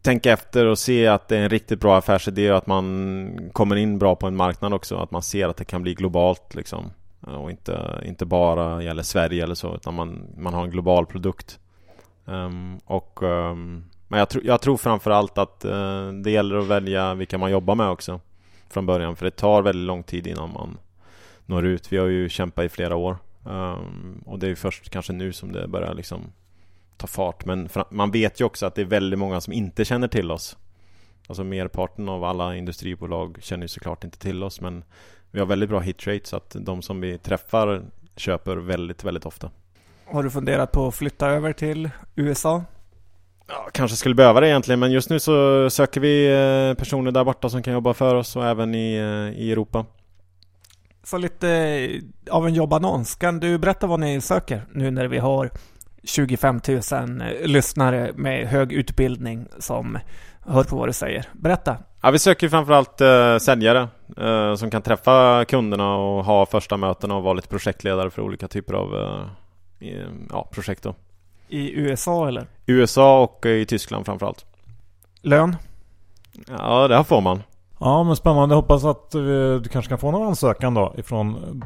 tänka 0.05 0.33
efter 0.33 0.67
och 0.67 0.79
se 0.79 1.07
att 1.07 1.29
det 1.29 1.37
är 1.37 1.43
en 1.43 1.49
riktigt 1.49 1.81
bra 1.81 1.97
affärsidé 1.97 2.51
och 2.51 2.59
att 2.59 2.67
man 2.67 3.51
kommer 3.53 3.77
in 3.77 3.99
bra 3.99 4.14
på 4.14 4.27
en 4.27 4.37
marknad 4.37 4.75
också. 4.75 4.97
Att 4.97 5.11
man 5.11 5.23
ser 5.23 5.49
att 5.49 5.57
det 5.57 5.64
kan 5.64 5.83
bli 5.83 5.95
globalt 5.95 6.55
liksom. 6.55 6.90
Och 7.21 7.51
inte, 7.51 8.03
inte 8.07 8.27
bara 8.27 8.83
gäller 8.83 9.03
Sverige 9.03 9.43
eller 9.43 9.55
så, 9.55 9.75
utan 9.75 9.95
man, 9.95 10.27
man 10.37 10.55
har 10.55 10.64
en 10.64 10.71
global 10.71 11.07
produkt. 11.07 11.59
Um, 12.25 12.79
och, 12.85 13.23
um, 13.23 13.85
men 14.09 14.19
jag, 14.19 14.29
tro, 14.29 14.40
jag 14.45 14.61
tror 14.61 14.77
framförallt 14.77 15.38
att 15.38 15.64
uh, 15.64 16.12
det 16.12 16.31
gäller 16.31 16.57
att 16.57 16.67
välja 16.67 17.14
vilka 17.14 17.38
man 17.38 17.51
jobbar 17.51 17.75
med 17.75 17.88
också 17.88 18.21
från 18.71 18.87
början. 18.87 19.17
För 19.17 19.25
det 19.25 19.31
tar 19.31 19.62
väldigt 19.62 19.87
lång 19.87 20.03
tid 20.03 20.27
innan 20.27 20.53
man 20.53 20.79
når 21.47 21.67
ut. 21.67 21.93
Vi 21.93 21.97
har 21.97 22.07
ju 22.07 22.29
kämpat 22.29 22.64
i 22.64 22.69
flera 22.69 22.97
år. 22.97 23.17
Um, 23.45 24.23
och 24.27 24.38
det 24.38 24.49
är 24.49 24.55
först 24.55 24.90
kanske 24.90 25.12
nu 25.12 25.33
som 25.33 25.53
det 25.53 25.69
börjar 25.69 25.95
liksom 25.95 26.21
ta 26.97 27.07
fart. 27.07 27.45
Men 27.45 27.69
man 27.91 28.11
vet 28.11 28.41
ju 28.41 28.45
också 28.45 28.67
att 28.67 28.75
det 28.75 28.81
är 28.81 28.87
väldigt 28.87 29.19
många 29.19 29.41
som 29.41 29.53
inte 29.53 29.85
känner 29.85 30.09
till 30.09 30.31
oss. 30.31 30.57
Alltså 31.27 31.45
merparten 31.45 32.09
av 32.09 32.25
alla 32.25 32.57
industribolag 32.57 33.39
känner 33.43 33.65
ju 33.65 33.69
såklart 33.69 34.05
inte 34.05 34.19
till 34.19 34.43
oss. 34.43 34.61
Men 34.61 34.85
vi 35.31 35.39
har 35.39 35.47
väldigt 35.47 35.69
bra 35.69 35.81
hitrate 35.81 36.21
så 36.25 36.37
att 36.37 36.57
de 36.61 36.83
som 36.83 37.01
vi 37.01 37.19
träffar 37.19 37.83
köper 38.17 38.57
väldigt, 38.57 39.05
väldigt 39.05 39.27
ofta. 39.27 39.51
Har 40.07 40.23
du 40.23 40.31
funderat 40.31 40.73
på 40.73 40.87
att 40.87 40.95
flytta 40.95 41.29
över 41.29 41.53
till 41.53 41.91
USA? 42.15 42.65
Ja, 43.47 43.69
kanske 43.73 43.97
skulle 43.97 44.15
behöva 44.15 44.41
det 44.41 44.49
egentligen 44.49 44.81
men 44.81 44.93
just 44.93 45.11
nu 45.11 45.21
så 45.21 45.71
söker 45.71 46.01
vi 46.01 46.27
eh, 46.27 46.79
personer 46.79 47.11
där 47.11 47.25
borta 47.25 47.49
som 47.49 47.63
kan 47.63 47.73
jobba 47.73 47.95
för 47.95 48.15
oss 48.15 48.37
och 48.37 48.47
även 48.47 48.75
i, 48.75 48.95
eh, 48.95 49.41
i 49.43 49.53
Europa. 49.53 49.87
Så 51.03 51.19
lite 51.19 51.49
eh, 51.49 52.01
av 52.31 52.47
en 52.47 52.55
jobbannons. 52.55 53.15
Kan 53.15 53.41
du 53.41 53.59
berätta 53.59 53.87
vad 53.87 54.01
ni 54.01 54.21
söker 54.21 54.67
nu 54.73 54.91
när 54.91 55.09
vi 55.09 55.19
har 55.19 55.51
25 56.05 56.61
000 56.69 57.23
lyssnare 57.45 58.12
med 58.14 58.49
hög 58.49 58.73
utbildning 58.73 59.47
som 59.59 59.99
hör 60.47 60.64
på 60.64 60.77
vad 60.77 60.88
du 60.88 60.93
säger. 60.93 61.29
Berätta! 61.33 61.77
Ja, 62.03 62.11
vi 62.11 62.19
söker 62.19 62.49
framförallt 62.49 63.01
eh, 63.01 63.38
säljare 63.38 63.88
eh, 64.17 64.55
som 64.55 64.71
kan 64.71 64.83
träffa 64.83 65.45
kunderna 65.45 65.97
och 65.97 66.25
ha 66.25 66.47
första 66.47 66.77
mötena 66.77 67.17
och 67.17 67.23
vara 67.23 67.35
lite 67.35 67.49
projektledare 67.49 68.11
för 68.11 68.23
olika 68.23 68.49
typer 68.49 68.75
av 68.75 68.95
eh, 69.81 69.99
ja, 70.31 70.49
projekt. 70.53 70.83
Då. 70.83 70.95
I 71.49 71.73
USA 71.73 72.29
eller? 72.29 72.47
USA 72.67 73.23
och 73.23 73.47
i 73.47 73.67
Tyskland 73.67 74.07
framförallt. 74.07 74.45
Lön? 75.23 75.57
Ja, 76.49 76.88
det 76.88 76.97
här 76.97 77.03
får 77.03 77.21
man. 77.21 77.43
Ja, 77.81 78.05
men 78.05 78.17
spännande. 78.17 78.55
Jag 78.55 78.62
hoppas 78.62 78.85
att 78.85 79.11
du 79.11 79.62
kanske 79.73 79.88
kan 79.88 79.99
få 79.99 80.11
någon 80.11 80.27
ansökan 80.27 80.75
då 80.75 80.95
ifrån 80.97 81.62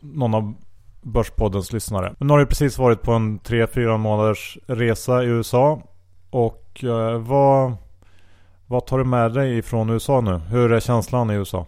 någon 0.00 0.34
av 0.34 0.54
Börspoddens 1.02 1.72
lyssnare. 1.72 2.14
Men 2.18 2.26
nu 2.26 2.32
har 2.32 2.40
du 2.40 2.46
precis 2.46 2.78
varit 2.78 3.02
på 3.02 3.12
en 3.12 3.40
3-4 3.40 3.98
månaders 3.98 4.58
resa 4.66 5.24
i 5.24 5.26
USA. 5.26 5.82
Och 6.30 6.84
eh, 6.84 7.18
vad, 7.18 7.72
vad 8.66 8.86
tar 8.86 8.98
du 8.98 9.04
med 9.04 9.32
dig 9.32 9.58
ifrån 9.58 9.90
USA 9.90 10.20
nu? 10.20 10.40
Hur 10.50 10.72
är 10.72 10.80
känslan 10.80 11.30
i 11.30 11.34
USA? 11.34 11.66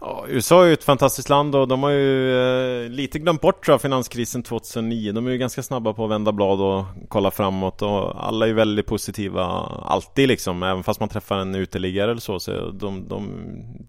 Ja, 0.00 0.24
USA 0.28 0.62
är 0.62 0.66
ju 0.66 0.72
ett 0.72 0.84
fantastiskt 0.84 1.28
land 1.28 1.54
och 1.54 1.68
de 1.68 1.82
har 1.82 1.90
ju 1.90 2.36
eh, 2.84 2.90
lite 2.90 3.18
glömt 3.18 3.40
bort 3.40 3.64
tror 3.64 3.72
jag, 3.72 3.80
finanskrisen 3.80 4.42
2009. 4.42 5.12
De 5.12 5.26
är 5.26 5.30
ju 5.30 5.38
ganska 5.38 5.62
snabba 5.62 5.92
på 5.92 6.04
att 6.04 6.10
vända 6.10 6.32
blad 6.32 6.60
och 6.60 6.84
kolla 7.08 7.30
framåt 7.30 7.82
och 7.82 8.26
alla 8.26 8.48
är 8.48 8.52
väldigt 8.52 8.86
positiva 8.86 9.44
alltid 9.84 10.28
liksom. 10.28 10.62
Även 10.62 10.82
fast 10.82 11.00
man 11.00 11.08
träffar 11.08 11.38
en 11.38 11.54
uteliggare 11.54 12.10
eller 12.10 12.20
så, 12.20 12.40
så 12.40 12.70
de, 12.70 13.08
de, 13.08 13.28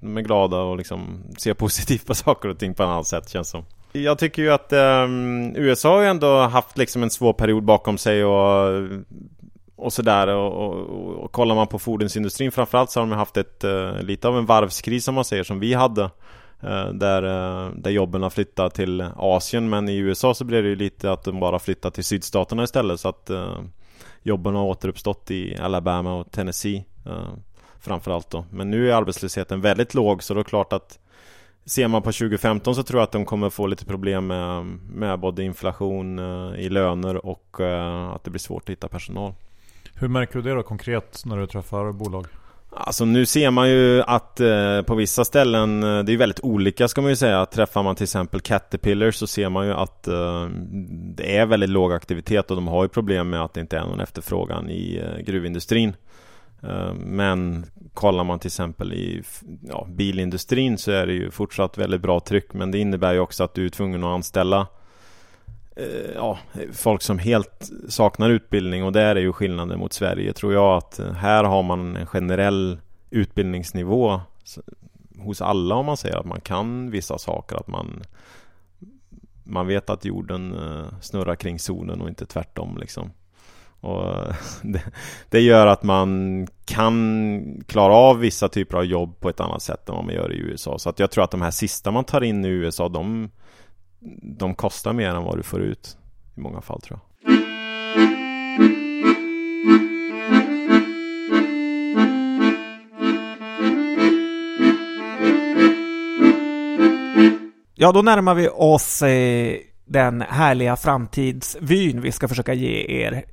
de 0.01 0.17
är 0.17 0.21
glada 0.21 0.57
och 0.57 0.77
liksom 0.77 1.23
ser 1.37 1.53
positivt 1.63 2.05
på 2.05 2.15
saker 2.15 2.49
och 2.49 2.59
ting 2.59 2.73
på 2.73 2.83
ett 2.83 2.87
annat 2.89 3.07
sätt 3.07 3.29
känns 3.29 3.49
som. 3.49 3.65
Jag 3.91 4.19
tycker 4.19 4.41
ju 4.41 4.51
att 4.51 4.73
um, 4.73 5.55
USA 5.55 5.95
har 5.95 6.01
ju 6.01 6.07
ändå 6.07 6.39
haft 6.39 6.77
liksom 6.77 7.03
en 7.03 7.09
svår 7.09 7.33
period 7.33 7.63
bakom 7.63 7.97
sig 7.97 8.25
och 8.25 8.81
och 9.77 9.93
sådär. 9.93 10.27
Och, 10.27 10.53
och, 10.53 11.23
och, 11.23 11.31
kollar 11.31 11.55
man 11.55 11.67
på 11.67 11.79
fordonsindustrin 11.79 12.51
framförallt 12.51 12.91
så 12.91 12.99
har 12.99 13.07
de 13.07 13.17
haft 13.17 13.37
ett 13.37 13.63
uh, 13.63 14.01
lite 14.01 14.27
av 14.27 14.37
en 14.37 14.45
varvskris 14.45 15.05
som 15.05 15.15
man 15.15 15.25
säger 15.25 15.43
som 15.43 15.59
vi 15.59 15.73
hade. 15.73 16.03
Uh, 16.63 16.89
där, 16.93 17.23
uh, 17.23 17.71
där 17.75 17.91
jobben 17.91 18.23
har 18.23 18.29
flyttat 18.29 18.73
till 18.73 19.05
Asien. 19.15 19.69
Men 19.69 19.89
i 19.89 19.97
USA 19.97 20.33
så 20.33 20.45
blev 20.45 20.63
det 20.63 20.69
ju 20.69 20.75
lite 20.75 21.11
att 21.11 21.23
de 21.23 21.39
bara 21.39 21.59
flyttat 21.59 21.93
till 21.93 22.03
sydstaterna 22.03 22.63
istället. 22.63 22.99
Så 22.99 23.09
att 23.09 23.31
jobben 24.23 24.55
har 24.55 24.63
återuppstått 24.63 25.31
i 25.31 25.57
Alabama 25.57 26.15
och 26.15 26.31
Tennessee 26.31 26.83
framförallt 27.79 28.29
då. 28.29 28.45
Men 28.51 28.71
nu 28.71 28.91
är 28.91 28.95
arbetslösheten 28.95 29.61
väldigt 29.61 29.93
låg 29.93 30.23
så 30.23 30.33
det 30.33 30.39
är 30.39 30.43
klart 30.43 30.73
att 30.73 30.99
Ser 31.67 31.87
man 31.87 32.01
på 32.01 32.11
2015 32.11 32.75
så 32.75 32.83
tror 32.83 32.99
jag 32.99 33.03
att 33.03 33.11
de 33.11 33.25
kommer 33.25 33.49
få 33.49 33.67
lite 33.67 33.85
problem 33.85 34.27
med, 34.27 34.65
med 34.93 35.19
både 35.19 35.43
inflation 35.43 36.19
uh, 36.19 36.59
i 36.59 36.69
löner 36.69 37.25
och 37.25 37.57
uh, 37.59 38.07
att 38.09 38.23
det 38.23 38.29
blir 38.29 38.39
svårt 38.39 38.63
att 38.63 38.69
hitta 38.69 38.87
personal. 38.87 39.33
Hur 39.95 40.07
märker 40.07 40.35
du 40.35 40.41
det 40.41 40.55
då 40.55 40.63
konkret 40.63 41.21
när 41.25 41.37
du 41.37 41.47
träffar 41.47 41.91
bolag? 41.91 42.27
Alltså 42.69 43.05
nu 43.05 43.25
ser 43.25 43.51
man 43.51 43.69
ju 43.69 44.01
att 44.01 44.39
eh, 44.39 44.81
på 44.81 44.95
vissa 44.95 45.25
ställen, 45.25 45.83
eh, 45.83 46.03
det 46.03 46.13
är 46.13 46.17
väldigt 46.17 46.39
olika 46.39 46.87
ska 46.87 47.01
man 47.01 47.09
ju 47.09 47.15
säga. 47.15 47.45
Träffar 47.45 47.83
man 47.83 47.95
till 47.95 48.03
exempel 48.03 48.41
Caterpillar 48.41 49.11
så 49.11 49.27
ser 49.27 49.49
man 49.49 49.65
ju 49.65 49.73
att 49.73 50.07
eh, 50.07 50.47
det 51.15 51.37
är 51.37 51.45
väldigt 51.45 51.69
låg 51.69 51.93
aktivitet 51.93 52.51
och 52.51 52.57
de 52.57 52.67
har 52.67 52.83
ju 52.83 52.89
problem 52.89 53.29
med 53.29 53.43
att 53.43 53.53
det 53.53 53.61
inte 53.61 53.77
är 53.77 53.81
någon 53.81 53.99
efterfrågan 53.99 54.69
i 54.69 55.01
eh, 55.03 55.23
gruvindustrin. 55.23 55.95
Eh, 56.63 56.93
men 56.93 57.65
kollar 57.93 58.23
man 58.23 58.39
till 58.39 58.47
exempel 58.47 58.93
i 58.93 59.23
ja, 59.61 59.87
bilindustrin 59.89 60.77
så 60.77 60.91
är 60.91 61.07
det 61.07 61.13
ju 61.13 61.31
fortsatt 61.31 61.77
väldigt 61.77 62.01
bra 62.01 62.19
tryck 62.19 62.53
men 62.53 62.71
det 62.71 62.77
innebär 62.77 63.13
ju 63.13 63.19
också 63.19 63.43
att 63.43 63.53
du 63.53 63.65
är 63.65 63.69
tvungen 63.69 64.03
att 64.03 64.07
anställa 64.07 64.67
eh, 65.75 66.11
ja, 66.15 66.37
folk 66.73 67.01
som 67.01 67.19
helt 67.19 67.71
saknar 67.87 68.29
utbildning 68.29 68.83
och 68.83 68.91
där 68.91 69.15
är 69.15 69.19
ju 69.21 69.33
skillnaden 69.33 69.79
mot 69.79 69.93
Sverige 69.93 70.33
tror 70.33 70.53
jag 70.53 70.77
att 70.77 70.99
här 71.15 71.43
har 71.43 71.63
man 71.63 71.95
en 71.95 72.05
generell 72.05 72.79
utbildningsnivå 73.09 74.21
hos 75.19 75.41
alla 75.41 75.75
om 75.75 75.85
man 75.85 75.97
säger 75.97 76.17
att 76.17 76.25
man 76.25 76.41
kan 76.41 76.91
vissa 76.91 77.17
saker 77.17 77.55
att 77.55 77.67
man 77.67 78.03
man 79.43 79.67
vet 79.67 79.89
att 79.89 80.05
jorden 80.05 80.53
eh, 80.53 80.99
snurrar 81.01 81.35
kring 81.35 81.59
solen 81.59 82.01
och 82.01 82.09
inte 82.09 82.25
tvärtom 82.25 82.77
liksom. 82.77 83.11
Och 83.81 84.33
det, 84.63 84.81
det, 85.29 85.41
gör 85.41 85.67
att 85.67 85.83
man 85.83 86.47
kan 86.65 87.63
klara 87.67 87.93
av 87.93 88.19
vissa 88.19 88.49
typer 88.49 88.77
av 88.77 88.85
jobb 88.85 89.19
på 89.19 89.29
ett 89.29 89.39
annat 89.39 89.61
sätt 89.61 89.89
än 89.89 89.95
vad 89.95 90.05
man 90.05 90.13
gör 90.13 90.33
i 90.33 90.37
USA. 90.37 90.79
Så 90.79 90.89
att 90.89 90.99
jag 90.99 91.11
tror 91.11 91.23
att 91.23 91.31
de 91.31 91.41
här 91.41 91.51
sista 91.51 91.91
man 91.91 92.03
tar 92.03 92.23
in 92.23 92.45
i 92.45 92.47
USA, 92.47 92.89
de, 92.89 93.29
de 94.21 94.55
kostar 94.55 94.93
mer 94.93 95.09
än 95.09 95.23
vad 95.23 95.37
du 95.37 95.43
får 95.43 95.61
ut 95.61 95.97
i 96.35 96.39
många 96.39 96.61
fall 96.61 96.81
tror 96.81 96.99
jag. 96.99 97.07
Ja, 107.79 107.91
då 107.91 108.01
närmar 108.01 108.35
vi 108.35 108.49
oss 108.49 109.01
eh, 109.01 109.57
den 109.85 110.21
härliga 110.21 110.75
framtidsvyn 110.75 112.01
vi 112.01 112.11
ska 112.11 112.27
försöka 112.27 112.53
ge 112.53 112.85
er 113.03 113.23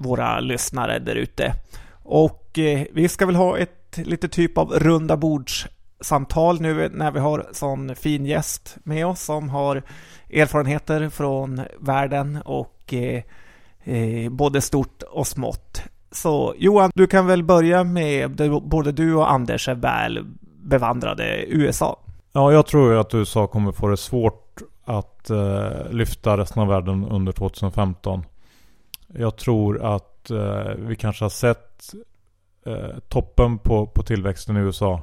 våra 0.00 0.40
lyssnare 0.40 0.98
där 0.98 1.14
ute. 1.14 1.54
Och 2.02 2.58
eh, 2.58 2.86
vi 2.92 3.08
ska 3.08 3.26
väl 3.26 3.36
ha 3.36 3.58
ett 3.58 3.96
lite 3.96 4.28
typ 4.28 4.58
av 4.58 4.70
runda 4.72 5.16
bordssamtal 5.16 6.60
nu 6.60 6.90
när 6.94 7.10
vi 7.10 7.20
har 7.20 7.46
sån 7.52 7.96
fin 7.96 8.26
gäst 8.26 8.76
med 8.84 9.06
oss 9.06 9.22
som 9.22 9.48
har 9.48 9.82
erfarenheter 10.32 11.08
från 11.08 11.60
världen 11.80 12.38
och 12.44 12.94
eh, 12.94 13.22
eh, 13.84 14.30
både 14.30 14.60
stort 14.60 15.02
och 15.02 15.26
smått. 15.26 15.82
Så 16.12 16.54
Johan, 16.58 16.90
du 16.94 17.06
kan 17.06 17.26
väl 17.26 17.42
börja 17.42 17.84
med, 17.84 18.36
både 18.62 18.92
du 18.92 19.14
och 19.14 19.32
Anders 19.32 19.68
är 19.68 19.74
väl 19.74 20.24
bevandrade 20.62 21.44
USA. 21.48 21.98
Ja, 22.32 22.52
jag 22.52 22.66
tror 22.66 22.96
att 22.96 23.14
USA 23.14 23.46
kommer 23.46 23.72
få 23.72 23.88
det 23.88 23.96
svårt 23.96 24.62
att 24.84 25.30
eh, 25.30 25.90
lyfta 25.90 26.36
resten 26.36 26.62
av 26.62 26.68
världen 26.68 27.04
under 27.04 27.32
2015. 27.32 28.24
Jag 29.14 29.36
tror 29.36 29.94
att 29.94 30.30
eh, 30.30 30.74
vi 30.78 30.96
kanske 30.96 31.24
har 31.24 31.30
sett 31.30 31.94
eh, 32.66 32.98
toppen 33.08 33.58
på, 33.58 33.86
på 33.86 34.02
tillväxten 34.02 34.56
i 34.56 34.60
USA. 34.60 35.02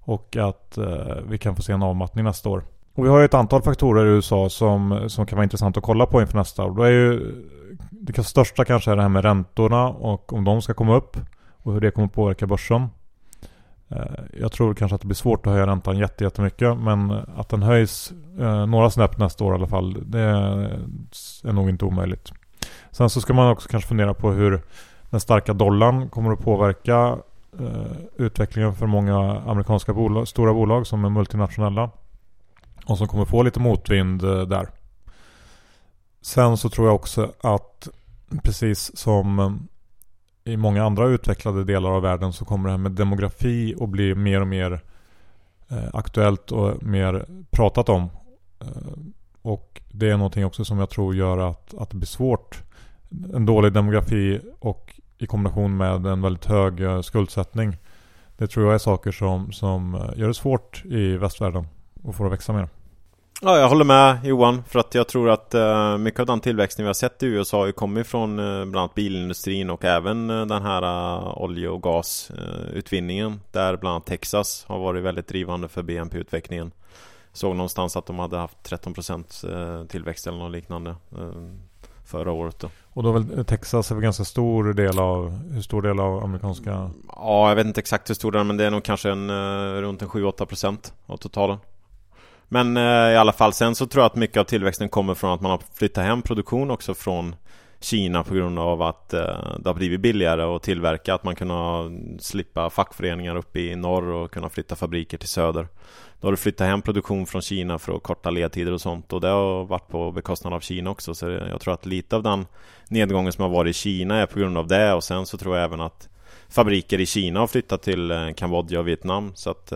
Och 0.00 0.36
att 0.36 0.78
eh, 0.78 1.16
vi 1.28 1.38
kan 1.38 1.56
få 1.56 1.62
se 1.62 1.72
en 1.72 1.82
avmattning 1.82 2.24
nästa 2.24 2.48
år. 2.48 2.64
Och 2.94 3.04
vi 3.04 3.08
har 3.08 3.18
ju 3.18 3.24
ett 3.24 3.34
antal 3.34 3.62
faktorer 3.62 4.06
i 4.06 4.08
USA 4.08 4.48
som, 4.48 5.04
som 5.08 5.26
kan 5.26 5.36
vara 5.36 5.44
intressant 5.44 5.76
att 5.76 5.82
kolla 5.82 6.06
på 6.06 6.20
inför 6.20 6.38
nästa 6.38 6.64
år. 6.64 6.70
Då 6.70 6.82
är 6.82 6.90
ju 6.90 7.34
det 7.90 8.22
största 8.22 8.64
kanske 8.64 8.90
är 8.90 8.96
det 8.96 9.02
här 9.02 9.08
med 9.08 9.24
räntorna 9.24 9.88
och 9.88 10.32
om 10.32 10.44
de 10.44 10.62
ska 10.62 10.74
komma 10.74 10.96
upp 10.96 11.16
och 11.50 11.72
hur 11.72 11.80
det 11.80 11.90
kommer 11.90 12.08
påverka 12.08 12.46
börsen. 12.46 12.88
Eh, 13.88 14.02
jag 14.40 14.52
tror 14.52 14.74
kanske 14.74 14.94
att 14.94 15.00
det 15.00 15.06
blir 15.06 15.14
svårt 15.14 15.46
att 15.46 15.52
höja 15.52 15.66
räntan 15.66 15.98
jättemycket 15.98 16.78
men 16.78 17.10
att 17.10 17.48
den 17.48 17.62
höjs 17.62 18.12
eh, 18.40 18.66
några 18.66 18.90
snäpp 18.90 19.18
nästa 19.18 19.44
år 19.44 19.52
i 19.52 19.54
alla 19.54 19.66
fall 19.66 20.10
det 20.10 20.20
är 20.20 21.52
nog 21.52 21.68
inte 21.68 21.84
omöjligt. 21.84 22.32
Sen 22.94 23.10
så 23.10 23.20
ska 23.20 23.34
man 23.34 23.50
också 23.50 23.68
kanske 23.68 23.88
fundera 23.88 24.14
på 24.14 24.30
hur 24.30 24.62
den 25.10 25.20
starka 25.20 25.52
dollarn 25.52 26.08
kommer 26.08 26.32
att 26.32 26.40
påverka 26.40 27.18
eh, 27.60 27.96
utvecklingen 28.16 28.74
för 28.74 28.86
många 28.86 29.40
amerikanska 29.46 29.92
bolag, 29.94 30.28
stora 30.28 30.52
bolag 30.54 30.86
som 30.86 31.04
är 31.04 31.08
multinationella. 31.08 31.90
Och 32.86 32.98
som 32.98 33.08
kommer 33.08 33.24
få 33.24 33.42
lite 33.42 33.60
motvind 33.60 34.24
eh, 34.24 34.42
där. 34.42 34.68
Sen 36.20 36.56
så 36.56 36.68
tror 36.68 36.86
jag 36.86 36.94
också 36.94 37.32
att 37.40 37.88
precis 38.42 38.96
som 38.96 39.38
eh, 39.38 40.52
i 40.52 40.56
många 40.56 40.84
andra 40.84 41.06
utvecklade 41.06 41.64
delar 41.64 41.90
av 41.90 42.02
världen 42.02 42.32
så 42.32 42.44
kommer 42.44 42.64
det 42.64 42.72
här 42.72 42.78
med 42.78 42.92
demografi 42.92 43.74
att 43.80 43.88
bli 43.88 44.14
mer 44.14 44.40
och 44.40 44.46
mer 44.46 44.80
eh, 45.68 45.88
aktuellt 45.92 46.52
och 46.52 46.82
mer 46.82 47.26
pratat 47.50 47.88
om. 47.88 48.10
Eh, 48.60 48.68
och 49.42 49.80
det 49.92 50.10
är 50.10 50.16
någonting 50.16 50.44
också 50.44 50.64
som 50.64 50.78
jag 50.78 50.90
tror 50.90 51.14
gör 51.14 51.38
att, 51.38 51.74
att 51.74 51.90
det 51.90 51.96
blir 51.96 52.06
svårt. 52.06 52.64
En 53.34 53.46
dålig 53.46 53.72
demografi 53.72 54.40
och 54.58 55.00
i 55.18 55.26
kombination 55.26 55.76
med 55.76 56.06
en 56.06 56.22
väldigt 56.22 56.46
hög 56.46 56.80
eh, 56.80 57.00
skuldsättning. 57.00 57.76
Det 58.36 58.46
tror 58.46 58.66
jag 58.66 58.74
är 58.74 58.78
saker 58.78 59.12
som, 59.12 59.52
som 59.52 59.94
eh, 59.94 60.18
gör 60.18 60.28
det 60.28 60.34
svårt 60.34 60.84
i 60.84 61.16
västvärlden 61.16 61.66
att 62.08 62.16
få 62.16 62.22
det 62.22 62.26
att 62.26 62.32
växa 62.32 62.52
mer. 62.52 62.68
Ja, 63.42 63.58
jag 63.58 63.68
håller 63.68 63.84
med 63.84 64.18
Johan 64.24 64.62
för 64.68 64.78
att 64.78 64.94
jag 64.94 65.08
tror 65.08 65.30
att 65.30 65.54
eh, 65.54 65.98
mycket 65.98 66.20
av 66.20 66.26
den 66.26 66.40
tillväxten 66.40 66.84
vi 66.84 66.86
har 66.86 66.94
sett 66.94 67.22
i 67.22 67.26
USA 67.26 67.58
har 67.58 67.66
ju 67.66 67.72
kommit 67.72 68.06
från 68.06 68.38
eh, 68.38 68.44
bland 68.44 68.76
annat 68.76 68.94
bilindustrin 68.94 69.70
och 69.70 69.84
även 69.84 70.30
eh, 70.30 70.46
den 70.46 70.62
här 70.62 70.82
eh, 70.82 71.42
olje 71.42 71.68
och 71.68 71.82
gasutvinningen 71.82 73.40
där 73.52 73.76
bland 73.76 73.94
annat 73.94 74.06
Texas 74.06 74.64
har 74.68 74.78
varit 74.78 75.02
väldigt 75.02 75.28
drivande 75.28 75.68
för 75.68 75.82
BNP-utvecklingen. 75.82 76.72
Såg 77.32 77.56
någonstans 77.56 77.96
att 77.96 78.06
de 78.06 78.18
hade 78.18 78.36
haft 78.36 78.70
13% 78.70 79.80
eh, 79.80 79.86
tillväxt 79.86 80.26
eller 80.26 80.38
något 80.38 80.52
liknande 80.52 80.96
förra 82.04 82.32
året 82.32 82.58
då. 82.58 82.70
Och 82.92 83.02
då 83.02 83.12
väl 83.12 83.44
Texas 83.44 83.90
är 83.90 83.94
väl 83.94 84.02
ganska 84.04 84.24
stor 84.24 84.72
del 84.72 84.98
av, 84.98 85.38
hur 85.52 85.62
stor 85.62 85.82
del 85.82 86.00
av 86.00 86.24
amerikanska? 86.24 86.90
Ja, 87.08 87.48
jag 87.48 87.56
vet 87.56 87.66
inte 87.66 87.80
exakt 87.80 88.10
hur 88.10 88.14
stor 88.14 88.32
den 88.32 88.40
är 88.40 88.44
men 88.44 88.56
det 88.56 88.64
är 88.64 88.70
nog 88.70 88.84
kanske 88.84 89.10
en, 89.10 89.30
runt 89.82 90.02
en 90.02 90.08
7-8% 90.08 90.92
av 91.06 91.16
totalen. 91.16 91.58
Men 92.48 92.76
eh, 92.76 93.12
i 93.12 93.16
alla 93.16 93.32
fall 93.32 93.52
sen 93.52 93.74
så 93.74 93.86
tror 93.86 94.02
jag 94.02 94.06
att 94.06 94.16
mycket 94.16 94.36
av 94.36 94.44
tillväxten 94.44 94.88
kommer 94.88 95.14
från 95.14 95.32
att 95.32 95.40
man 95.40 95.50
har 95.50 95.60
flyttat 95.74 96.04
hem 96.04 96.22
produktion 96.22 96.70
också 96.70 96.94
från 96.94 97.36
Kina 97.84 98.22
på 98.22 98.34
grund 98.34 98.58
av 98.58 98.82
att 98.82 99.14
eh, 99.14 99.56
det 99.58 99.68
har 99.68 99.74
blivit 99.74 100.00
billigare 100.00 100.42
att 100.42 100.62
tillverka 100.62 101.14
Att 101.14 101.24
man 101.24 101.34
kunnat 101.34 101.92
slippa 102.18 102.70
fackföreningar 102.70 103.36
uppe 103.36 103.60
i 103.60 103.76
norr 103.76 104.06
och 104.06 104.30
kunna 104.30 104.48
flytta 104.48 104.76
fabriker 104.76 105.18
till 105.18 105.28
söder 105.28 105.68
Då 106.20 106.26
har 106.26 106.32
du 106.32 106.36
flyttat 106.36 106.66
hem 106.66 106.82
produktion 106.82 107.26
från 107.26 107.42
Kina 107.42 107.78
för 107.78 107.96
att 107.96 108.02
korta 108.02 108.30
ledtider 108.30 108.72
och 108.72 108.80
sånt 108.80 109.12
och 109.12 109.20
det 109.20 109.28
har 109.28 109.64
varit 109.64 109.88
på 109.88 110.12
bekostnad 110.12 110.52
av 110.52 110.60
Kina 110.60 110.90
också 110.90 111.14
Så 111.14 111.30
jag 111.30 111.60
tror 111.60 111.74
att 111.74 111.86
lite 111.86 112.16
av 112.16 112.22
den 112.22 112.46
nedgången 112.88 113.32
som 113.32 113.42
har 113.42 113.50
varit 113.50 113.70
i 113.70 113.78
Kina 113.78 114.16
är 114.16 114.26
på 114.26 114.38
grund 114.38 114.58
av 114.58 114.66
det 114.66 114.94
och 114.94 115.04
sen 115.04 115.26
så 115.26 115.38
tror 115.38 115.56
jag 115.56 115.64
även 115.64 115.80
att 115.80 116.08
Fabriker 116.48 117.00
i 117.00 117.06
Kina 117.06 117.40
har 117.40 117.46
flyttat 117.46 117.82
till 117.82 118.10
eh, 118.10 118.32
Kambodja 118.36 118.80
och 118.80 118.88
Vietnam 118.88 119.32
så 119.34 119.50
att 119.50 119.72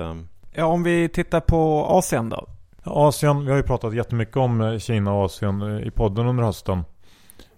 Ja, 0.59 0.67
om 0.67 0.83
vi 0.83 1.09
tittar 1.09 1.41
på 1.41 1.87
Asien 1.87 2.29
då. 2.29 2.47
Asien, 2.85 3.45
vi 3.45 3.51
har 3.51 3.57
ju 3.57 3.63
pratat 3.63 3.95
jättemycket 3.95 4.37
om 4.37 4.61
eh, 4.61 4.79
Kina 4.79 5.15
och 5.15 5.25
Asien 5.25 5.63
eh, 5.63 5.87
i 5.87 5.91
podden 5.91 6.27
under 6.27 6.45
hösten. 6.45 6.85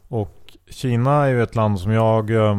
Och 0.09 0.40
Kina 0.71 1.27
är 1.27 1.29
ju 1.29 1.43
ett 1.43 1.55
land 1.55 1.81
som 1.81 1.93
jag 1.93 2.31
eh, 2.31 2.59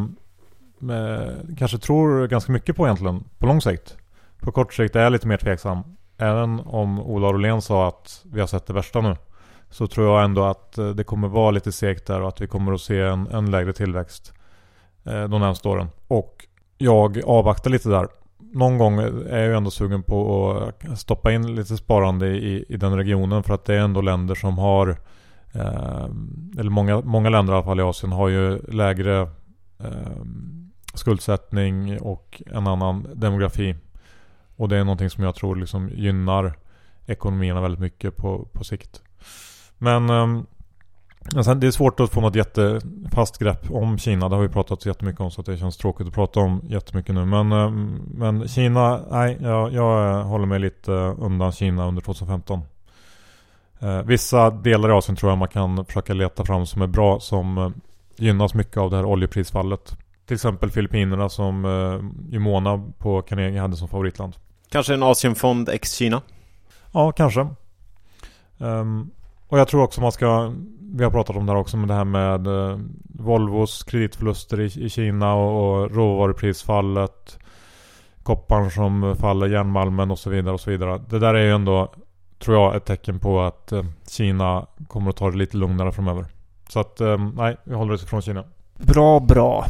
eh, 0.91 1.33
kanske 1.57 1.77
tror 1.77 2.27
ganska 2.27 2.51
mycket 2.51 2.75
på 2.75 2.85
egentligen, 2.85 3.23
på 3.37 3.45
lång 3.45 3.61
sikt. 3.61 3.97
På 4.39 4.51
kort 4.51 4.73
sikt 4.73 4.95
är 4.95 5.03
jag 5.03 5.11
lite 5.11 5.27
mer 5.27 5.37
tveksam. 5.37 5.79
Även 6.17 6.59
om 6.59 6.99
Ola 6.99 7.27
Rolén 7.27 7.61
sa 7.61 7.87
att 7.87 8.25
vi 8.31 8.39
har 8.39 8.47
sett 8.47 8.65
det 8.65 8.73
värsta 8.73 9.01
nu. 9.01 9.15
Så 9.69 9.87
tror 9.87 10.07
jag 10.07 10.23
ändå 10.23 10.43
att 10.43 10.77
eh, 10.77 10.89
det 10.89 11.03
kommer 11.03 11.27
vara 11.27 11.51
lite 11.51 11.71
segt 11.71 12.07
där 12.07 12.21
och 12.21 12.27
att 12.27 12.41
vi 12.41 12.47
kommer 12.47 12.73
att 12.73 12.81
se 12.81 12.99
en, 12.99 13.27
en 13.27 13.51
lägre 13.51 13.73
tillväxt 13.73 14.33
eh, 15.03 15.23
de 15.23 15.31
närmaste 15.41 15.67
åren. 15.67 15.87
Och 16.07 16.45
jag 16.77 17.21
avvaktar 17.25 17.69
lite 17.69 17.89
där 17.89 18.07
någon 18.53 18.77
gång 18.77 18.99
är 18.99 19.37
jag 19.37 19.47
ju 19.47 19.55
ändå 19.55 19.71
sugen 19.71 20.03
på 20.03 20.51
att 20.89 20.99
stoppa 20.99 21.31
in 21.31 21.55
lite 21.55 21.77
sparande 21.77 22.27
i, 22.27 22.65
i 22.69 22.77
den 22.77 22.97
regionen 22.97 23.43
för 23.43 23.53
att 23.53 23.65
det 23.65 23.75
är 23.75 23.79
ändå 23.79 24.01
länder 24.01 24.35
som 24.35 24.57
har 24.57 24.87
eh, 24.87 24.95
Ehm, 25.53 26.51
eller 26.57 26.69
många, 26.69 27.01
många 27.01 27.29
länder 27.29 27.53
i 27.53 27.55
alla 27.55 27.65
fall 27.65 27.79
i 27.79 27.83
Asien 27.83 28.11
har 28.11 28.29
ju 28.29 28.61
lägre 28.61 29.21
eh, 29.79 30.21
skuldsättning 30.93 32.01
och 32.01 32.41
en 32.45 32.67
annan 32.67 33.07
demografi. 33.13 33.75
Och 34.55 34.69
det 34.69 34.77
är 34.77 34.83
någonting 34.83 35.09
som 35.09 35.23
jag 35.23 35.35
tror 35.35 35.55
liksom 35.55 35.89
gynnar 35.89 36.53
ekonomierna 37.05 37.61
väldigt 37.61 37.79
mycket 37.79 38.17
på, 38.17 38.47
på 38.53 38.63
sikt. 38.63 39.01
Men 39.77 40.09
eh, 40.09 40.43
Sen, 41.43 41.59
det 41.59 41.67
är 41.67 41.71
svårt 41.71 41.99
att 41.99 42.11
få 42.11 42.21
något 42.21 42.35
jättefast 42.35 43.37
grepp 43.37 43.71
om 43.71 43.97
Kina. 43.97 44.29
Det 44.29 44.35
har 44.35 44.43
vi 44.43 44.49
pratat 44.49 44.85
jättemycket 44.85 45.21
om 45.21 45.31
så 45.31 45.41
det 45.41 45.57
känns 45.57 45.77
tråkigt 45.77 46.07
att 46.07 46.13
prata 46.13 46.39
om 46.39 46.61
jättemycket 46.69 47.15
nu. 47.15 47.25
Men, 47.25 47.51
eh, 47.51 47.69
men 48.13 48.47
Kina, 48.47 48.99
nej, 49.11 49.37
jag, 49.41 49.73
jag 49.73 50.23
håller 50.23 50.45
mig 50.45 50.59
lite 50.59 50.91
undan 50.91 51.51
Kina 51.51 51.87
under 51.87 52.01
2015. 52.01 52.61
Eh, 53.81 54.01
vissa 54.01 54.49
delar 54.49 54.89
i 54.89 54.91
Asien 54.91 55.15
tror 55.15 55.31
jag 55.31 55.37
man 55.37 55.47
kan 55.47 55.85
försöka 55.85 56.13
leta 56.13 56.45
fram 56.45 56.65
som 56.65 56.81
är 56.81 56.87
bra 56.87 57.19
som 57.19 57.57
eh, 57.57 57.69
gynnas 58.15 58.53
mycket 58.53 58.77
av 58.77 58.89
det 58.89 58.97
här 58.97 59.05
oljeprisfallet. 59.05 59.97
Till 60.25 60.35
exempel 60.35 60.71
Filippinerna 60.71 61.29
som 61.29 61.65
eh, 61.65 62.35
Imona 62.35 62.91
på 62.97 63.21
Carnegie 63.21 63.61
hade 63.61 63.75
som 63.75 63.87
favoritland. 63.87 64.35
Kanske 64.69 64.93
en 64.93 65.03
Asienfond 65.03 65.69
ex 65.69 65.93
Kina? 65.93 66.21
Ja, 66.91 67.11
kanske. 67.11 67.47
Um, 68.57 69.11
och 69.47 69.59
jag 69.59 69.67
tror 69.67 69.83
också 69.83 70.01
man 70.01 70.11
ska 70.11 70.53
vi 70.93 71.03
har 71.03 71.11
pratat 71.11 71.35
om 71.35 71.45
det 71.45 71.51
här 71.51 71.59
också 71.59 71.77
med 71.77 71.87
det 71.87 71.93
här 71.93 72.05
med 72.05 72.47
eh, 72.47 72.79
Volvos 73.03 73.83
kreditförluster 73.83 74.59
i, 74.59 74.85
i 74.85 74.89
Kina 74.89 75.33
och, 75.33 75.81
och 75.81 75.91
råvaruprisfallet. 75.91 77.39
Kopparn 78.23 78.71
som 78.71 79.15
faller, 79.15 79.47
järnmalmen 79.47 80.11
och 80.11 80.19
så 80.19 80.29
vidare 80.29 80.53
och 80.53 80.59
så 80.59 80.69
vidare. 80.69 81.01
Det 81.09 81.19
där 81.19 81.33
är 81.33 81.43
ju 81.43 81.51
ändå, 81.51 81.93
tror 82.41 82.57
jag, 82.57 82.75
ett 82.75 82.85
tecken 82.85 83.19
på 83.19 83.41
att 83.41 83.71
eh, 83.71 83.83
Kina 84.09 84.67
kommer 84.87 85.09
att 85.09 85.17
ta 85.17 85.31
det 85.31 85.37
lite 85.37 85.57
lugnare 85.57 85.91
framöver. 85.91 86.25
Så 86.69 86.79
att, 86.79 87.01
eh, 87.01 87.17
nej, 87.35 87.57
vi 87.63 87.75
håller 87.75 87.93
oss 87.93 88.03
ifrån 88.03 88.21
Kina. 88.21 88.43
Bra, 88.77 89.19
bra. 89.19 89.65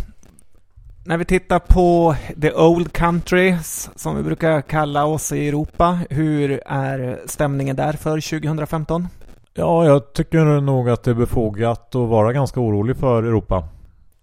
När 1.04 1.18
vi 1.18 1.26
tittar 1.26 1.60
på 1.60 2.16
the 2.42 2.54
old 2.54 2.94
countries, 2.94 3.90
som 3.96 4.16
vi 4.16 4.24
brukar 4.24 4.62
kalla 4.62 5.06
oss 5.06 5.32
i 5.32 5.48
Europa, 5.48 6.00
hur 6.10 6.62
är 6.66 7.20
stämningen 7.26 7.76
där 7.76 7.94
för 7.94 8.40
2015? 8.42 9.08
Ja, 9.54 9.86
jag 9.86 10.14
tycker 10.14 10.62
nog 10.62 10.90
att 10.90 11.04
det 11.04 11.12
är 11.12 11.16
befogat 11.16 11.96
att 11.96 12.10
vara 12.10 12.34
ganska 12.34 12.60
orolig 12.60 12.98
för 12.98 13.24
Europa. 13.24 13.68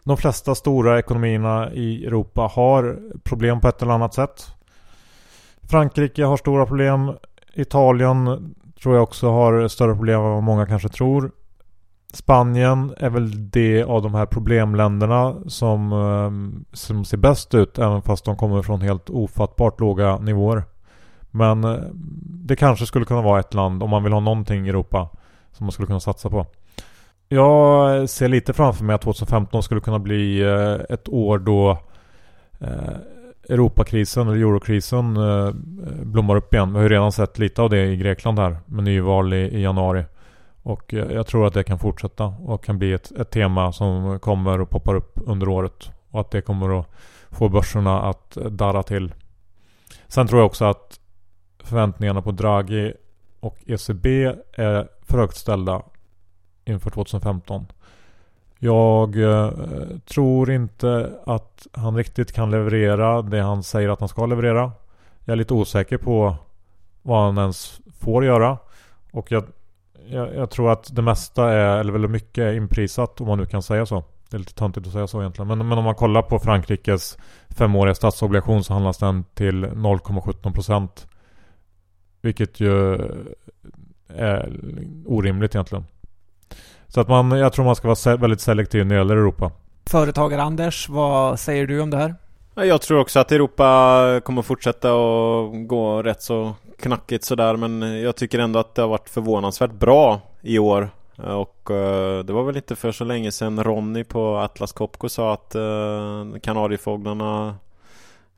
De 0.05 0.17
flesta 0.17 0.55
stora 0.55 0.99
ekonomierna 0.99 1.73
i 1.73 2.07
Europa 2.07 2.51
har 2.55 2.99
problem 3.25 3.61
på 3.61 3.69
ett 3.69 3.83
eller 3.83 3.93
annat 3.93 4.15
sätt. 4.15 4.47
Frankrike 5.63 6.25
har 6.25 6.37
stora 6.37 6.67
problem. 6.67 7.13
Italien 7.61 8.55
tror 8.83 8.95
jag 8.95 9.03
också 9.03 9.31
har 9.31 9.69
större 9.69 9.95
problem 9.95 10.21
än 10.21 10.31
vad 10.31 10.43
många 10.43 10.67
kanske 10.67 10.89
tror. 10.89 11.31
Spanien 12.13 12.95
är 12.97 13.11
väl 13.11 13.51
det 13.51 13.83
av 13.83 14.03
de 14.03 14.15
här 14.15 14.27
problemländerna 14.27 15.35
som, 15.47 15.93
ehm, 15.93 16.65
som 16.73 17.05
ser 17.05 17.17
bäst 17.17 17.55
ut 17.55 17.79
även 17.79 18.03
fast 18.03 18.25
de 18.25 18.37
kommer 18.37 18.63
från 18.63 18.81
helt 18.81 19.11
ofattbart 19.11 19.81
låga 19.81 20.19
nivåer. 20.19 20.65
Men 21.31 21.65
eh, 21.65 21.77
det 22.47 22.57
kanske 22.57 22.87
skulle 22.87 23.05
kunna 23.05 23.23
vara 23.23 23.41
ett 23.41 23.55
land 23.55 23.83
om 23.83 23.91
man 23.91 24.03
vill 24.03 24.13
ha 24.13 24.21
någonting 24.21 24.67
i 24.67 24.69
Europa 24.69 25.09
som 25.53 25.67
man 25.67 25.73
skulle 25.73 25.87
kunna 25.87 26.01
satsa 26.01 26.31
på. 26.31 26.47
Jag 27.29 28.09
ser 28.09 28.29
lite 28.29 28.53
framför 28.53 28.85
mig 28.85 28.95
att 28.95 29.03
2015 29.03 29.63
skulle 29.63 29.81
kunna 29.81 29.99
bli 29.99 30.41
eh, 30.43 30.95
ett 30.95 31.09
år 31.09 31.39
då 31.39 31.79
eh, 32.61 32.97
Europakrisen 33.49 34.29
eller 34.29 34.39
eurokrisen 34.39 35.17
eh, 35.17 35.47
eh, 35.47 35.53
blommar 36.05 36.37
upp 36.37 36.55
igen. 36.55 36.73
Vi 36.73 36.77
har 36.77 36.83
ju 36.83 36.89
redan 36.89 37.13
sett 37.13 37.39
lite 37.39 37.63
av 37.63 37.71
det 37.71 37.87
i 37.87 37.97
Grekland 37.97 38.39
här 38.39 38.59
med 38.67 38.85
nyval 38.85 39.33
i, 39.33 39.37
i 39.37 39.63
januari. 39.63 40.05
Och 40.63 40.95
eh, 40.95 41.13
jag 41.13 41.27
tror 41.27 41.47
att 41.47 41.55
det 41.55 41.65
kan 41.65 41.79
fortsätta 41.79 42.25
och 42.25 42.65
kan 42.65 42.79
bli 42.79 42.93
ett, 42.93 43.11
ett 43.11 43.31
tema 43.31 43.73
som 43.73 44.21
kommer 44.21 44.61
och 44.61 44.71
poppar 44.71 44.95
upp 44.95 45.13
under 45.27 45.49
året. 45.49 45.91
Och 46.11 46.21
att 46.21 46.31
det 46.31 46.41
kommer 46.41 46.81
att 46.81 46.87
få 47.31 47.49
börserna 47.49 48.03
att 48.03 48.31
darra 48.31 48.83
till. 48.83 49.15
Sen 50.09 50.27
tror 50.27 50.41
jag 50.41 50.47
också 50.47 50.65
att 50.65 51.01
förväntningarna 51.65 52.23
på 52.23 52.31
Draghi 52.31 52.93
och 53.41 53.59
ECB 53.67 54.25
är 54.53 54.89
för 55.03 55.19
högt 55.19 55.37
ställda 55.37 55.83
inför 56.65 56.91
2015. 56.91 57.67
Jag 58.59 59.17
eh, 59.17 59.51
tror 60.05 60.51
inte 60.51 61.13
att 61.27 61.67
han 61.73 61.97
riktigt 61.97 62.33
kan 62.33 62.51
leverera 62.51 63.23
det 63.23 63.41
han 63.41 63.63
säger 63.63 63.89
att 63.89 64.01
han 64.01 64.09
ska 64.09 64.27
leverera. 64.27 64.73
Jag 65.25 65.33
är 65.33 65.37
lite 65.37 65.55
osäker 65.55 65.99
på 65.99 66.37
vad 67.03 67.25
han 67.25 67.39
ens 67.39 67.81
får 67.99 68.25
göra. 68.25 68.59
Och 69.11 69.33
jag, 69.33 69.45
jag, 70.07 70.35
jag 70.35 70.51
tror 70.51 70.73
att 70.73 70.97
det 70.97 71.03
mesta 71.03 71.51
är, 71.51 71.79
eller 71.79 71.93
väldigt 71.93 72.11
mycket 72.11 72.43
är 72.43 72.53
inprisat 72.53 73.21
om 73.21 73.27
man 73.27 73.39
nu 73.39 73.47
kan 73.47 73.63
säga 73.63 73.87
så. 73.87 74.05
Det 74.31 74.37
är 74.37 74.39
lite 74.39 74.55
töntigt 74.55 74.87
att 74.87 74.93
säga 74.93 75.07
så 75.07 75.21
egentligen. 75.21 75.49
Men, 75.49 75.69
men 75.69 75.79
om 75.79 75.85
man 75.85 75.95
kollar 75.95 76.23
på 76.23 76.39
Frankrikes 76.39 77.19
femåriga 77.49 77.95
statsobligation 77.95 78.65
så 78.65 78.73
handlas 78.73 78.99
den 78.99 79.25
till 79.25 79.65
0,17%. 79.65 80.89
Vilket 82.21 82.61
ju 82.61 82.95
är 84.09 84.53
orimligt 85.07 85.55
egentligen. 85.55 85.85
Så 86.89 87.01
att 87.01 87.09
man, 87.09 87.31
jag 87.31 87.53
tror 87.53 87.65
man 87.65 87.77
ska 87.77 87.89
vara 87.89 88.17
väldigt 88.17 88.41
selektiv 88.41 88.87
när 88.87 88.95
det 88.95 88.99
gäller 88.99 89.17
Europa. 89.17 89.51
Företagare 89.87 90.43
Anders, 90.43 90.89
vad 90.89 91.41
säger 91.41 91.67
du 91.67 91.81
om 91.81 91.91
det 91.91 91.97
här? 91.97 92.15
Jag 92.55 92.83
tror 92.83 93.01
också 93.01 93.21
att 93.21 93.33
Europa 93.33 94.21
kommer 94.25 94.43
fortsätta 94.43 94.89
att 94.89 95.69
gå 95.69 96.03
rätt 96.03 96.23
så 96.23 96.55
knackigt 96.79 97.25
sådär 97.25 97.57
men 97.57 98.01
jag 98.01 98.17
tycker 98.17 98.39
ändå 98.39 98.59
att 98.59 98.75
det 98.75 98.83
har 98.83 98.89
varit 98.89 99.09
förvånansvärt 99.09 99.73
bra 99.73 100.21
i 100.41 100.59
år 100.59 100.91
och 101.17 101.69
uh, 101.71 102.25
det 102.25 102.33
var 102.33 102.43
väl 102.43 102.57
inte 102.57 102.77
för 102.77 102.93
så 102.93 103.05
länge 103.05 103.33
sedan 103.33 103.65
Ronny 103.65 104.05
på 104.05 104.37
Atlas 104.37 104.73
Copco 104.73 105.09
sa 105.09 105.33
att 105.33 105.57
uh, 105.57 106.39
Kanariefåglarna 106.41 107.57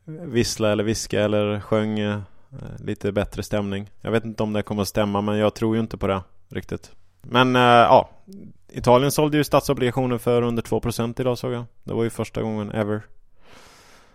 vissla 0.04 0.72
eller 0.72 0.84
viska 0.84 1.20
eller 1.20 1.60
sjöng 1.60 2.22
lite 2.78 3.12
bättre 3.12 3.42
stämning. 3.42 3.90
Jag 4.00 4.10
vet 4.10 4.24
inte 4.24 4.42
om 4.42 4.52
det 4.52 4.62
kommer 4.62 4.82
att 4.82 4.88
stämma 4.88 5.20
men 5.20 5.38
jag 5.38 5.54
tror 5.54 5.74
ju 5.74 5.80
inte 5.80 5.98
på 5.98 6.06
det 6.06 6.20
riktigt. 6.48 6.90
Men 7.22 7.56
eh, 7.56 7.62
ja, 7.62 8.10
Italien 8.72 9.10
sålde 9.12 9.36
ju 9.36 9.44
statsobligationer 9.44 10.18
för 10.18 10.42
under 10.42 10.62
2% 10.62 11.20
idag 11.20 11.38
såg 11.38 11.52
jag. 11.52 11.64
Det 11.84 11.94
var 11.94 12.04
ju 12.04 12.10
första 12.10 12.42
gången 12.42 12.70
ever. 12.70 13.02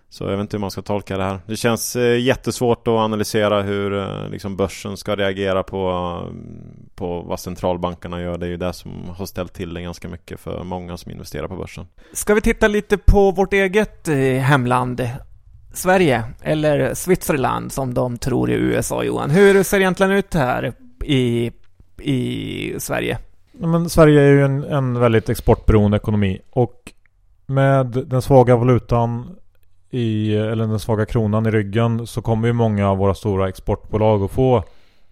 Så 0.10 0.24
jag 0.24 0.32
vet 0.32 0.40
inte 0.40 0.58
hur 0.58 0.62
man 0.62 0.72
ska 0.72 0.82
tolka 0.82 1.18
det 1.18 1.24
här. 1.24 1.40
Det 1.46 1.56
känns 1.56 1.96
eh, 1.96 2.20
jättesvårt 2.20 2.88
att 2.88 2.92
analysera 2.92 3.62
hur 3.62 3.98
eh, 3.98 4.30
liksom 4.30 4.56
börsen 4.56 4.98
ska 4.98 5.16
reagera 5.16 5.64
på, 5.64 5.90
eh, 5.90 6.34
på 6.96 7.22
vad 7.22 7.40
centralbankerna 7.40 8.22
gör. 8.22 8.38
Det 8.38 8.46
är 8.46 8.50
ju 8.50 8.58
det 8.58 8.74
som 8.74 8.92
har 9.18 9.26
ställt 9.26 9.54
till 9.54 9.74
det 9.74 9.82
ganska 9.82 10.08
mycket 10.08 10.40
för 10.40 10.64
många 10.64 10.98
som 10.98 11.12
investerar 11.12 11.48
på 11.48 11.56
börsen. 11.56 11.88
Ska 12.14 12.34
vi 12.34 12.42
titta 12.42 12.68
lite 12.68 12.98
på 12.98 13.32
vårt 13.32 13.54
eget 13.54 14.08
eh, 14.08 14.16
hemland? 14.18 15.10
Sverige, 15.74 16.24
eller 16.42 16.94
Switzerland 16.94 17.72
som 17.72 17.94
de 17.94 18.18
tror 18.18 18.52
i 18.52 18.54
USA 18.54 19.04
Johan. 19.04 19.30
Hur 19.30 19.64
ser 19.64 19.78
det 19.78 19.84
egentligen 19.84 20.12
ut 20.12 20.34
här 20.34 20.74
i, 21.04 21.52
i 22.02 22.76
Sverige? 22.80 23.18
Men 23.52 23.90
Sverige 23.90 24.22
är 24.22 24.32
ju 24.32 24.46
en, 24.46 24.64
en 24.64 25.00
väldigt 25.00 25.30
exportberoende 25.30 25.98
ekonomi 25.98 26.42
och 26.50 26.94
med 27.46 27.86
den 27.86 28.22
svaga 28.22 28.56
valutan 28.56 29.36
i, 29.90 30.36
eller 30.36 30.68
den 30.68 30.80
svaga 30.80 31.06
kronan 31.06 31.46
i 31.46 31.52
ryggen 31.52 32.08
så 32.08 32.22
kommer 32.22 32.48
ju 32.48 32.54
många 32.54 32.90
av 32.90 32.98
våra 32.98 33.14
stora 33.14 33.50
exportbolag 33.50 34.24
att 34.24 34.32
få 34.32 34.64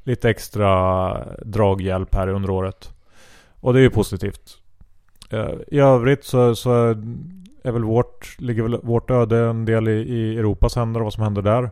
lite 0.03 0.29
extra 0.29 1.17
draghjälp 1.45 2.15
här 2.15 2.27
under 2.27 2.49
året. 2.49 2.93
Och 3.59 3.73
det 3.73 3.79
är 3.79 3.83
ju 3.83 3.89
positivt. 3.89 4.57
Eh, 5.29 5.51
I 5.67 5.79
övrigt 5.79 6.23
så, 6.23 6.55
så 6.55 6.95
är 7.63 7.71
väl 7.71 7.83
vårt, 7.83 8.35
ligger 8.39 8.63
väl 8.63 8.79
vårt 8.83 9.11
öde 9.11 9.37
en 9.37 9.65
del 9.65 9.87
i, 9.87 9.91
i 9.91 10.37
Europas 10.37 10.75
händer 10.75 10.99
och 10.99 11.03
vad 11.03 11.13
som 11.13 11.23
händer 11.23 11.41
där. 11.41 11.71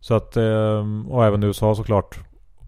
Så 0.00 0.14
att, 0.14 0.36
eh, 0.36 0.86
och 1.08 1.24
även 1.24 1.42
i 1.42 1.46
USA 1.46 1.74
såklart. 1.74 2.18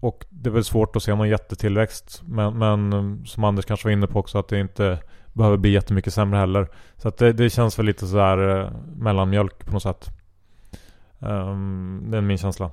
Och 0.05 0.25
det 0.29 0.49
är 0.49 0.53
väl 0.53 0.63
svårt 0.63 0.95
att 0.95 1.03
se 1.03 1.15
någon 1.15 1.29
jättetillväxt. 1.29 2.21
Men, 2.25 2.57
men 2.57 3.23
som 3.25 3.43
Anders 3.43 3.65
kanske 3.65 3.87
var 3.87 3.91
inne 3.91 4.07
på 4.07 4.19
också 4.19 4.37
att 4.37 4.47
det 4.47 4.59
inte 4.59 4.99
behöver 5.33 5.57
bli 5.57 5.71
jättemycket 5.71 6.13
sämre 6.13 6.39
heller. 6.39 6.67
Så 6.97 7.07
att 7.07 7.17
det, 7.17 7.33
det 7.33 7.49
känns 7.49 7.79
väl 7.79 7.85
lite 7.85 8.07
sådär 8.07 8.59
eh, 8.59 8.71
mellanmjölk 8.95 9.65
på 9.65 9.71
något 9.71 9.83
sätt. 9.83 10.09
Um, 11.19 12.07
det 12.11 12.17
är 12.17 12.21
min 12.21 12.37
känsla. 12.37 12.71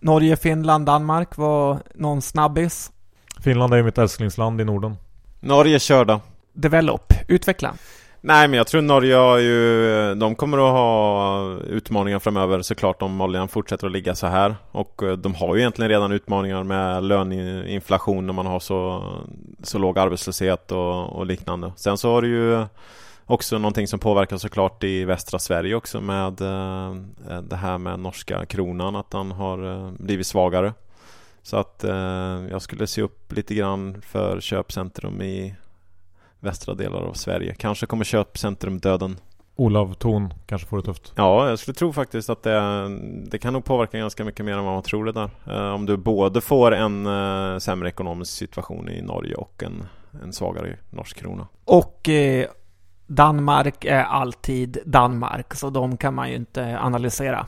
Norge, 0.00 0.36
Finland, 0.36 0.86
Danmark 0.86 1.36
var 1.36 1.78
någon 1.94 2.22
snabbis? 2.22 2.92
Finland 3.40 3.72
är 3.72 3.76
ju 3.76 3.82
mitt 3.82 3.98
älsklingsland 3.98 4.60
i 4.60 4.64
Norden. 4.64 4.96
Norge 5.40 5.78
körda. 5.78 6.20
Develop, 6.52 7.12
utveckla. 7.28 7.74
Nej 8.20 8.48
men 8.48 8.56
jag 8.56 8.66
tror 8.66 8.82
Norge 8.82 9.14
har 9.14 9.38
ju 9.38 10.14
De 10.14 10.34
kommer 10.34 10.58
att 10.58 10.72
ha 10.72 11.54
utmaningar 11.54 12.18
framöver. 12.18 12.62
Såklart 12.62 13.02
om 13.02 13.20
oljan 13.20 13.48
fortsätter 13.48 13.86
att 13.86 13.92
ligga 13.92 14.14
så 14.14 14.26
här. 14.26 14.56
Och 14.72 15.02
eh, 15.02 15.12
de 15.12 15.34
har 15.34 15.54
ju 15.54 15.60
egentligen 15.60 15.88
redan 15.88 16.12
utmaningar 16.12 16.62
med 16.62 17.04
löneinflation 17.04 18.26
när 18.26 18.32
man 18.32 18.46
har 18.46 18.60
så, 18.60 19.12
så 19.62 19.78
låg 19.78 19.98
arbetslöshet 19.98 20.72
och, 20.72 21.12
och 21.12 21.26
liknande. 21.26 21.72
Sen 21.76 21.98
så 21.98 22.12
har 22.12 22.22
du 22.22 22.28
ju 22.28 22.66
också 23.26 23.58
någonting 23.58 23.88
som 23.88 23.98
påverkar 23.98 24.36
såklart 24.36 24.84
i 24.84 25.04
västra 25.04 25.38
Sverige 25.38 25.74
också 25.74 26.00
med 26.00 26.40
eh, 26.40 26.96
eh, 27.30 27.42
det 27.42 27.56
här 27.56 27.78
med 27.78 28.00
norska 28.00 28.46
kronan 28.46 28.96
att 28.96 29.10
den 29.10 29.30
har 29.30 29.90
blivit 30.02 30.26
svagare. 30.26 30.72
Så 31.42 31.56
att 31.56 31.84
jag 32.50 32.62
skulle 32.62 32.86
se 32.86 33.02
upp 33.02 33.32
lite 33.32 33.54
grann 33.54 34.02
för 34.02 34.40
köpcentrum 34.40 35.22
i 35.22 35.54
västra 36.40 36.74
delar 36.74 37.02
av 37.02 37.12
Sverige. 37.12 37.54
Kanske 37.54 37.86
kommer 37.86 38.04
köpcentrum 38.04 38.78
döden. 38.78 39.16
Olav 39.56 39.94
Thon 39.94 40.34
kanske 40.46 40.68
får 40.68 40.76
det 40.76 40.82
tufft. 40.82 41.12
Ja, 41.16 41.48
jag 41.48 41.58
skulle 41.58 41.74
tro 41.74 41.92
faktiskt 41.92 42.30
att 42.30 42.42
det, 42.42 42.88
det 43.30 43.38
kan 43.38 43.52
nog 43.52 43.64
påverka 43.64 43.98
ganska 43.98 44.24
mycket 44.24 44.44
mer 44.44 44.52
än 44.52 44.64
vad 44.64 44.74
man 44.74 44.82
tror 44.82 45.04
det 45.04 45.12
där. 45.12 45.30
Eh, 45.46 45.74
om 45.74 45.86
du 45.86 45.96
både 45.96 46.40
får 46.40 46.74
en 46.74 47.06
eh, 47.06 47.58
sämre 47.58 47.88
ekonomisk 47.88 48.32
situation 48.32 48.88
i 48.88 49.02
Norge 49.02 49.34
och 49.34 49.62
en, 49.62 49.84
en 50.22 50.32
svagare 50.32 50.76
norsk 50.90 51.16
krona. 51.16 51.46
Och 51.64 52.08
eh, 52.08 52.46
Danmark 53.06 53.84
är 53.84 54.02
alltid 54.02 54.78
Danmark, 54.86 55.54
så 55.54 55.70
de 55.70 55.96
kan 55.96 56.14
man 56.14 56.28
ju 56.28 56.36
inte 56.36 56.78
analysera 56.78 57.46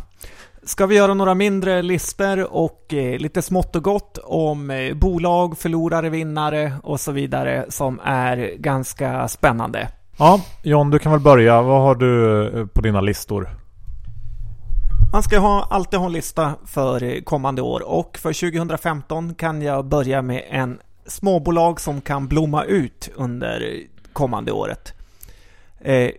ska 0.62 0.86
vi 0.86 0.94
göra 0.94 1.14
några 1.14 1.34
mindre 1.34 1.82
listor 1.82 2.52
och 2.54 2.94
eh, 2.94 3.18
lite 3.18 3.42
smått 3.42 3.76
och 3.76 3.84
gott 3.84 4.18
om 4.24 4.70
eh, 4.70 4.94
bolag, 4.94 5.58
förlorare, 5.58 6.11
vinnare 6.11 6.72
och 6.82 7.00
så 7.00 7.12
vidare 7.12 7.64
som 7.68 8.00
är 8.04 8.54
ganska 8.58 9.28
spännande. 9.28 9.88
Ja, 10.18 10.40
John, 10.62 10.90
du 10.90 10.98
kan 10.98 11.12
väl 11.12 11.20
börja. 11.20 11.62
Vad 11.62 11.82
har 11.82 11.94
du 11.94 12.46
eh, 12.48 12.66
på 12.66 12.80
dina 12.80 13.00
listor? 13.00 13.48
Man 15.12 15.22
ska 15.22 15.38
ha, 15.38 15.68
alltid 15.70 15.98
ha 15.98 16.06
en 16.06 16.12
lista 16.12 16.54
för 16.66 17.24
kommande 17.24 17.62
år 17.62 17.88
och 17.88 18.18
för 18.18 18.50
2015 18.50 19.34
kan 19.34 19.62
jag 19.62 19.84
börja 19.84 20.22
med 20.22 20.42
en 20.50 20.78
småbolag 21.06 21.80
som 21.80 22.00
kan 22.00 22.28
blomma 22.28 22.64
ut 22.64 23.11
under 23.14 23.80
kommande 24.12 24.52
året. 24.52 24.92
Eh, 25.80 26.11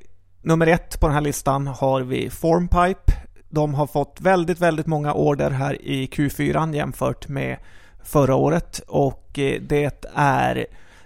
nummer 0.42 0.68
ett 0.68 1.00
på 1.00 1.08
den 1.08 1.14
här 1.14 1.22
listan 1.22 1.68
har 1.68 2.02
vi 2.02 2.30
Formpipe 2.30 3.12
de 3.52 3.74
har 3.74 3.88
fått 3.88 4.18
väldigt, 4.22 4.60
väldigt 4.60 4.88
många 4.88 5.14
order 5.14 5.50
här 5.52 5.82
i 5.82 6.08
Q4 6.08 6.76
jämfört 6.76 7.28
med 7.28 7.58
förra 8.04 8.36
året 8.36 8.82
och 8.88 9.40
eh, 9.40 9.62
det 9.62 10.06
är 10.16 10.66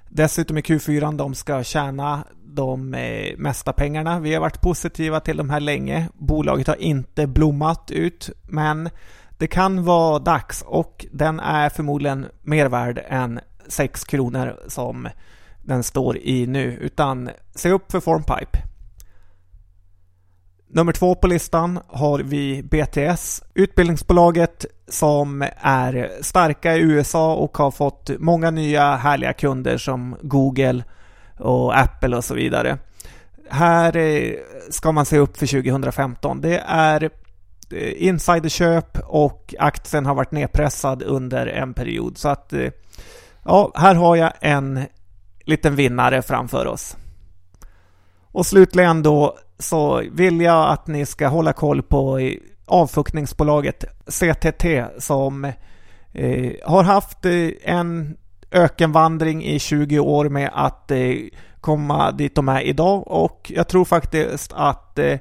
dessutom 0.09 0.57
i 0.57 0.61
Q4 0.61 1.17
de 1.17 1.35
ska 1.35 1.63
tjäna 1.63 2.23
de 2.43 2.93
eh, 2.93 3.37
mesta 3.37 3.73
pengarna. 3.73 4.19
Vi 4.19 4.33
har 4.33 4.41
varit 4.41 4.61
positiva 4.61 5.19
till 5.19 5.37
de 5.37 5.49
här 5.49 5.59
länge. 5.59 6.09
Bolaget 6.13 6.67
har 6.67 6.81
inte 6.81 7.27
blommat 7.27 7.91
ut, 7.91 8.29
men 8.43 8.89
det 9.37 9.47
kan 9.47 9.83
vara 9.83 10.19
dags 10.19 10.63
och 10.67 11.05
den 11.11 11.39
är 11.39 11.69
förmodligen 11.69 12.25
mer 12.41 12.69
värd 12.69 13.03
än 13.07 13.39
6 13.67 14.03
kronor 14.03 14.59
som 14.67 15.07
den 15.63 15.83
står 15.83 16.17
i 16.17 16.47
nu, 16.47 16.77
utan 16.81 17.29
se 17.55 17.71
upp 17.71 17.91
för 17.91 17.99
Formpipe. 17.99 18.74
Nummer 20.67 20.93
två 20.93 21.15
på 21.15 21.27
listan 21.27 21.79
har 21.87 22.19
vi 22.19 22.63
BTS, 22.63 23.43
utbildningsbolaget 23.53 24.65
som 24.87 25.45
är 25.61 26.11
starka 26.21 26.75
i 26.75 26.79
USA 26.79 27.35
och 27.35 27.57
har 27.57 27.71
fått 27.71 28.09
många 28.19 28.51
nya 28.51 28.95
härliga 28.95 29.33
kunder 29.33 29.77
som 29.77 30.15
Google 30.21 30.83
och 31.39 31.79
Apple 31.79 32.17
och 32.17 32.23
så 32.23 32.33
vidare. 32.33 32.77
Här 33.49 33.97
eh, 33.97 34.33
ska 34.69 34.91
man 34.91 35.05
se 35.05 35.17
upp 35.17 35.37
för 35.37 35.47
2015. 35.47 36.41
Det 36.41 36.63
är 36.67 37.03
eh, 37.71 38.03
insiderköp 38.03 38.97
och 39.03 39.55
aktien 39.59 40.05
har 40.05 40.15
varit 40.15 40.31
nedpressad 40.31 41.03
under 41.03 41.47
en 41.47 41.73
period. 41.73 42.17
Så 42.17 42.29
att 42.29 42.53
eh, 42.53 42.71
ja, 43.43 43.71
här 43.75 43.95
har 43.95 44.15
jag 44.15 44.33
en 44.41 44.85
liten 45.45 45.75
vinnare 45.75 46.21
framför 46.21 46.67
oss. 46.67 46.97
Och 48.31 48.45
slutligen 48.45 49.03
då 49.03 49.37
så 49.59 50.03
vill 50.11 50.41
jag 50.41 50.69
att 50.69 50.87
ni 50.87 51.05
ska 51.05 51.27
hålla 51.27 51.53
koll 51.53 51.83
på 51.83 52.31
avfuktningsbolaget 52.65 53.85
CTT 54.07 54.65
som 54.97 55.45
eh, 56.13 56.51
har 56.63 56.83
haft 56.83 57.25
eh, 57.25 57.49
en 57.63 58.17
ökenvandring 58.51 59.43
i 59.43 59.59
20 59.59 59.99
år 59.99 60.29
med 60.29 60.49
att 60.53 60.91
eh, 60.91 61.15
komma 61.61 62.11
dit 62.11 62.35
de 62.35 62.49
är 62.49 62.61
idag. 62.61 63.07
Och 63.07 63.51
jag 63.55 63.67
tror 63.67 63.85
faktiskt 63.85 64.53
att 64.55 64.99
eh, 64.99 65.19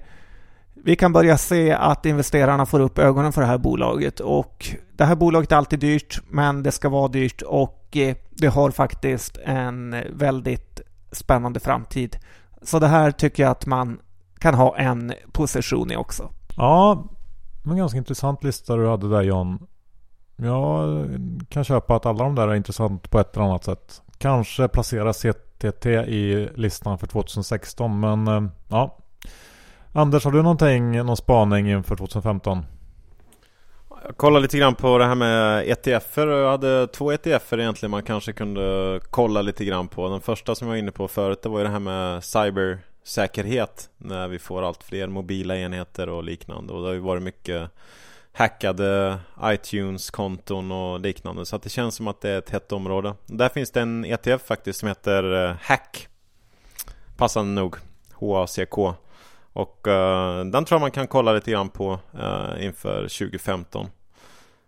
vi 0.75 0.97
kan 0.97 1.13
börja 1.13 1.39
se 1.39 1.73
att 1.73 2.07
investerarna 2.07 2.67
får 2.67 2.81
upp 2.81 2.99
ögonen 2.99 3.33
för 3.33 3.41
det 3.41 3.47
här 3.47 3.59
bolaget. 3.59 4.21
Och 4.21 4.67
det 4.97 5.05
här 5.05 5.15
bolaget 5.17 5.53
är 5.53 5.57
alltid 5.57 5.79
dyrt 5.79 6.21
men 6.29 6.63
det 6.63 6.73
ska 6.73 6.89
vara 6.89 7.09
dyrt. 7.09 7.43
Och 7.43 7.97
eh, 7.97 8.17
det 8.31 8.47
har 8.47 8.71
faktiskt 8.71 9.37
en 9.45 9.97
väldigt 10.11 10.81
spännande 11.13 11.61
framtid. 11.61 12.17
Så 12.63 12.79
det 12.79 12.89
här 12.89 13.11
tycker 13.11 13.43
jag 13.43 13.51
att 13.51 13.67
man 13.67 13.99
kan 14.45 14.55
ha 14.55 14.77
en 14.77 15.13
position 15.33 15.93
i 15.93 15.97
också. 15.97 16.31
Ja, 16.57 17.05
en 17.65 17.77
ganska 17.77 17.99
intressant 17.99 18.45
lista 18.45 18.77
du 18.77 18.89
hade 18.89 19.09
där 19.09 19.23
John. 19.23 19.67
Jag 20.37 21.07
kan 21.49 21.65
köpa 21.65 21.97
att 21.97 22.07
alla 22.07 22.25
de 22.25 22.35
där 22.35 22.49
är 22.49 22.55
intressant 22.55 23.11
på 23.11 23.19
ett 23.21 23.37
eller 23.37 23.47
annat 23.47 23.65
sätt. 23.65 24.03
Kanske 24.19 24.69
placera 24.69 25.13
CTT 25.13 25.87
i 25.87 26.49
listan 26.55 26.99
för 26.99 27.07
2016. 27.07 28.01
Men 28.01 28.29
eh, 28.29 28.43
ja. 28.69 28.99
Anders, 29.93 30.25
har 30.25 30.33
du 30.33 30.43
någonting, 30.43 30.93
någon 31.07 31.17
spaning 31.17 31.71
inför 31.71 31.97
2015? 31.97 32.65
Jag 34.07 34.17
kollade 34.17 34.43
lite 34.43 34.59
grann 34.59 34.75
på 34.75 34.99
det 34.99 35.07
här 35.07 35.15
med 35.15 35.69
ETFer 35.69 36.27
jag 36.27 36.51
hade 36.51 36.87
två 36.87 37.13
ETFer 37.13 37.61
egentligen 37.61 37.91
man 37.91 38.03
kanske 38.03 38.33
kunde 38.33 39.01
kolla 39.11 39.43
lite 39.43 39.65
grann 39.65 39.89
på. 39.89 40.09
Den 40.09 40.21
första 40.21 40.55
som 40.55 40.69
jag 40.69 40.73
var 40.73 40.79
inne 40.79 40.93
på 40.93 41.09
förut 41.09 41.43
det 41.43 41.49
var 41.49 41.59
ju 41.59 41.65
det 41.65 41.71
här 41.71 41.81
med 41.81 42.25
säkerhet 43.05 43.91
när 43.97 44.29
vi 44.29 44.39
får 44.39 44.63
allt 44.63 44.83
fler 44.83 45.07
mobila 45.07 45.57
enheter 45.57 46.09
och 46.09 46.25
liknande. 46.25 46.73
Och 46.73 46.81
det 46.81 46.87
har 46.87 46.95
ju 46.95 47.01
varit 47.01 47.23
mycket 47.23 47.71
hackade 48.33 49.19
iTunes-konton 49.43 50.73
och 50.73 51.01
liknande. 51.01 51.47
Så 51.47 51.57
att 51.57 51.63
det 51.63 51.71
känns 51.71 51.95
som 51.95 52.09
att 52.09 52.21
det 52.21 52.31
är 52.31 52.39
ett 52.39 52.51
hett 52.51 52.73
område. 52.73 53.15
Där 53.27 53.49
finns 53.49 53.71
det 53.71 53.81
en 53.81 54.05
ETF 54.05 54.43
faktiskt 54.43 54.79
som 54.79 54.89
heter 54.89 55.45
eh, 55.45 55.57
Hack. 55.61 56.09
Passande 57.17 57.61
nog. 57.63 57.77
HACK 58.13 58.79
och 59.53 59.87
uh, 59.87 60.45
den 60.45 60.65
tror 60.65 60.77
jag 60.77 60.81
man 60.81 60.91
kan 60.91 61.07
kolla 61.07 61.33
lite 61.33 61.51
grann 61.51 61.69
på 61.69 61.99
uh, 62.15 62.65
inför 62.65 63.03
2015 63.03 63.87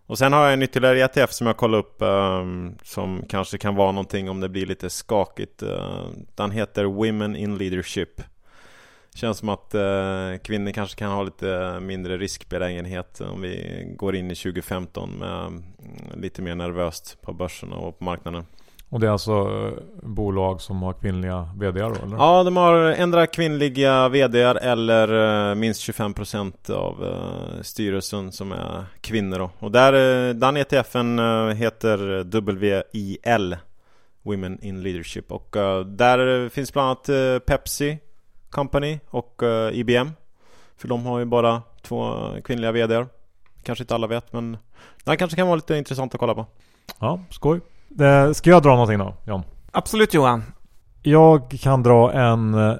och 0.06 0.18
sen 0.18 0.32
har 0.32 0.44
jag 0.44 0.52
en 0.52 0.62
ytterligare 0.62 1.00
ETF 1.00 1.32
som 1.32 1.46
jag 1.46 1.56
kollar 1.56 1.78
upp 1.78 1.96
um, 1.98 2.78
Som 2.82 3.24
kanske 3.28 3.58
kan 3.58 3.74
vara 3.74 3.92
någonting 3.92 4.30
om 4.30 4.40
det 4.40 4.48
blir 4.48 4.66
lite 4.66 4.90
skakigt 4.90 5.62
uh, 5.62 6.06
Den 6.34 6.50
heter 6.50 6.84
Women 6.84 7.36
in 7.36 7.58
Leadership 7.58 8.22
Känns 9.14 9.38
som 9.38 9.48
att 9.48 9.74
uh, 9.74 10.38
kvinnor 10.38 10.72
kanske 10.72 10.98
kan 10.98 11.10
ha 11.10 11.22
lite 11.22 11.80
mindre 11.80 12.16
riskbenägenhet 12.16 13.20
om 13.20 13.40
vi 13.40 13.84
går 13.96 14.16
in 14.16 14.30
i 14.30 14.34
2015 14.34 15.10
med 15.10 15.46
um, 15.46 15.64
lite 16.14 16.42
mer 16.42 16.54
nervöst 16.54 17.18
på 17.22 17.32
börsen 17.32 17.72
och 17.72 17.98
på 17.98 18.04
marknaden. 18.04 18.44
Och 18.88 19.00
det 19.00 19.06
är 19.06 19.10
alltså 19.10 19.32
eh, 19.32 19.82
bolag 20.02 20.60
som 20.60 20.82
har 20.82 20.92
kvinnliga 20.92 21.48
VD 21.56 21.80
då 21.80 21.86
eller? 21.86 22.16
Ja, 22.16 22.42
de 22.42 22.56
har 22.56 22.74
ändra 22.76 23.26
kvinnliga 23.26 24.08
VD 24.08 24.42
eller 24.42 25.48
eh, 25.50 25.54
minst 25.54 25.88
25% 25.88 26.70
av 26.70 27.04
eh, 27.04 27.62
styrelsen 27.62 28.32
som 28.32 28.52
är 28.52 28.84
kvinnor 29.00 29.38
då. 29.38 29.50
Och 29.58 29.72
där, 29.72 29.92
den 30.34 30.56
ETFen 30.56 31.18
heter 31.56 32.24
WIL 32.52 33.56
Women 34.22 34.58
in 34.62 34.82
Leadership. 34.82 35.32
Och 35.32 35.56
där 35.86 36.48
finns 36.48 36.72
bland 36.72 36.88
annat 36.88 37.44
Pepsi 37.46 37.98
Company 38.50 38.98
och 39.10 39.42
IBM 39.72 40.12
För 40.76 40.88
de 40.88 41.06
har 41.06 41.18
ju 41.18 41.24
bara 41.24 41.62
två 41.82 42.30
kvinnliga 42.44 42.72
VD 42.72 43.06
Kanske 43.62 43.82
inte 43.82 43.94
alla 43.94 44.06
vet 44.06 44.32
men 44.32 44.56
det 45.04 45.16
kanske 45.16 45.36
kan 45.36 45.46
vara 45.46 45.56
lite 45.56 45.76
intressant 45.76 46.14
att 46.14 46.20
kolla 46.20 46.34
på. 46.34 46.46
Ja, 46.98 47.20
skoj 47.30 47.60
Eh, 48.00 48.32
ska 48.32 48.50
jag 48.50 48.62
dra 48.62 48.70
någonting 48.70 48.98
då, 48.98 49.14
John? 49.24 49.42
Absolut 49.72 50.14
Johan. 50.14 50.42
Jag 51.02 51.50
kan 51.50 51.82
dra 51.82 52.12
en, 52.12 52.54
eh, 52.54 52.76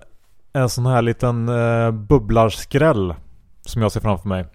en 0.52 0.68
sån 0.68 0.86
här 0.86 1.02
liten 1.02 1.48
eh, 1.48 1.90
bubblarskräll 1.90 3.14
som 3.60 3.82
jag 3.82 3.92
ser 3.92 4.00
framför 4.00 4.28
mig. 4.28 4.46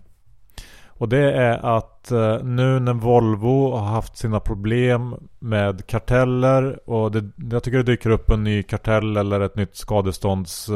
Och 0.88 1.09
det 1.09 1.34
är 1.34 1.78
att 1.78 2.12
nu 2.43 2.80
när 2.80 2.93
Volvo 2.93 3.72
har 3.72 3.86
haft 3.86 4.18
sina 4.18 4.39
problem 4.39 5.16
med 5.39 5.88
karteller 5.88 6.89
och 6.89 7.12
det, 7.12 7.32
jag 7.51 7.64
tycker 7.64 7.78
det 7.78 7.84
dyker 7.84 8.09
upp 8.09 8.30
en 8.30 8.43
ny 8.43 8.64
kartell 8.64 9.18
eller 9.18 9.39
ett 9.39 9.55
nytt 9.55 9.76
skadestånds 9.76 10.70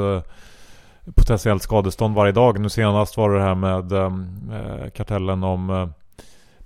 potentiellt 1.15 1.63
skadestånd 1.63 2.15
varje 2.15 2.31
dag. 2.31 2.59
Nu 2.59 2.69
senast 2.69 3.17
var 3.17 3.29
det 3.29 3.41
här 3.41 3.55
med 3.55 4.93
kartellen 4.93 5.43
om 5.43 5.93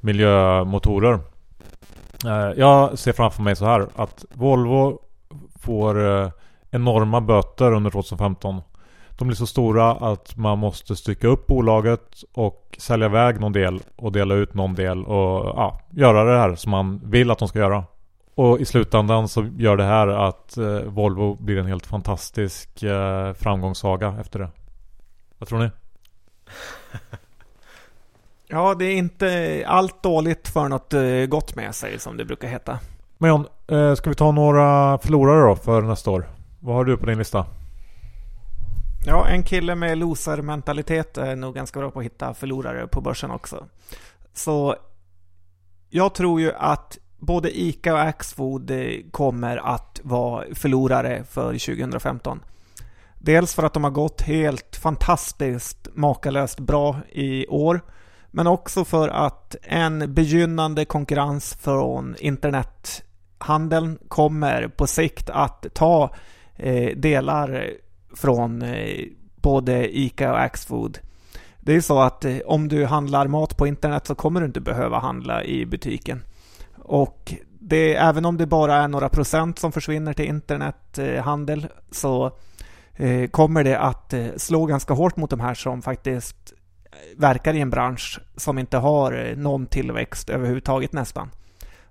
miljömotorer. 0.02 1.20
Eh, 2.26 2.52
jag 2.58 3.00
ser 3.00 3.14
framför 3.14 3.44
mig 3.44 3.56
så 3.56 3.66
här 3.66 3.88
att 3.96 4.26
Volvo 4.30 5.00
får 5.60 6.22
eh, 6.22 6.30
enorma 6.72 7.22
böter 7.22 7.72
under 7.72 7.90
2015. 7.90 8.62
De 9.18 9.28
blir 9.28 9.36
så 9.36 9.48
stora 9.48 9.92
att 9.92 10.38
man 10.38 10.60
måste 10.60 10.96
stycka 10.96 11.28
upp 11.28 11.48
bolaget 11.48 12.24
och 12.34 12.76
sälja 12.78 13.06
iväg 13.06 13.40
någon 13.40 13.54
del 13.54 13.80
och 13.96 14.12
dela 14.12 14.36
ut 14.36 14.54
någon 14.54 14.76
del 14.76 15.06
och 15.06 15.46
ja, 15.46 15.82
göra 15.90 16.24
det 16.24 16.40
här 16.40 16.56
som 16.56 16.72
man 16.72 17.02
vill 17.04 17.32
att 17.32 17.40
de 17.40 17.48
ska 17.48 17.60
göra. 17.60 17.84
Och 18.36 18.60
i 18.60 18.66
slutändan 18.66 19.28
så 19.28 19.48
gör 19.58 19.78
det 19.78 19.84
här 19.84 20.08
att 20.08 20.58
eh, 20.58 20.80
Volvo 20.80 21.38
blir 21.40 21.58
en 21.58 21.66
helt 21.66 21.86
fantastisk 21.86 22.70
framgångssaga 23.36 24.16
efter 24.22 24.40
det. 24.40 24.50
Vad 25.38 25.50
tror 25.50 25.60
ni? 25.60 25.70
Ja, 28.52 28.76
det 28.76 28.86
är 28.86 28.96
inte 28.96 29.64
allt 29.68 30.04
dåligt 30.04 30.48
för 30.48 30.68
något 30.68 30.94
eh, 30.94 31.26
gott 31.28 31.56
med 31.56 31.76
sig 31.76 32.00
som 32.00 32.18
det 32.18 32.26
brukar 32.26 32.48
heta. 32.48 32.80
Men 33.18 33.30
John, 33.30 33.46
eh, 33.68 33.96
ska 33.96 34.10
vi 34.10 34.16
ta 34.16 34.32
några 34.32 34.98
förlorare 34.98 35.50
då 35.50 35.56
för 35.56 35.82
nästa 35.82 36.12
år? 36.12 36.30
Vad 36.60 36.76
har 36.76 36.86
du 36.86 36.98
på 36.98 37.06
din 37.06 37.18
lista? 37.18 37.46
Ja, 39.06 39.28
en 39.28 39.44
kille 39.44 39.76
med 39.76 39.98
loser-mentalitet 39.98 41.18
är 41.18 41.36
nog 41.36 41.56
ganska 41.56 41.80
bra 41.80 41.92
på 41.92 42.00
att 42.00 42.06
hitta 42.06 42.34
förlorare 42.34 42.88
på 42.88 43.02
börsen 43.02 43.32
också. 43.32 43.66
Så 44.34 44.76
jag 45.90 46.14
tror 46.16 46.42
ju 46.42 46.52
att 46.54 46.98
både 47.20 47.60
ICA 47.60 47.94
och 47.94 48.02
Axfood 48.02 48.72
eh, 48.72 48.88
kommer 49.12 49.58
att 49.58 50.00
vara 50.04 50.46
förlorare 50.54 51.24
för 51.24 51.46
2015. 51.46 52.40
Dels 53.20 53.56
för 53.56 53.64
att 53.64 53.74
de 53.74 53.84
har 53.84 53.92
gått 53.92 54.22
helt 54.22 54.76
fantastiskt 54.76 55.88
makalöst 55.94 56.60
bra 56.60 56.98
i 57.10 57.48
år. 57.48 57.82
Men 58.32 58.48
också 58.48 58.86
för 58.86 59.10
att 59.10 59.56
en 59.64 60.14
begynnande 60.14 60.86
konkurrens 60.86 61.54
från 61.54 62.16
internethandeln 62.20 63.98
kommer 64.08 64.68
på 64.68 64.88
sikt 64.88 65.30
att 65.30 65.66
ta 65.74 66.16
eh, 66.56 66.98
delar 66.98 67.70
från 68.16 68.62
eh, 68.62 69.06
både 69.36 69.98
ICA 69.98 70.32
och 70.32 70.42
Axfood. 70.42 71.00
Det 71.60 71.76
är 71.76 71.82
så 71.82 72.00
att 72.00 72.26
eh, 72.26 72.38
om 72.46 72.68
du 72.68 72.86
handlar 72.86 73.28
mat 73.28 73.58
på 73.58 73.68
internet 73.68 74.08
så 74.08 74.16
kommer 74.16 74.40
du 74.40 74.46
inte 74.46 74.62
behöva 74.62 75.00
handla 75.00 75.44
i 75.44 75.66
butiken. 75.66 76.24
Och 76.78 77.34
det, 77.60 77.96
även 77.96 78.26
om 78.26 78.38
det 78.38 78.46
bara 78.46 78.76
är 78.76 78.88
några 78.88 79.10
procent 79.10 79.60
som 79.60 79.72
försvinner 79.72 80.14
till 80.14 80.26
internethandel 80.26 81.68
så 81.92 82.32
eh, 82.96 83.30
kommer 83.30 83.64
det 83.64 83.80
att 83.80 84.14
eh, 84.14 84.28
slå 84.38 84.66
ganska 84.66 84.94
hårt 84.94 85.18
mot 85.18 85.30
de 85.30 85.40
här 85.40 85.54
som 85.54 85.82
faktiskt 85.82 86.39
verkar 87.18 87.54
i 87.54 87.62
en 87.62 87.70
bransch 87.70 88.20
som 88.38 88.60
inte 88.60 88.78
har 88.78 89.12
eh, 89.12 89.38
någon 89.38 89.66
tillväxt 89.66 90.30
överhuvudtaget 90.30 90.94
nästan. 90.94 91.32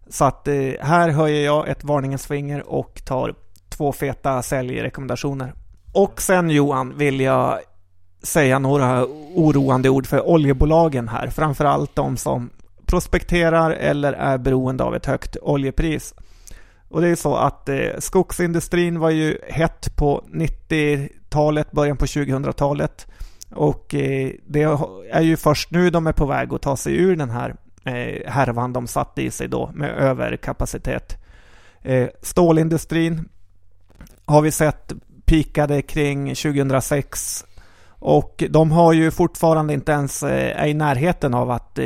Så 0.08 0.24
att 0.24 0.48
eh, 0.48 0.72
här 0.80 1.08
höjer 1.08 1.44
jag 1.44 1.68
ett 1.68 1.84
varningens 1.84 2.26
finger 2.26 2.68
och 2.68 3.02
tar 3.04 3.34
två 3.68 3.92
feta 3.92 4.42
säljrekommendationer. 4.42 5.52
Och 5.92 6.20
sen 6.20 6.50
Johan 6.50 6.98
vill 6.98 7.20
jag 7.20 7.58
säga 8.22 8.58
några 8.58 9.06
oroande 9.34 9.88
ord 9.88 10.06
för 10.06 10.28
oljebolagen 10.28 11.08
här. 11.08 11.26
Framförallt 11.26 11.96
de 11.96 12.16
som 12.16 12.50
prospekterar 12.86 13.70
eller 13.70 14.12
är 14.12 14.38
beroende 14.38 14.84
av 14.84 14.94
ett 14.94 15.06
högt 15.06 15.36
oljepris. 15.42 16.14
Och 16.88 17.00
det 17.00 17.08
är 17.08 17.16
så 17.16 17.36
att 17.36 17.68
eh, 17.68 17.78
skogsindustrin 17.98 18.98
var 18.98 19.10
ju 19.10 19.38
hett 19.48 19.96
på 19.96 20.24
90-talet, 20.32 21.70
början 21.70 21.96
på 21.96 22.06
2000-talet. 22.06 23.06
Och 23.50 23.94
eh, 23.94 24.30
det 24.46 24.62
är 25.10 25.20
ju 25.20 25.36
först 25.36 25.70
nu 25.70 25.90
de 25.90 26.06
är 26.06 26.12
på 26.12 26.26
väg 26.26 26.52
att 26.52 26.62
ta 26.62 26.76
sig 26.76 26.96
ur 26.96 27.16
den 27.16 27.30
här 27.30 27.54
eh, 27.84 28.30
härvan 28.30 28.72
de 28.72 28.86
satte 28.86 29.22
i 29.22 29.30
sig 29.30 29.48
då 29.48 29.70
med 29.74 29.90
överkapacitet. 29.90 31.16
Eh, 31.82 32.08
stålindustrin 32.22 33.28
har 34.24 34.42
vi 34.42 34.50
sett 34.50 34.92
pikade 35.24 35.82
kring 35.82 36.34
2006 36.34 37.44
och 37.88 38.44
de 38.50 38.70
har 38.70 38.92
ju 38.92 39.10
fortfarande 39.10 39.74
inte 39.74 39.92
ens 39.92 40.22
är 40.22 40.66
i 40.66 40.74
närheten 40.74 41.34
av 41.34 41.50
att 41.50 41.78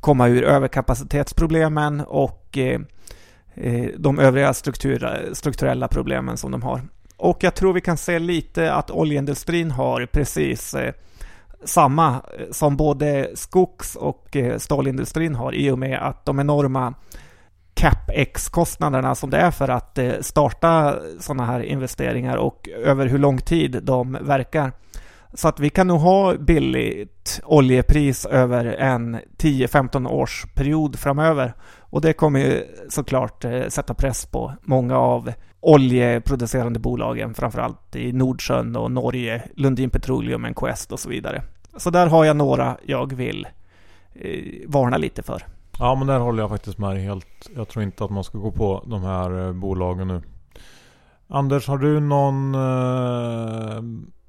komma 0.00 0.28
ur 0.28 0.44
överkapacitetsproblemen 0.44 2.00
och 2.00 2.58
de 3.96 4.18
övriga 4.18 4.54
strukturella 5.32 5.88
problemen 5.88 6.36
som 6.36 6.50
de 6.50 6.62
har. 6.62 6.82
Och 7.22 7.44
jag 7.44 7.54
tror 7.54 7.72
vi 7.72 7.80
kan 7.80 7.96
se 7.96 8.18
lite 8.18 8.72
att 8.72 8.90
oljeindustrin 8.90 9.70
har 9.70 10.06
precis 10.06 10.74
eh, 10.74 10.94
samma 11.64 12.08
eh, 12.08 12.46
som 12.50 12.76
både 12.76 13.30
skogs 13.34 13.96
och 13.96 14.36
eh, 14.36 14.58
stålindustrin 14.58 15.34
har 15.34 15.54
i 15.54 15.70
och 15.70 15.78
med 15.78 15.98
att 15.98 16.24
de 16.24 16.40
enorma 16.40 16.94
capex-kostnaderna 17.74 19.14
som 19.14 19.30
det 19.30 19.36
är 19.36 19.50
för 19.50 19.68
att 19.68 19.98
starta 20.20 20.96
sådana 21.20 21.46
här 21.46 21.60
investeringar 21.60 22.36
och 22.36 22.68
över 22.68 23.06
hur 23.06 23.18
lång 23.18 23.38
tid 23.38 23.80
de 23.82 24.18
verkar. 24.20 24.72
Så 25.34 25.48
att 25.48 25.60
vi 25.60 25.70
kan 25.70 25.86
nog 25.86 26.00
ha 26.00 26.34
billigt 26.36 27.40
oljepris 27.44 28.26
över 28.26 28.64
en 28.64 29.18
10-15 29.38 30.08
års 30.08 30.46
period 30.54 30.98
framöver. 30.98 31.54
Och 31.92 32.00
det 32.00 32.12
kommer 32.12 32.40
ju 32.40 32.64
såklart 32.88 33.44
eh, 33.44 33.66
sätta 33.68 33.94
press 33.94 34.26
på 34.26 34.52
många 34.62 34.98
av 34.98 35.32
oljeproducerande 35.60 36.78
bolagen, 36.78 37.34
framförallt 37.34 37.96
i 37.96 38.12
Nordsjön 38.12 38.76
och 38.76 38.92
Norge, 38.92 39.42
Lundin 39.54 39.90
Petroleum, 39.90 40.44
Enquest 40.44 40.92
och 40.92 41.00
så 41.00 41.08
vidare. 41.08 41.42
Så 41.76 41.90
där 41.90 42.06
har 42.06 42.24
jag 42.24 42.36
några 42.36 42.76
jag 42.86 43.14
vill 43.14 43.46
eh, 44.14 44.30
varna 44.66 44.96
lite 44.96 45.22
för. 45.22 45.46
Ja 45.78 45.94
men 45.94 46.06
där 46.06 46.18
håller 46.18 46.42
jag 46.42 46.50
faktiskt 46.50 46.78
med 46.78 46.96
helt. 46.96 47.50
Jag 47.56 47.68
tror 47.68 47.82
inte 47.82 48.04
att 48.04 48.10
man 48.10 48.24
ska 48.24 48.38
gå 48.38 48.50
på 48.50 48.84
de 48.86 49.02
här 49.02 49.46
eh, 49.46 49.52
bolagen 49.52 50.08
nu. 50.08 50.22
Anders, 51.28 51.68
har 51.68 51.78
du 51.78 52.00
någon 52.00 52.54
eh, 52.54 53.82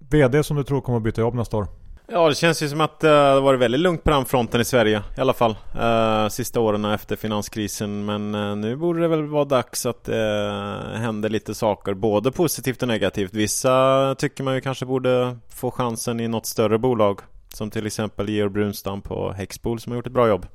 VD 0.10 0.44
som 0.44 0.58
du 0.58 0.64
tror 0.64 0.82
kommer 0.82 0.98
att 0.98 1.04
byta 1.04 1.22
jobb 1.22 1.36
nästa 1.36 1.58
år? 1.58 1.68
Ja, 2.16 2.30
det 2.30 2.36
känns 2.36 2.64
ju 2.64 2.70
som 2.70 2.82
att 2.82 3.04
eh, 3.04 3.10
det 3.10 3.16
har 3.18 3.42
varit 3.42 3.60
väldigt 3.60 3.82
lugnt 3.82 4.04
på 4.04 4.10
den 4.10 4.26
fronten 4.26 4.62
i 4.62 4.66
Sverige 4.66 5.04
i 5.18 5.22
alla 5.22 5.34
fall. 5.34 5.56
Eh, 5.80 6.28
sista 6.28 6.60
åren 6.60 6.86
efter 6.86 7.16
finanskrisen. 7.16 8.06
Men 8.06 8.36
eh, 8.36 8.56
nu 8.56 8.76
borde 8.76 9.02
det 9.02 9.08
väl 9.08 9.24
vara 9.24 9.46
dags 9.46 9.86
att 9.86 10.04
det 10.04 10.96
händer 10.96 11.30
lite 11.30 11.56
saker. 11.56 11.94
Både 11.94 12.32
positivt 12.32 12.82
och 12.82 12.88
negativt. 12.88 13.34
Vissa 13.34 14.16
tycker 14.18 14.44
man 14.44 14.56
ju 14.56 14.62
kanske 14.62 14.86
borde 14.86 15.38
få 15.50 15.72
chansen 15.72 16.20
i 16.20 16.28
något 16.28 16.46
större 16.46 16.78
bolag. 16.78 17.20
Som 17.54 17.70
till 17.70 17.86
exempel 17.86 18.30
Georg 18.30 18.50
Brunstam 18.50 19.02
på 19.02 19.32
Hexpool 19.32 19.80
som 19.80 19.92
har 19.92 19.98
gjort 19.98 20.08
ett 20.08 20.14
bra 20.14 20.28
jobb. 20.28 20.46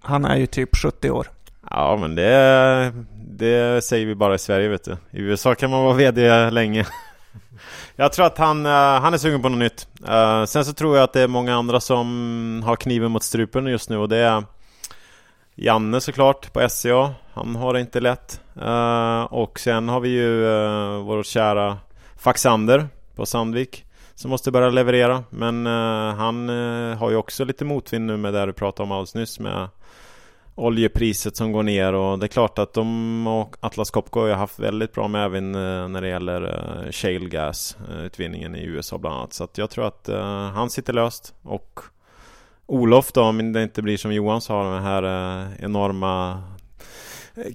Han 0.00 0.24
är 0.24 0.36
ju 0.36 0.46
typ 0.46 0.76
70 0.76 1.10
år. 1.10 1.26
Ja, 1.70 1.98
men 2.00 2.14
det, 2.14 2.92
det 3.14 3.84
säger 3.84 4.06
vi 4.06 4.14
bara 4.14 4.34
i 4.34 4.38
Sverige 4.38 4.68
vet 4.68 4.84
du. 4.84 4.92
I 4.92 5.20
USA 5.20 5.54
kan 5.54 5.70
man 5.70 5.84
vara 5.84 5.94
VD 5.94 6.50
länge. 6.50 6.86
Jag 7.96 8.12
tror 8.12 8.26
att 8.26 8.38
han, 8.38 8.66
uh, 8.66 8.72
han 8.72 9.14
är 9.14 9.18
sugen 9.18 9.42
på 9.42 9.48
något 9.48 9.58
nytt. 9.58 9.88
Uh, 10.08 10.44
sen 10.44 10.64
så 10.64 10.72
tror 10.72 10.96
jag 10.96 11.04
att 11.04 11.12
det 11.12 11.20
är 11.20 11.28
många 11.28 11.54
andra 11.54 11.80
som 11.80 12.62
har 12.66 12.76
kniven 12.76 13.10
mot 13.10 13.22
strupen 13.22 13.66
just 13.66 13.90
nu 13.90 13.96
och 13.96 14.08
det 14.08 14.16
är 14.16 14.44
Janne 15.54 16.00
såklart 16.00 16.52
på 16.52 16.68
SCA. 16.68 17.14
Han 17.32 17.56
har 17.56 17.74
det 17.74 17.80
inte 17.80 18.00
lätt. 18.00 18.40
Uh, 18.62 19.22
och 19.22 19.60
sen 19.60 19.88
har 19.88 20.00
vi 20.00 20.08
ju 20.08 20.44
uh, 20.44 20.98
vår 20.98 21.22
kära 21.22 21.78
Faxander 22.16 22.88
på 23.16 23.26
Sandvik 23.26 23.84
som 24.14 24.30
måste 24.30 24.50
börja 24.50 24.70
leverera. 24.70 25.24
Men 25.30 25.66
han 26.16 26.48
har 26.98 27.10
ju 27.10 27.16
också 27.16 27.44
lite 27.44 27.64
motvind 27.64 28.06
nu 28.06 28.16
med 28.16 28.34
det 28.34 28.46
du 28.46 28.52
pratade 28.52 28.82
om 28.82 28.92
alldeles 28.92 29.14
nyss 29.14 29.40
med 29.40 29.68
oljepriset 30.60 31.36
som 31.36 31.52
går 31.52 31.62
ner 31.62 31.92
och 31.92 32.18
det 32.18 32.26
är 32.26 32.28
klart 32.28 32.58
att 32.58 32.74
de 32.74 33.26
och 33.26 33.56
Atlas 33.60 33.90
Copco 33.90 34.20
har 34.20 34.28
haft 34.28 34.58
väldigt 34.58 34.92
bra 34.92 35.08
medvind 35.08 35.56
eh, 35.56 35.88
när 35.88 36.00
det 36.00 36.08
gäller 36.08 36.42
eh, 36.42 36.90
shale 36.90 37.28
gas 37.28 37.76
eh, 37.90 38.04
utvinningen 38.04 38.56
i 38.56 38.64
USA 38.64 38.98
bland 38.98 39.16
annat. 39.16 39.32
Så 39.32 39.44
att 39.44 39.58
jag 39.58 39.70
tror 39.70 39.86
att 39.86 40.08
han 40.54 40.70
sitter 40.70 40.92
löst 40.92 41.34
och 41.42 41.80
Olof 42.66 43.12
då, 43.12 43.22
om 43.22 43.52
det 43.52 43.62
inte 43.62 43.82
blir 43.82 43.96
som 43.96 44.12
Johan 44.12 44.40
sa, 44.40 44.74
den 44.74 44.82
här 44.82 45.02
enorma 45.58 46.42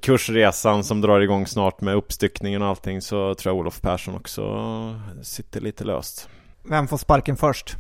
kursresan 0.02 0.84
som 0.84 1.02
drar 1.02 1.20
igång 1.20 1.48
snart 1.48 1.82
med 1.82 1.96
uppstyckningen 1.96 2.62
och 2.62 2.68
allting 2.68 3.02
så 3.02 3.36
tror 3.36 3.54
jag 3.54 3.60
Olof 3.60 3.82
Persson 3.82 4.16
också 4.16 5.02
sitter 5.22 5.62
lite 5.62 5.84
löst. 5.84 6.30
Vem 6.64 6.88
får 6.88 6.98
sparken 6.98 7.38
först? 7.38 7.76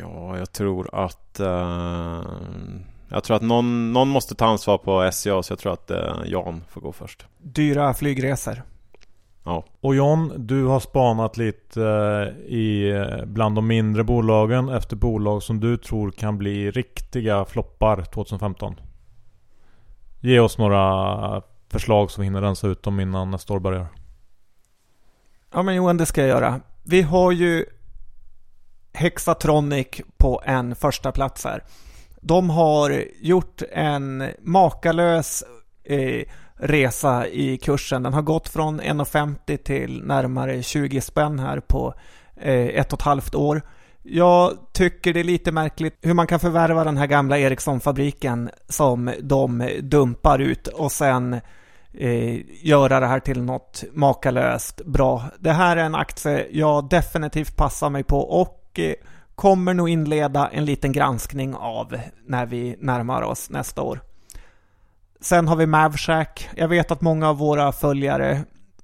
Ja, 0.00 0.38
jag 0.38 0.52
tror 0.52 0.94
att 0.94 1.40
uh, 1.40 2.22
jag 3.10 3.24
tror 3.24 3.36
att 3.36 3.42
någon, 3.42 3.92
någon 3.92 4.08
måste 4.08 4.34
ta 4.34 4.46
ansvar 4.46 4.78
på 4.78 5.10
SCA 5.12 5.42
så 5.42 5.52
jag 5.52 5.58
tror 5.58 5.72
att 5.72 5.90
eh, 5.90 6.14
Jan 6.26 6.64
får 6.68 6.80
gå 6.80 6.92
först. 6.92 7.26
Dyra 7.38 7.94
flygresor. 7.94 8.62
Ja. 9.44 9.64
Och 9.80 9.94
John, 9.94 10.32
du 10.36 10.64
har 10.64 10.80
spanat 10.80 11.36
lite 11.36 11.82
eh, 11.82 12.52
i, 12.52 12.90
eh, 12.90 13.24
bland 13.24 13.54
de 13.54 13.66
mindre 13.66 14.04
bolagen 14.04 14.68
efter 14.68 14.96
bolag 14.96 15.42
som 15.42 15.60
du 15.60 15.76
tror 15.76 16.10
kan 16.10 16.38
bli 16.38 16.70
riktiga 16.70 17.44
floppar 17.44 18.02
2015. 18.02 18.74
Ge 20.20 20.40
oss 20.40 20.58
några 20.58 21.42
förslag 21.68 22.10
som 22.10 22.20
vi 22.20 22.26
hinner 22.26 22.40
rensa 22.40 22.68
ut 22.68 22.82
dem 22.82 23.00
innan 23.00 23.30
nästa 23.30 23.54
år 23.54 23.58
börjar. 23.58 23.86
Ja 25.52 25.62
men 25.62 25.74
Johan, 25.74 25.96
det 25.96 26.06
ska 26.06 26.20
jag 26.20 26.28
göra. 26.28 26.60
Vi 26.82 27.02
har 27.02 27.32
ju 27.32 27.64
Hexatronic 28.92 29.86
på 30.16 30.42
en 30.44 30.74
första 30.74 31.12
plats 31.12 31.44
här. 31.44 31.64
De 32.20 32.50
har 32.50 33.04
gjort 33.20 33.62
en 33.72 34.24
makalös 34.40 35.44
eh, 35.84 36.22
resa 36.56 37.26
i 37.26 37.56
kursen. 37.56 38.02
Den 38.02 38.14
har 38.14 38.22
gått 38.22 38.48
från 38.48 38.80
1,50 38.80 39.56
till 39.56 40.02
närmare 40.04 40.62
20 40.62 41.00
spänn 41.00 41.38
här 41.38 41.60
på 41.60 41.94
eh, 42.36 42.66
ett 42.66 42.92
och 42.92 42.98
ett 42.98 43.04
halvt 43.04 43.34
år. 43.34 43.62
Jag 44.02 44.52
tycker 44.72 45.14
det 45.14 45.20
är 45.20 45.24
lite 45.24 45.52
märkligt 45.52 45.98
hur 46.02 46.14
man 46.14 46.26
kan 46.26 46.40
förvärva 46.40 46.84
den 46.84 46.96
här 46.96 47.06
gamla 47.06 47.38
Ericsson-fabriken 47.38 48.50
som 48.68 49.12
de 49.20 49.70
dumpar 49.80 50.38
ut 50.38 50.66
och 50.66 50.92
sen 50.92 51.40
eh, 51.92 52.66
göra 52.66 53.00
det 53.00 53.06
här 53.06 53.20
till 53.20 53.42
något 53.42 53.84
makalöst 53.92 54.84
bra. 54.84 55.24
Det 55.38 55.52
här 55.52 55.76
är 55.76 55.84
en 55.84 55.94
aktie 55.94 56.46
jag 56.50 56.88
definitivt 56.88 57.56
passar 57.56 57.90
mig 57.90 58.04
på 58.04 58.18
och 58.18 58.78
eh, 58.78 58.94
kommer 59.40 59.74
nog 59.74 59.88
inleda 59.88 60.48
en 60.48 60.64
liten 60.64 60.92
granskning 60.92 61.54
av 61.54 61.96
när 62.26 62.46
vi 62.46 62.76
närmar 62.80 63.22
oss 63.22 63.50
nästa 63.50 63.82
år. 63.82 64.00
Sen 65.20 65.48
har 65.48 65.56
vi 65.56 65.66
Mavshack. 65.66 66.48
Jag 66.56 66.68
vet 66.68 66.90
att 66.90 67.00
många 67.00 67.28
av 67.28 67.38
våra 67.38 67.72
följare 67.72 68.40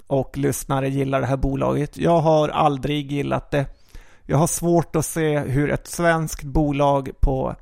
och 0.07 0.38
lyssnare 0.38 0.88
gillar 0.88 1.20
det 1.20 1.26
här 1.26 1.36
bolaget. 1.36 1.96
Jag 1.96 2.20
har 2.20 2.48
aldrig 2.48 3.12
gillat 3.12 3.50
det. 3.50 3.66
Jag 4.26 4.38
har 4.38 4.46
svårt 4.46 4.96
att 4.96 5.07
se 5.07 5.38
hur 5.38 5.70
ett 5.70 5.86
svenskt 5.86 6.42
bolag 6.42 7.11
på 7.20 7.57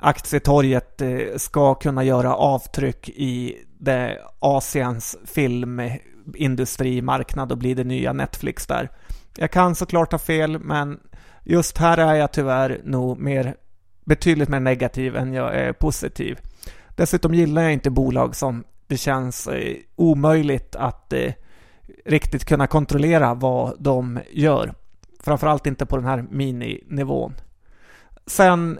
aktietorget 0.00 1.00
eh, 1.00 1.18
ska 1.36 1.74
kunna 1.74 2.04
göra 2.04 2.34
avtryck 2.34 3.08
i 3.08 3.56
det 3.78 4.18
Asiens 4.38 5.16
filmindustrimarknad 5.24 7.52
och 7.52 7.58
bli 7.58 7.74
det 7.74 7.84
nya 7.84 8.12
Netflix 8.12 8.66
där. 8.66 8.90
Jag 9.36 9.50
kan 9.50 9.74
såklart 9.74 10.12
ha 10.12 10.18
fel, 10.18 10.58
men 10.58 10.98
Just 11.50 11.78
här 11.78 11.98
är 11.98 12.14
jag 12.14 12.32
tyvärr 12.32 12.80
nog 12.84 13.18
mer, 13.18 13.54
betydligt 14.04 14.48
mer 14.48 14.60
negativ 14.60 15.16
än 15.16 15.32
jag 15.32 15.54
är 15.54 15.72
positiv. 15.72 16.38
Dessutom 16.88 17.34
gillar 17.34 17.62
jag 17.62 17.72
inte 17.72 17.90
bolag 17.90 18.36
som 18.36 18.64
det 18.86 18.96
känns 18.96 19.46
eh, 19.46 19.76
omöjligt 19.96 20.76
att 20.76 21.12
eh, 21.12 21.32
riktigt 22.04 22.44
kunna 22.44 22.66
kontrollera 22.66 23.34
vad 23.34 23.82
de 23.82 24.20
gör. 24.30 24.74
Framförallt 25.20 25.66
inte 25.66 25.86
på 25.86 25.96
den 25.96 26.06
här 26.06 26.24
mininivån. 26.30 27.34
Sen 28.26 28.78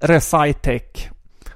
ReciTech. 0.00 1.10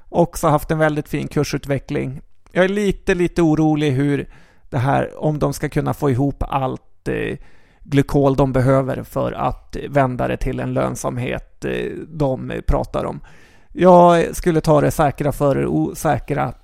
Också 0.08 0.48
haft 0.48 0.70
en 0.70 0.78
väldigt 0.78 1.08
fin 1.08 1.28
kursutveckling. 1.28 2.20
Jag 2.52 2.64
är 2.64 2.68
lite, 2.68 3.14
lite 3.14 3.42
orolig 3.42 3.90
hur 3.90 4.28
det 4.70 4.78
här, 4.78 5.24
om 5.24 5.38
de 5.38 5.52
ska 5.52 5.68
kunna 5.68 5.94
få 5.94 6.10
ihop 6.10 6.42
allt 6.42 7.08
eh, 7.08 7.38
glykol 7.84 8.36
de 8.36 8.52
behöver 8.52 9.02
för 9.02 9.32
att 9.32 9.76
vända 9.88 10.28
det 10.28 10.36
till 10.36 10.60
en 10.60 10.72
lönsamhet 10.72 11.64
eh, 11.64 11.92
de 12.08 12.52
pratar 12.66 13.04
om. 13.04 13.20
Jag 13.72 14.36
skulle 14.36 14.60
ta 14.60 14.80
det 14.80 14.90
säkra 14.90 15.32
för 15.32 15.54
det 15.54 15.66
osäkra 15.66 16.54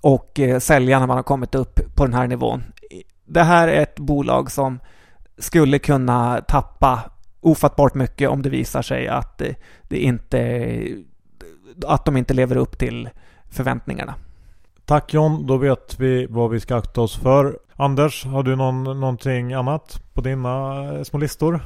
och 0.00 0.40
eh, 0.40 0.58
sälja 0.58 0.98
när 0.98 1.06
man 1.06 1.16
har 1.16 1.24
kommit 1.24 1.54
upp 1.54 1.80
på 1.96 2.04
den 2.04 2.14
här 2.14 2.26
nivån. 2.26 2.62
Det 3.24 3.42
här 3.42 3.68
är 3.68 3.82
ett 3.82 3.98
bolag 3.98 4.50
som 4.50 4.78
skulle 5.38 5.78
kunna 5.78 6.40
tappa 6.40 7.10
ofattbart 7.40 7.94
mycket 7.94 8.30
om 8.30 8.42
det 8.42 8.50
visar 8.50 8.82
sig 8.82 9.08
att 9.08 9.40
eh, 9.40 9.54
det 9.82 9.98
inte 9.98 10.80
att 11.86 12.04
de 12.04 12.16
inte 12.16 12.34
lever 12.34 12.56
upp 12.56 12.78
till 12.78 13.08
förväntningarna. 13.50 14.14
Tack 14.84 15.14
John, 15.14 15.46
då 15.46 15.56
vet 15.56 16.00
vi 16.00 16.26
vad 16.26 16.50
vi 16.50 16.60
ska 16.60 16.76
akta 16.76 17.00
oss 17.00 17.16
för. 17.16 17.58
Anders, 17.78 18.24
har 18.24 18.42
du 18.42 18.56
någon, 18.56 18.84
någonting 18.84 19.52
annat 19.52 20.02
på 20.14 20.20
dina 20.20 20.84
eh, 20.84 21.02
små 21.02 21.18
listor? 21.18 21.60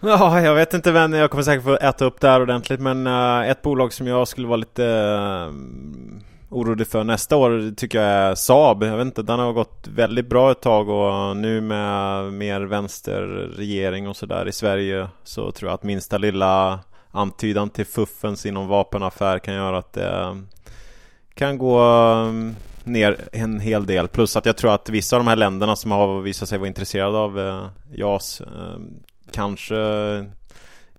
Ja, 0.00 0.40
jag 0.40 0.54
vet 0.54 0.74
inte 0.74 0.92
vem, 0.92 1.12
jag 1.12 1.30
kommer 1.30 1.44
säkert 1.44 1.64
få 1.64 1.76
äta 1.76 2.04
upp 2.04 2.20
det 2.20 2.28
här 2.28 2.42
ordentligt 2.42 2.80
men 2.80 3.06
eh, 3.06 3.50
ett 3.50 3.62
bolag 3.62 3.92
som 3.92 4.06
jag 4.06 4.28
skulle 4.28 4.46
vara 4.46 4.56
lite 4.56 4.86
eh, 4.86 5.54
orolig 6.48 6.86
för 6.86 7.04
nästa 7.04 7.36
år 7.36 7.74
tycker 7.74 8.00
jag 8.00 8.08
är 8.08 8.34
Saab. 8.34 8.82
Jag 8.82 8.96
vet 8.96 9.06
inte, 9.06 9.22
den 9.22 9.38
har 9.38 9.52
gått 9.52 9.88
väldigt 9.94 10.28
bra 10.28 10.50
ett 10.50 10.60
tag 10.60 10.88
och 10.88 11.36
nu 11.36 11.60
med 11.60 12.24
mer 12.32 12.60
vänsterregering 12.60 14.08
och 14.08 14.16
sådär 14.16 14.48
i 14.48 14.52
Sverige 14.52 15.08
så 15.24 15.52
tror 15.52 15.68
jag 15.70 15.74
att 15.74 15.82
minsta 15.82 16.18
lilla 16.18 16.80
antydan 17.10 17.70
till 17.70 17.86
fuffens 17.86 18.46
inom 18.46 18.68
vapenaffär 18.68 19.38
kan 19.38 19.54
göra 19.54 19.78
att 19.78 19.92
det 19.92 20.42
kan 21.34 21.58
gå 21.58 21.80
ner 22.88 23.28
en 23.32 23.60
hel 23.60 23.86
del. 23.86 24.08
Plus 24.08 24.36
att 24.36 24.46
jag 24.46 24.56
tror 24.56 24.74
att 24.74 24.88
vissa 24.88 25.16
av 25.16 25.20
de 25.20 25.28
här 25.28 25.36
länderna 25.36 25.76
som 25.76 25.90
har 25.90 26.20
visat 26.20 26.48
sig 26.48 26.58
vara 26.58 26.68
intresserade 26.68 27.18
av 27.18 27.38
eh, 27.38 27.66
JAS 27.94 28.40
eh, 28.40 28.78
kanske 29.32 29.76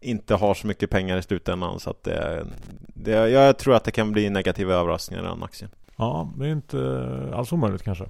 inte 0.02 0.36
har 0.36 0.54
så 0.54 0.68
mycket 0.68 0.90
pengar 0.90 1.18
i 1.18 1.22
slutändan. 1.22 1.80
Så 1.80 1.90
att 1.90 2.04
det, 2.04 2.46
det, 2.88 3.30
jag 3.30 3.58
tror 3.58 3.76
att 3.76 3.84
det 3.84 3.92
kan 3.92 4.12
bli 4.12 4.30
negativa 4.30 4.74
överraskningar 4.74 5.24
i 5.24 5.28
den 5.28 5.44
aktien. 5.44 5.72
Ja, 5.96 6.34
det 6.38 6.46
är 6.48 6.52
inte 6.52 7.04
alls 7.34 7.52
omöjligt 7.52 7.84
kanske. 7.84 8.06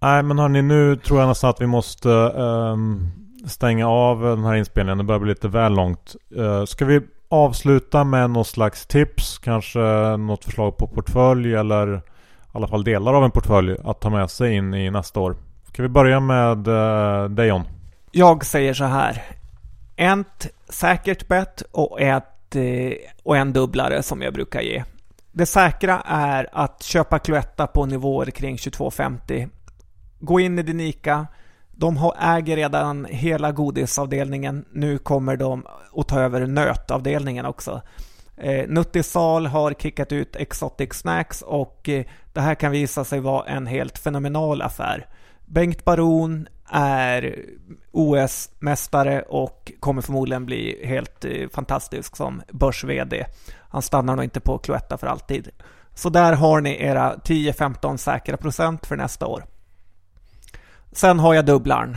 Nej, 0.00 0.22
men 0.22 0.38
hörni, 0.38 0.62
nu 0.62 0.96
tror 0.96 1.20
jag 1.20 1.28
nästan 1.28 1.50
att 1.50 1.60
vi 1.60 1.66
måste 1.66 2.08
um, 2.08 3.10
stänga 3.46 3.88
av 3.88 4.22
den 4.22 4.44
här 4.44 4.54
inspelningen. 4.54 4.98
Det 4.98 5.04
börjar 5.04 5.20
bli 5.20 5.28
lite 5.28 5.48
väl 5.48 5.72
långt. 5.72 6.16
Uh, 6.36 6.64
ska 6.64 6.84
vi 6.84 7.00
avsluta 7.28 8.04
med 8.04 8.30
något 8.30 8.46
slags 8.46 8.86
tips? 8.86 9.38
Kanske 9.38 9.80
något 10.16 10.44
förslag 10.44 10.76
på 10.76 10.86
portfölj 10.86 11.54
eller 11.54 12.02
alla 12.52 12.68
fall 12.68 12.84
delar 12.84 13.14
av 13.14 13.24
en 13.24 13.30
portfölj 13.30 13.76
att 13.84 14.00
ta 14.00 14.10
med 14.10 14.30
sig 14.30 14.54
in 14.54 14.74
i 14.74 14.90
nästa 14.90 15.20
år. 15.20 15.36
Kan 15.72 15.82
vi 15.82 15.88
börja 15.88 16.20
med 16.20 16.68
eh, 16.68 17.28
dig 17.28 17.48
John? 17.48 17.64
Jag 18.10 18.44
säger 18.44 18.74
så 18.74 18.84
här. 18.84 19.22
Ett 19.96 20.48
säkert 20.68 21.28
bett 21.28 21.62
och, 21.72 22.00
ett, 22.00 22.56
eh, 22.56 22.92
och 23.22 23.36
en 23.36 23.52
dubblare 23.52 24.02
som 24.02 24.22
jag 24.22 24.34
brukar 24.34 24.60
ge. 24.60 24.84
Det 25.32 25.46
säkra 25.46 26.02
är 26.06 26.48
att 26.52 26.82
köpa 26.82 27.18
Cloetta 27.18 27.66
på 27.66 27.86
nivåer 27.86 28.26
kring 28.26 28.56
22,50. 28.56 29.48
Gå 30.20 30.40
in 30.40 30.58
i 30.58 30.62
din 30.62 30.80
ICA. 30.80 31.26
De 31.70 32.12
äger 32.20 32.56
redan 32.56 33.04
hela 33.10 33.52
godisavdelningen. 33.52 34.64
Nu 34.72 34.98
kommer 34.98 35.36
de 35.36 35.66
att 35.96 36.08
ta 36.08 36.20
över 36.20 36.46
nötavdelningen 36.46 37.46
också. 37.46 37.82
Eh, 38.36 38.68
Nuttisal 38.68 39.46
har 39.46 39.72
kickat 39.72 40.12
ut 40.12 40.36
Exotic 40.36 40.94
Snacks 40.94 41.42
och 41.42 41.88
eh, 41.88 42.04
det 42.38 42.42
här 42.42 42.54
kan 42.54 42.72
visa 42.72 43.04
sig 43.04 43.20
vara 43.20 43.46
en 43.46 43.66
helt 43.66 43.98
fenomenal 43.98 44.62
affär. 44.62 45.06
Bengt 45.46 45.84
Baron 45.84 46.48
är 46.70 47.44
OS-mästare 47.92 49.22
och 49.22 49.72
kommer 49.80 50.02
förmodligen 50.02 50.46
bli 50.46 50.86
helt 50.86 51.24
eh, 51.24 51.48
fantastisk 51.48 52.16
som 52.16 52.42
börs-VD. 52.48 53.26
Han 53.68 53.82
stannar 53.82 54.16
nog 54.16 54.24
inte 54.24 54.40
på 54.40 54.58
Cloetta 54.58 54.98
för 54.98 55.06
alltid. 55.06 55.48
Så 55.94 56.08
där 56.08 56.32
har 56.32 56.60
ni 56.60 56.82
era 56.82 57.14
10-15 57.14 57.96
säkra 57.96 58.36
procent 58.36 58.86
för 58.86 58.96
nästa 58.96 59.26
år. 59.26 59.44
Sen 60.92 61.18
har 61.18 61.34
jag 61.34 61.46
dubblaren. 61.46 61.96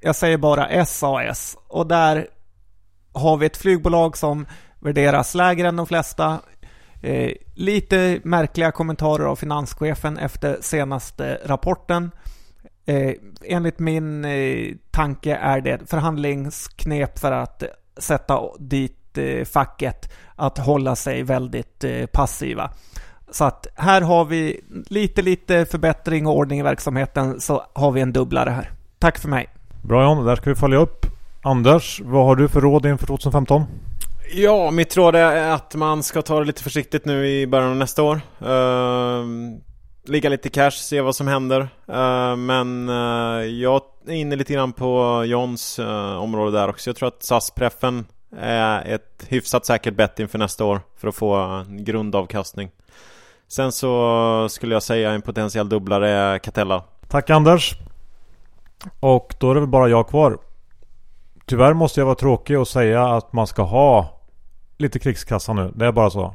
Jag 0.00 0.16
säger 0.16 0.38
bara 0.38 0.86
SAS 0.86 1.56
och 1.68 1.86
där 1.86 2.26
har 3.12 3.36
vi 3.36 3.46
ett 3.46 3.56
flygbolag 3.56 4.16
som 4.16 4.46
värderas 4.80 5.34
lägre 5.34 5.68
än 5.68 5.76
de 5.76 5.86
flesta. 5.86 6.40
Eh, 7.02 7.32
lite 7.54 8.20
märkliga 8.24 8.70
kommentarer 8.70 9.24
av 9.24 9.36
finanschefen 9.36 10.18
efter 10.18 10.58
senaste 10.60 11.40
rapporten. 11.44 12.10
Eh, 12.86 13.12
enligt 13.44 13.78
min 13.78 14.24
eh, 14.24 14.74
tanke 14.90 15.34
är 15.36 15.60
det 15.60 15.90
förhandlingsknep 15.90 17.18
för 17.18 17.32
att 17.32 17.62
sätta 17.96 18.40
dit 18.58 19.18
eh, 19.18 19.44
facket 19.44 20.12
att 20.36 20.58
hålla 20.58 20.96
sig 20.96 21.22
väldigt 21.22 21.84
eh, 21.84 22.06
passiva. 22.06 22.70
Så 23.30 23.44
att 23.44 23.66
här 23.76 24.00
har 24.00 24.24
vi 24.24 24.60
lite, 24.86 25.22
lite 25.22 25.64
förbättring 25.64 26.26
och 26.26 26.36
ordning 26.36 26.60
i 26.60 26.62
verksamheten 26.62 27.40
så 27.40 27.62
har 27.72 27.92
vi 27.92 28.00
en 28.00 28.12
dubblare 28.12 28.50
här. 28.50 28.70
Tack 28.98 29.18
för 29.18 29.28
mig. 29.28 29.48
Bra 29.82 30.02
John, 30.02 30.26
där 30.26 30.36
ska 30.36 30.50
vi 30.50 30.56
följa 30.56 30.78
upp. 30.78 31.06
Anders, 31.42 32.00
vad 32.04 32.24
har 32.24 32.36
du 32.36 32.48
för 32.48 32.60
råd 32.60 32.86
inför 32.86 33.06
2015? 33.06 33.66
Ja, 34.32 34.70
mitt 34.70 34.96
råd 34.96 35.14
är 35.14 35.50
att 35.50 35.74
man 35.74 36.02
ska 36.02 36.22
ta 36.22 36.38
det 36.38 36.44
lite 36.44 36.62
försiktigt 36.62 37.04
nu 37.04 37.28
i 37.28 37.46
början 37.46 37.70
av 37.70 37.76
nästa 37.76 38.02
år. 38.02 38.20
Uh, 38.42 39.24
ligga 40.04 40.28
lite 40.28 40.48
i 40.48 40.50
cash, 40.50 40.70
se 40.70 41.00
vad 41.00 41.16
som 41.16 41.28
händer. 41.28 41.60
Uh, 41.88 42.36
men 42.36 42.88
uh, 42.88 43.44
jag 43.44 43.82
är 44.06 44.12
inne 44.12 44.36
lite 44.36 44.52
grann 44.52 44.72
på 44.72 45.22
Johns 45.26 45.78
uh, 45.78 46.16
område 46.16 46.58
där 46.58 46.68
också. 46.68 46.90
Jag 46.90 46.96
tror 46.96 47.08
att 47.08 47.22
SAS-preffen 47.22 48.04
är 48.38 48.94
ett 48.94 49.26
hyfsat 49.28 49.66
säkert 49.66 49.96
bett 49.96 50.20
inför 50.20 50.38
nästa 50.38 50.64
år 50.64 50.80
för 50.96 51.08
att 51.08 51.14
få 51.14 51.34
en 51.34 51.84
grundavkastning. 51.84 52.70
Sen 53.48 53.72
så 53.72 54.48
skulle 54.50 54.74
jag 54.74 54.82
säga 54.82 55.10
en 55.10 55.22
potentiell 55.22 55.68
dubblare 55.68 56.10
är 56.10 56.38
Catella. 56.38 56.84
Tack 57.08 57.30
Anders. 57.30 57.74
Och 59.00 59.34
då 59.40 59.50
är 59.50 59.54
det 59.54 59.60
väl 59.60 59.68
bara 59.68 59.88
jag 59.88 60.08
kvar. 60.08 60.38
Tyvärr 61.46 61.74
måste 61.74 62.00
jag 62.00 62.06
vara 62.06 62.14
tråkig 62.14 62.60
och 62.60 62.68
säga 62.68 63.06
att 63.06 63.32
man 63.32 63.46
ska 63.46 63.62
ha 63.62 64.19
lite 64.80 64.98
krigskassa 64.98 65.52
nu. 65.52 65.72
Det 65.74 65.86
är 65.86 65.92
bara 65.92 66.10
så. 66.10 66.34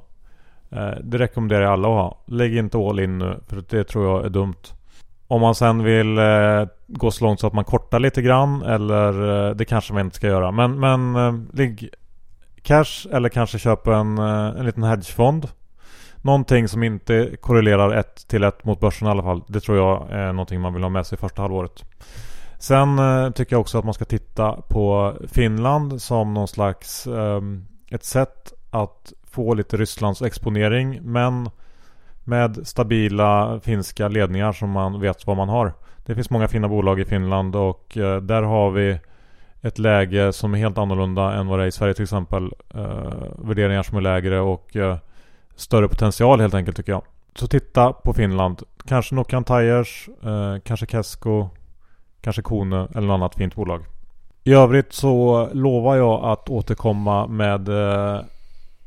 Eh, 0.72 0.92
det 1.04 1.18
rekommenderar 1.18 1.62
jag 1.62 1.74
alla 1.74 1.88
att 1.88 1.94
ha. 1.94 2.24
Lägg 2.26 2.58
inte 2.58 2.78
all 2.78 3.00
in 3.00 3.18
nu 3.18 3.40
för 3.48 3.64
det 3.70 3.84
tror 3.84 4.06
jag 4.06 4.26
är 4.26 4.30
dumt. 4.30 4.64
Om 5.28 5.42
man 5.42 5.56
sen 5.56 5.84
vill 5.84 6.18
eh, 6.18 6.68
gå 6.88 7.12
så 7.12 7.26
långt 7.26 7.40
så 7.40 7.48
att 7.48 7.54
man 7.54 7.64
kortar 7.64 8.00
lite 8.00 8.22
grann 8.22 8.62
eller 8.62 9.48
eh, 9.50 9.56
det 9.56 9.66
kanske 9.66 9.94
man 9.94 10.06
inte 10.06 10.16
ska 10.16 10.28
göra. 10.28 10.52
Men, 10.52 10.80
men 10.80 11.16
eh, 11.16 11.34
ligg 11.54 11.90
cash 12.62 13.08
eller 13.12 13.30
kanske 13.30 13.60
köp 13.60 13.88
en, 13.88 14.18
eh, 14.18 14.60
en 14.60 14.66
liten 14.66 14.84
hedgefond. 14.84 15.48
Någonting 16.22 16.68
som 16.68 16.84
inte 16.84 17.36
korrelerar 17.42 17.94
ett 17.94 18.28
till 18.28 18.44
ett 18.44 18.66
mot 18.66 18.80
börsen 18.80 19.08
i 19.08 19.12
alla 19.12 19.24
fall. 19.24 19.42
Det 19.48 19.60
tror 19.60 19.78
jag 19.78 20.12
är 20.12 20.34
någonting 20.34 20.62
man 20.62 20.74
vill 20.74 20.84
ha 20.84 20.90
med 20.90 21.06
sig 21.06 21.18
första 21.18 21.42
halvåret. 21.42 21.84
Sen 22.60 23.00
eh, 23.00 23.32
tycker 23.32 23.54
jag 23.54 23.62
också 23.62 23.78
att 23.78 23.86
man 23.86 23.94
ska 23.94 24.06
titta 24.06 24.52
på 24.52 25.14
Finland 25.28 26.02
som 26.02 26.34
någon 26.34 26.48
slags 26.48 27.08
ehm, 27.08 27.66
ett 27.96 28.04
sätt 28.04 28.54
att 28.70 29.14
få 29.24 29.54
lite 29.54 29.78
Rysslands 29.78 30.22
exponering 30.22 31.00
men 31.04 31.50
med 32.24 32.68
stabila 32.68 33.60
finska 33.64 34.08
ledningar 34.08 34.52
som 34.52 34.70
man 34.70 35.00
vet 35.00 35.28
vad 35.28 35.38
man 35.38 35.50
har. 35.50 35.74
Det 36.06 36.16
finns 36.16 36.30
många 36.30 36.48
fina 36.48 36.68
bolag 36.68 37.00
i 37.00 37.06
Finland 37.06 37.56
och 37.56 37.98
eh, 37.98 38.22
där 38.22 38.42
har 38.42 38.72
vi 38.72 39.00
ett 39.62 39.80
läge 39.80 40.34
som 40.34 40.54
är 40.54 40.58
helt 40.58 40.78
annorlunda 40.78 41.34
än 41.34 41.48
vad 41.48 41.60
det 41.60 41.64
är 41.64 41.68
i 41.68 41.72
Sverige 41.72 41.94
till 41.94 42.04
exempel. 42.04 42.52
Eh, 42.76 43.14
värderingar 43.38 43.84
som 43.84 43.98
är 43.98 44.02
lägre 44.02 44.40
och 44.40 44.76
eh, 44.76 44.98
större 45.56 45.88
potential 45.88 46.42
helt 46.42 46.54
enkelt 46.54 46.78
tycker 46.78 46.92
jag. 46.92 47.04
Så 47.36 47.48
titta 47.48 47.94
på 47.94 48.14
Finland. 48.14 48.62
Kanske 48.86 49.16
Nokian 49.16 49.44
Tires, 49.44 50.10
kanske 50.64 50.86
Kesko, 50.86 51.50
kanske 52.22 52.42
Kone 52.42 52.88
eller 52.96 53.08
något 53.08 53.14
annat 53.14 53.36
fint 53.36 53.56
bolag. 53.56 53.86
I 54.48 54.54
övrigt 54.54 54.94
så 54.94 55.50
lovar 55.54 55.96
jag 55.96 56.24
att 56.26 56.50
återkomma 56.50 57.28
med 57.28 57.70
eh, 57.70 58.22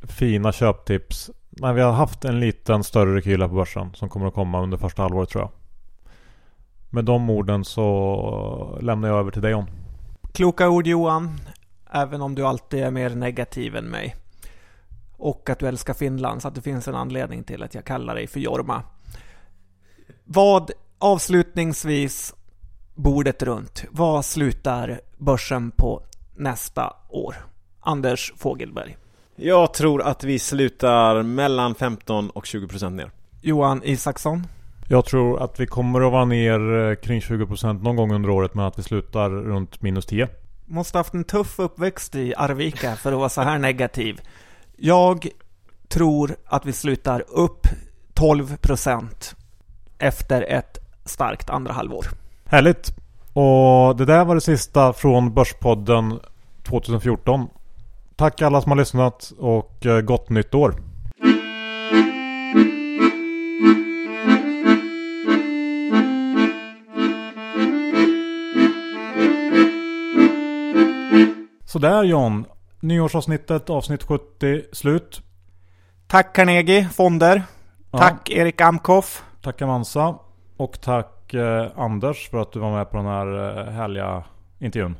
fina 0.02 0.52
köptips 0.52 1.30
när 1.50 1.72
vi 1.72 1.80
har 1.80 1.92
haft 1.92 2.24
en 2.24 2.40
liten 2.40 2.84
större 2.84 3.16
rekyl 3.16 3.40
på 3.40 3.48
börsen 3.48 3.94
som 3.94 4.08
kommer 4.08 4.26
att 4.26 4.34
komma 4.34 4.62
under 4.62 4.78
första 4.78 5.02
halvåret 5.02 5.28
tror 5.28 5.42
jag. 5.42 5.50
Med 6.90 7.04
de 7.04 7.30
orden 7.30 7.64
så 7.64 8.78
lämnar 8.80 9.08
jag 9.08 9.18
över 9.18 9.30
till 9.30 9.42
dig 9.42 9.50
John. 9.50 9.66
Kloka 10.32 10.68
ord 10.68 10.86
Johan, 10.86 11.40
även 11.92 12.22
om 12.22 12.34
du 12.34 12.46
alltid 12.46 12.80
är 12.80 12.90
mer 12.90 13.10
negativ 13.10 13.76
än 13.76 13.84
mig. 13.84 14.16
Och 15.16 15.50
att 15.50 15.58
du 15.58 15.68
älskar 15.68 15.94
Finland, 15.94 16.42
så 16.42 16.48
att 16.48 16.54
det 16.54 16.62
finns 16.62 16.88
en 16.88 16.94
anledning 16.94 17.44
till 17.44 17.62
att 17.62 17.74
jag 17.74 17.84
kallar 17.84 18.14
dig 18.14 18.26
för 18.26 18.40
Jorma. 18.40 18.82
Vad 20.24 20.70
avslutningsvis 20.98 22.34
bordet 22.94 23.42
runt. 23.42 23.84
Vad 23.90 24.24
slutar 24.24 25.00
börsen 25.18 25.70
på 25.70 26.02
nästa 26.36 26.92
år? 27.08 27.34
Anders 27.80 28.32
Fogelberg. 28.36 28.96
Jag 29.36 29.74
tror 29.74 30.02
att 30.02 30.24
vi 30.24 30.38
slutar 30.38 31.22
mellan 31.22 31.74
15 31.74 32.30
och 32.30 32.46
20 32.46 32.68
procent 32.68 32.96
ner. 32.96 33.10
Johan 33.40 33.82
Isaksson. 33.84 34.46
Jag 34.88 35.04
tror 35.04 35.42
att 35.42 35.60
vi 35.60 35.66
kommer 35.66 36.00
att 36.00 36.12
vara 36.12 36.24
ner 36.24 36.90
eh, 36.90 36.94
kring 36.94 37.20
20 37.20 37.46
procent 37.46 37.82
någon 37.82 37.96
gång 37.96 38.14
under 38.14 38.30
året 38.30 38.54
men 38.54 38.64
att 38.64 38.78
vi 38.78 38.82
slutar 38.82 39.30
runt 39.30 39.82
minus 39.82 40.06
10. 40.06 40.28
Måste 40.66 40.98
haft 40.98 41.14
en 41.14 41.24
tuff 41.24 41.58
uppväxt 41.58 42.14
i 42.14 42.34
Arvika 42.34 42.96
för 42.96 43.12
att 43.12 43.18
vara 43.18 43.28
så 43.28 43.42
här 43.42 43.58
negativ. 43.58 44.20
Jag 44.76 45.28
tror 45.88 46.36
att 46.44 46.66
vi 46.66 46.72
slutar 46.72 47.24
upp 47.28 47.66
12 48.14 48.56
procent 48.56 49.34
efter 49.98 50.42
ett 50.42 50.78
starkt 51.04 51.50
andra 51.50 51.72
halvår. 51.72 52.06
Härligt! 52.44 53.07
Och 53.32 53.96
det 53.96 54.04
där 54.04 54.24
var 54.24 54.34
det 54.34 54.40
sista 54.40 54.92
från 54.92 55.34
Börspodden 55.34 56.20
2014. 56.62 57.48
Tack 58.16 58.42
alla 58.42 58.60
som 58.60 58.72
har 58.72 58.76
lyssnat 58.76 59.32
och 59.38 59.86
eh, 59.86 60.00
gott 60.00 60.30
nytt 60.30 60.54
år! 60.54 60.74
Sådär 71.66 72.02
John. 72.02 72.44
Nyårsavsnittet 72.80 73.70
avsnitt 73.70 74.02
70 74.02 74.62
slut. 74.72 75.22
Tack 76.06 76.36
Carnegie 76.36 76.88
Fonder. 76.88 77.42
Ja. 77.90 77.98
Tack 77.98 78.30
Erik 78.30 78.60
Amkoff. 78.60 79.24
Tack 79.42 79.62
Avanza. 79.62 80.18
Och 80.58 80.80
tack 80.80 81.34
eh, 81.34 81.66
Anders 81.76 82.28
för 82.30 82.38
att 82.38 82.52
du 82.52 82.58
var 82.58 82.72
med 82.76 82.90
på 82.90 82.96
den 82.96 83.06
här 83.06 83.58
eh, 83.58 83.72
härliga 83.72 84.24
intervjun. 84.58 84.96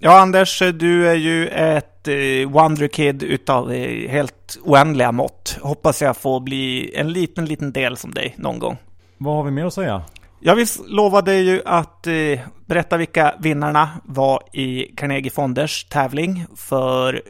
Ja 0.00 0.20
Anders, 0.20 0.58
du 0.58 1.08
är 1.08 1.14
ju 1.14 1.48
ett 1.48 2.08
eh, 2.08 2.50
Wonderkid 2.50 3.22
utav 3.22 3.72
helt 4.08 4.58
oändliga 4.64 5.12
mått. 5.12 5.58
Hoppas 5.62 6.02
jag 6.02 6.16
får 6.16 6.40
bli 6.40 6.94
en 6.94 7.12
liten, 7.12 7.44
liten 7.44 7.72
del 7.72 7.96
som 7.96 8.10
dig 8.10 8.34
någon 8.38 8.58
gång. 8.58 8.76
Vad 9.18 9.34
har 9.34 9.44
vi 9.44 9.50
mer 9.50 9.64
att 9.64 9.74
säga? 9.74 10.02
Jag 10.40 10.66
lovade 10.86 11.34
ju 11.34 11.62
att 11.64 12.06
eh, 12.06 12.40
berätta 12.66 12.96
vilka 12.96 13.34
vinnarna 13.38 13.90
var 14.04 14.42
i 14.52 14.82
Carnegie 14.96 15.30
Fonders 15.30 15.84
tävling 15.84 16.46
för 16.56 17.22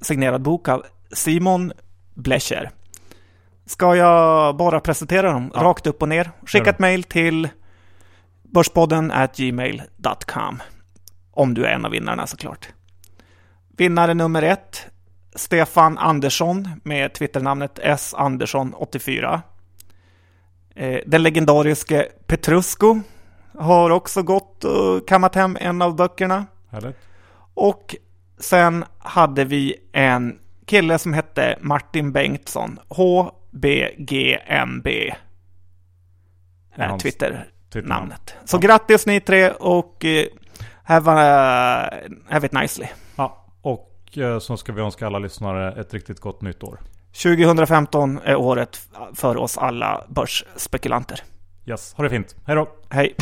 signerad 0.00 0.42
bok 0.42 0.68
av 0.68 0.84
Simon 1.12 1.72
Blecher. 2.14 2.70
Ska 3.66 3.96
jag 3.96 4.56
bara 4.56 4.80
presentera 4.80 5.32
dem 5.32 5.50
ja. 5.54 5.62
rakt 5.62 5.86
upp 5.86 6.02
och 6.02 6.08
ner? 6.08 6.30
Skicka 6.46 6.70
ett 6.70 6.78
mail 6.78 7.02
till 7.02 7.48
Börspodden 8.42 9.12
gmail.com. 9.36 10.62
Om 11.30 11.54
du 11.54 11.64
är 11.66 11.70
en 11.70 11.84
av 11.84 11.90
vinnarna 11.90 12.26
såklart. 12.26 12.68
Vinnare 13.76 14.14
nummer 14.14 14.42
ett, 14.42 14.86
Stefan 15.34 15.98
Andersson 15.98 16.68
med 16.84 17.14
Twitternamnet 17.14 17.78
S 17.82 18.14
Andersson84. 18.18 19.40
Eh, 20.74 21.00
den 21.06 21.22
legendariske 21.22 22.08
Petrusko 22.26 23.00
har 23.58 23.90
också 23.90 24.22
gått 24.22 24.64
och 24.64 25.08
kammat 25.08 25.34
hem 25.34 25.56
en 25.60 25.82
av 25.82 25.96
böckerna. 25.96 26.46
Härligt. 26.70 26.96
Och 27.54 27.96
sen 28.38 28.84
hade 28.98 29.44
vi 29.44 29.76
en 29.92 30.38
kille 30.66 30.98
som 30.98 31.12
hette 31.12 31.58
Martin 31.60 32.12
Bengtsson. 32.12 32.78
HBGMB. 33.56 34.86
Är 36.74 36.98
Twitter 36.98 37.46
namnet. 37.74 38.34
Så 38.44 38.56
ja. 38.56 38.60
grattis 38.60 39.06
ni 39.06 39.20
tre 39.20 39.50
och 39.50 40.04
eh, 40.04 40.26
have, 40.82 41.12
a, 41.12 41.90
have 42.28 42.46
it 42.46 42.52
nicely. 42.52 42.86
Ja, 43.16 43.46
och 43.62 44.18
eh, 44.18 44.38
så 44.38 44.56
ska 44.56 44.72
vi 44.72 44.82
önska 44.82 45.06
alla 45.06 45.18
lyssnare 45.18 45.80
ett 45.80 45.94
riktigt 45.94 46.20
gott 46.20 46.42
nytt 46.42 46.62
år. 46.62 46.80
2015 47.22 48.20
är 48.24 48.36
året 48.36 48.80
för 49.14 49.36
oss 49.36 49.58
alla 49.58 50.04
börsspekulanter. 50.08 51.20
Yes, 51.66 51.94
ha 51.94 52.04
det 52.04 52.10
fint. 52.10 52.36
Hej 52.46 52.56
då! 52.56 52.68
Hej! 52.90 53.16